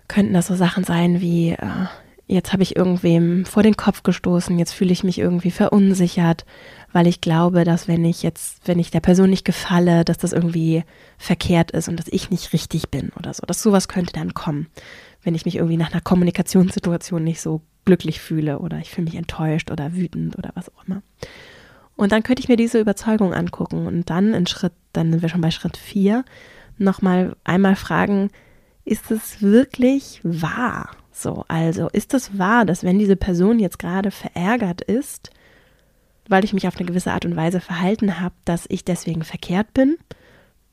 könnten 0.07 0.33
das 0.33 0.47
so 0.47 0.55
Sachen 0.55 0.83
sein 0.83 1.21
wie, 1.21 1.51
äh, 1.51 1.85
jetzt 2.27 2.51
habe 2.51 2.63
ich 2.63 2.75
irgendwem 2.75 3.45
vor 3.45 3.63
den 3.63 3.77
Kopf 3.77 4.03
gestoßen, 4.03 4.59
jetzt 4.59 4.73
fühle 4.73 4.91
ich 4.91 5.03
mich 5.03 5.19
irgendwie 5.19 5.51
verunsichert, 5.51 6.45
weil 6.93 7.07
ich 7.07 7.19
glaube, 7.19 7.63
dass 7.65 7.87
wenn 7.87 8.05
ich 8.05 8.23
jetzt, 8.23 8.67
wenn 8.67 8.79
ich 8.79 8.91
der 8.91 8.99
Person 8.99 9.29
nicht 9.29 9.43
gefalle, 9.43 10.05
dass 10.05 10.19
das 10.19 10.31
irgendwie 10.31 10.83
verkehrt 11.17 11.71
ist 11.71 11.89
und 11.89 11.97
dass 11.97 12.07
ich 12.07 12.29
nicht 12.29 12.53
richtig 12.53 12.89
bin 12.89 13.11
oder 13.17 13.33
so. 13.33 13.43
Dass 13.45 13.61
sowas 13.61 13.87
könnte 13.87 14.13
dann 14.13 14.33
kommen, 14.33 14.67
wenn 15.23 15.35
ich 15.35 15.45
mich 15.45 15.55
irgendwie 15.55 15.77
nach 15.77 15.91
einer 15.91 16.01
Kommunikationssituation 16.01 17.23
nicht 17.23 17.41
so 17.41 17.61
glücklich 17.83 18.21
fühle 18.21 18.59
oder 18.59 18.77
ich 18.77 18.91
fühle 18.91 19.05
mich 19.05 19.15
enttäuscht 19.15 19.71
oder 19.71 19.93
wütend 19.93 20.37
oder 20.37 20.51
was 20.53 20.69
auch 20.69 20.85
immer. 20.85 21.01
Und 21.95 22.11
dann 22.11 22.23
könnte 22.23 22.41
ich 22.41 22.49
mir 22.49 22.57
diese 22.57 22.79
Überzeugung 22.79 23.33
angucken 23.33 23.87
und 23.87 24.09
dann 24.09 24.33
in 24.33 24.47
Schritt, 24.47 24.73
dann 24.93 25.11
sind 25.11 25.21
wir 25.21 25.29
schon 25.29 25.41
bei 25.41 25.51
Schritt 25.51 25.77
vier, 25.77 26.23
nochmal 26.77 27.35
einmal 27.43 27.75
fragen, 27.75 28.29
ist 28.85 29.11
es 29.11 29.41
wirklich 29.41 30.19
wahr? 30.23 30.91
So, 31.11 31.45
also 31.47 31.89
ist 31.89 32.13
es 32.13 32.37
wahr, 32.37 32.65
dass 32.65 32.83
wenn 32.83 32.99
diese 32.99 33.15
Person 33.15 33.59
jetzt 33.59 33.79
gerade 33.79 34.11
verärgert 34.11 34.81
ist, 34.81 35.29
weil 36.27 36.43
ich 36.43 36.53
mich 36.53 36.67
auf 36.67 36.77
eine 36.77 36.85
gewisse 36.85 37.11
Art 37.11 37.25
und 37.25 37.35
Weise 37.35 37.59
verhalten 37.59 38.19
habe, 38.19 38.35
dass 38.45 38.65
ich 38.69 38.85
deswegen 38.85 39.23
verkehrt 39.23 39.73
bin? 39.73 39.97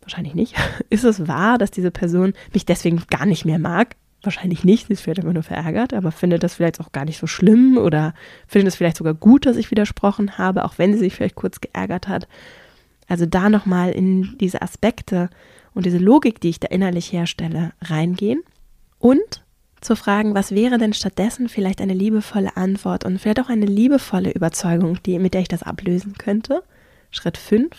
Wahrscheinlich 0.02 0.34
nicht. 0.34 0.54
Ist 0.90 1.04
es 1.04 1.28
wahr, 1.28 1.58
dass 1.58 1.70
diese 1.70 1.90
Person 1.90 2.34
mich 2.52 2.66
deswegen 2.66 3.02
gar 3.08 3.26
nicht 3.26 3.44
mehr 3.44 3.58
mag? 3.58 3.96
Wahrscheinlich 4.22 4.64
nicht, 4.64 4.86
sie 4.86 4.92
ist 4.92 5.00
vielleicht 5.00 5.22
immer 5.22 5.32
nur 5.32 5.42
verärgert, 5.42 5.94
aber 5.94 6.12
findet 6.12 6.42
das 6.42 6.56
vielleicht 6.56 6.78
auch 6.78 6.92
gar 6.92 7.06
nicht 7.06 7.16
so 7.16 7.26
schlimm 7.26 7.78
oder 7.78 8.12
findet 8.46 8.68
es 8.68 8.76
vielleicht 8.76 8.98
sogar 8.98 9.14
gut, 9.14 9.46
dass 9.46 9.56
ich 9.56 9.70
widersprochen 9.70 10.36
habe, 10.36 10.66
auch 10.66 10.74
wenn 10.76 10.92
sie 10.92 10.98
sich 10.98 11.14
vielleicht 11.14 11.36
kurz 11.36 11.62
geärgert 11.62 12.06
hat. 12.06 12.28
Also 13.08 13.24
da 13.24 13.48
nochmal 13.48 13.92
in 13.92 14.36
diese 14.38 14.60
Aspekte 14.60 15.30
und 15.72 15.86
diese 15.86 15.96
Logik, 15.96 16.38
die 16.38 16.50
ich 16.50 16.60
da 16.60 16.68
innerlich 16.68 17.12
herstelle, 17.12 17.72
reingehen 17.80 18.42
und 18.98 19.42
zu 19.80 19.96
fragen, 19.96 20.34
was 20.34 20.52
wäre 20.52 20.78
denn 20.78 20.92
stattdessen 20.92 21.48
vielleicht 21.48 21.80
eine 21.80 21.94
liebevolle 21.94 22.56
Antwort 22.56 23.04
und 23.04 23.18
vielleicht 23.18 23.40
auch 23.40 23.48
eine 23.48 23.66
liebevolle 23.66 24.30
Überzeugung, 24.30 25.02
die, 25.04 25.18
mit 25.18 25.34
der 25.34 25.40
ich 25.40 25.48
das 25.48 25.62
ablösen 25.62 26.14
könnte. 26.18 26.62
Schritt 27.10 27.38
5. 27.38 27.70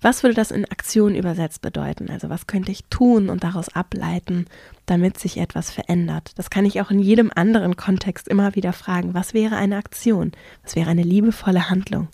Was 0.00 0.22
würde 0.22 0.34
das 0.34 0.50
in 0.50 0.66
Aktion 0.66 1.14
übersetzt 1.14 1.62
bedeuten? 1.62 2.10
Also 2.10 2.28
was 2.28 2.46
könnte 2.46 2.70
ich 2.70 2.84
tun 2.90 3.30
und 3.30 3.44
daraus 3.44 3.74
ableiten, 3.74 4.46
damit 4.84 5.18
sich 5.18 5.38
etwas 5.38 5.70
verändert? 5.70 6.32
Das 6.36 6.50
kann 6.50 6.66
ich 6.66 6.80
auch 6.80 6.90
in 6.90 6.98
jedem 6.98 7.32
anderen 7.34 7.76
Kontext 7.76 8.28
immer 8.28 8.54
wieder 8.54 8.72
fragen. 8.72 9.14
Was 9.14 9.34
wäre 9.34 9.56
eine 9.56 9.76
Aktion? 9.76 10.32
Was 10.62 10.76
wäre 10.76 10.90
eine 10.90 11.02
liebevolle 11.02 11.70
Handlung? 11.70 12.08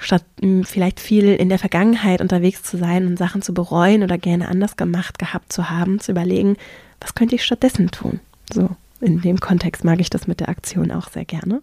Statt 0.00 0.24
hm, 0.40 0.64
vielleicht 0.64 0.98
viel 0.98 1.34
in 1.34 1.48
der 1.48 1.58
Vergangenheit 1.58 2.20
unterwegs 2.20 2.62
zu 2.62 2.76
sein 2.76 3.06
und 3.06 3.18
Sachen 3.18 3.42
zu 3.42 3.54
bereuen 3.54 4.02
oder 4.02 4.18
gerne 4.18 4.48
anders 4.48 4.76
gemacht 4.76 5.18
gehabt 5.18 5.52
zu 5.52 5.70
haben, 5.70 6.00
zu 6.00 6.12
überlegen, 6.12 6.56
was 7.00 7.14
könnte 7.14 7.34
ich 7.34 7.44
stattdessen 7.44 7.90
tun? 7.90 8.20
So, 8.52 8.70
in 9.00 9.20
dem 9.20 9.40
Kontext 9.40 9.84
mag 9.84 10.00
ich 10.00 10.10
das 10.10 10.26
mit 10.26 10.40
der 10.40 10.48
Aktion 10.48 10.90
auch 10.90 11.08
sehr 11.08 11.24
gerne. 11.24 11.62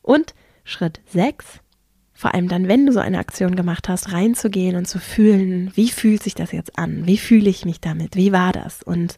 Und 0.00 0.34
Schritt 0.64 1.00
6, 1.10 1.44
vor 2.14 2.34
allem 2.34 2.48
dann, 2.48 2.68
wenn 2.68 2.86
du 2.86 2.92
so 2.92 3.00
eine 3.00 3.18
Aktion 3.18 3.56
gemacht 3.56 3.88
hast, 3.88 4.12
reinzugehen 4.12 4.76
und 4.76 4.86
zu 4.86 4.98
fühlen, 4.98 5.72
wie 5.74 5.90
fühlt 5.90 6.22
sich 6.22 6.34
das 6.34 6.52
jetzt 6.52 6.78
an? 6.78 7.06
Wie 7.06 7.18
fühle 7.18 7.50
ich 7.50 7.64
mich 7.64 7.80
damit? 7.80 8.16
Wie 8.16 8.32
war 8.32 8.52
das? 8.52 8.82
Und 8.82 9.16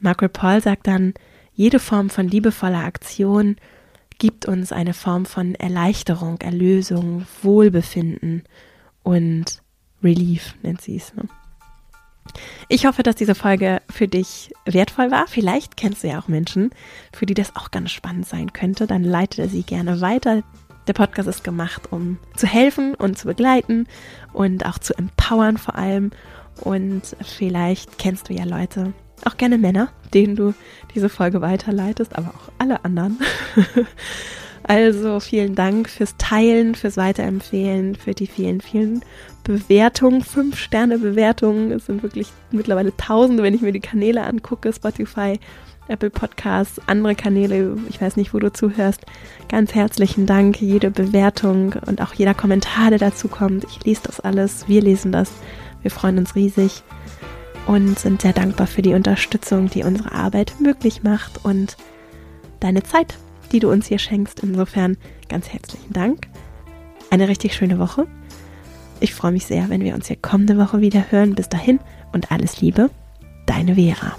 Margaret 0.00 0.32
Paul 0.32 0.60
sagt 0.60 0.86
dann, 0.86 1.14
jede 1.54 1.80
Form 1.80 2.10
von 2.10 2.28
liebevoller 2.28 2.84
Aktion 2.84 3.56
gibt 4.18 4.46
uns 4.46 4.72
eine 4.72 4.94
Form 4.94 5.26
von 5.26 5.54
Erleichterung, 5.54 6.40
Erlösung, 6.40 7.26
Wohlbefinden 7.42 8.42
und 9.02 9.62
Relief, 10.02 10.54
nennt 10.62 10.80
sie 10.80 10.96
es. 10.96 11.14
Ne? 11.14 11.24
Ich 12.68 12.86
hoffe, 12.86 13.02
dass 13.02 13.16
diese 13.16 13.34
Folge 13.34 13.80
für 13.90 14.08
dich 14.08 14.52
wertvoll 14.64 15.10
war. 15.10 15.26
Vielleicht 15.26 15.76
kennst 15.76 16.02
du 16.02 16.08
ja 16.08 16.20
auch 16.20 16.28
Menschen, 16.28 16.70
für 17.12 17.26
die 17.26 17.34
das 17.34 17.56
auch 17.56 17.70
ganz 17.70 17.90
spannend 17.90 18.26
sein 18.26 18.52
könnte. 18.52 18.86
Dann 18.86 19.04
leite 19.04 19.48
sie 19.48 19.62
gerne 19.62 20.00
weiter. 20.00 20.42
Der 20.86 20.92
Podcast 20.92 21.28
ist 21.28 21.44
gemacht, 21.44 21.92
um 21.92 22.18
zu 22.36 22.46
helfen 22.46 22.94
und 22.94 23.18
zu 23.18 23.26
begleiten 23.26 23.86
und 24.32 24.64
auch 24.66 24.78
zu 24.78 24.96
empowern 24.96 25.58
vor 25.58 25.76
allem. 25.76 26.10
Und 26.60 27.16
vielleicht 27.22 27.98
kennst 27.98 28.28
du 28.28 28.34
ja 28.34 28.44
Leute, 28.44 28.92
auch 29.26 29.36
gerne 29.36 29.58
Männer, 29.58 29.88
denen 30.14 30.36
du 30.36 30.54
diese 30.94 31.08
Folge 31.08 31.40
weiterleitest, 31.40 32.16
aber 32.16 32.28
auch 32.28 32.52
alle 32.58 32.84
anderen. 32.84 33.18
also 34.62 35.20
vielen 35.20 35.54
Dank 35.54 35.88
fürs 35.88 36.16
Teilen, 36.18 36.74
fürs 36.74 36.96
Weiterempfehlen, 36.96 37.96
für 37.96 38.14
die 38.14 38.26
vielen, 38.26 38.60
vielen 38.60 39.04
Bewertungen, 39.44 40.22
fünf 40.22 40.58
Sterne 40.58 40.98
Bewertungen. 40.98 41.72
Es 41.72 41.86
sind 41.86 42.02
wirklich 42.02 42.28
mittlerweile 42.50 42.96
Tausende, 42.96 43.42
wenn 43.42 43.54
ich 43.54 43.62
mir 43.62 43.72
die 43.72 43.80
Kanäle 43.80 44.24
angucke, 44.24 44.72
Spotify, 44.72 45.38
Apple 45.88 46.10
Podcasts, 46.10 46.80
andere 46.86 47.14
Kanäle, 47.14 47.78
ich 47.88 48.00
weiß 48.00 48.16
nicht, 48.16 48.34
wo 48.34 48.38
du 48.38 48.52
zuhörst. 48.52 49.00
Ganz 49.48 49.74
herzlichen 49.74 50.26
Dank, 50.26 50.60
jede 50.60 50.90
Bewertung 50.90 51.74
und 51.86 52.02
auch 52.02 52.12
jeder 52.12 52.34
Kommentar, 52.34 52.90
der 52.90 52.98
dazu 52.98 53.28
kommt. 53.28 53.64
Ich 53.64 53.84
lese 53.84 54.02
das 54.04 54.20
alles, 54.20 54.68
wir 54.68 54.82
lesen 54.82 55.12
das. 55.12 55.32
Wir 55.80 55.90
freuen 55.90 56.18
uns 56.18 56.34
riesig 56.34 56.82
und 57.68 57.98
sind 57.98 58.22
sehr 58.22 58.32
dankbar 58.32 58.66
für 58.66 58.80
die 58.82 58.94
Unterstützung, 58.94 59.68
die 59.68 59.84
unsere 59.84 60.12
Arbeit 60.12 60.54
möglich 60.58 61.02
macht 61.02 61.44
und 61.44 61.76
deine 62.60 62.82
Zeit, 62.82 63.14
die 63.52 63.60
du 63.60 63.70
uns 63.70 63.86
hier 63.86 63.98
schenkst. 63.98 64.40
Insofern 64.42 64.96
ganz 65.28 65.50
herzlichen 65.50 65.92
Dank. 65.92 66.26
Eine 67.10 67.28
richtig 67.28 67.54
schöne 67.54 67.78
Woche. 67.78 68.06
Ich 69.00 69.14
freue 69.14 69.32
mich 69.32 69.44
sehr, 69.44 69.68
wenn 69.68 69.84
wir 69.84 69.94
uns 69.94 70.08
hier 70.08 70.16
kommende 70.16 70.56
Woche 70.56 70.80
wieder 70.80 71.12
hören. 71.12 71.34
Bis 71.34 71.50
dahin 71.50 71.78
und 72.12 72.32
alles 72.32 72.60
Liebe, 72.60 72.90
deine 73.46 73.74
Vera. 73.74 74.16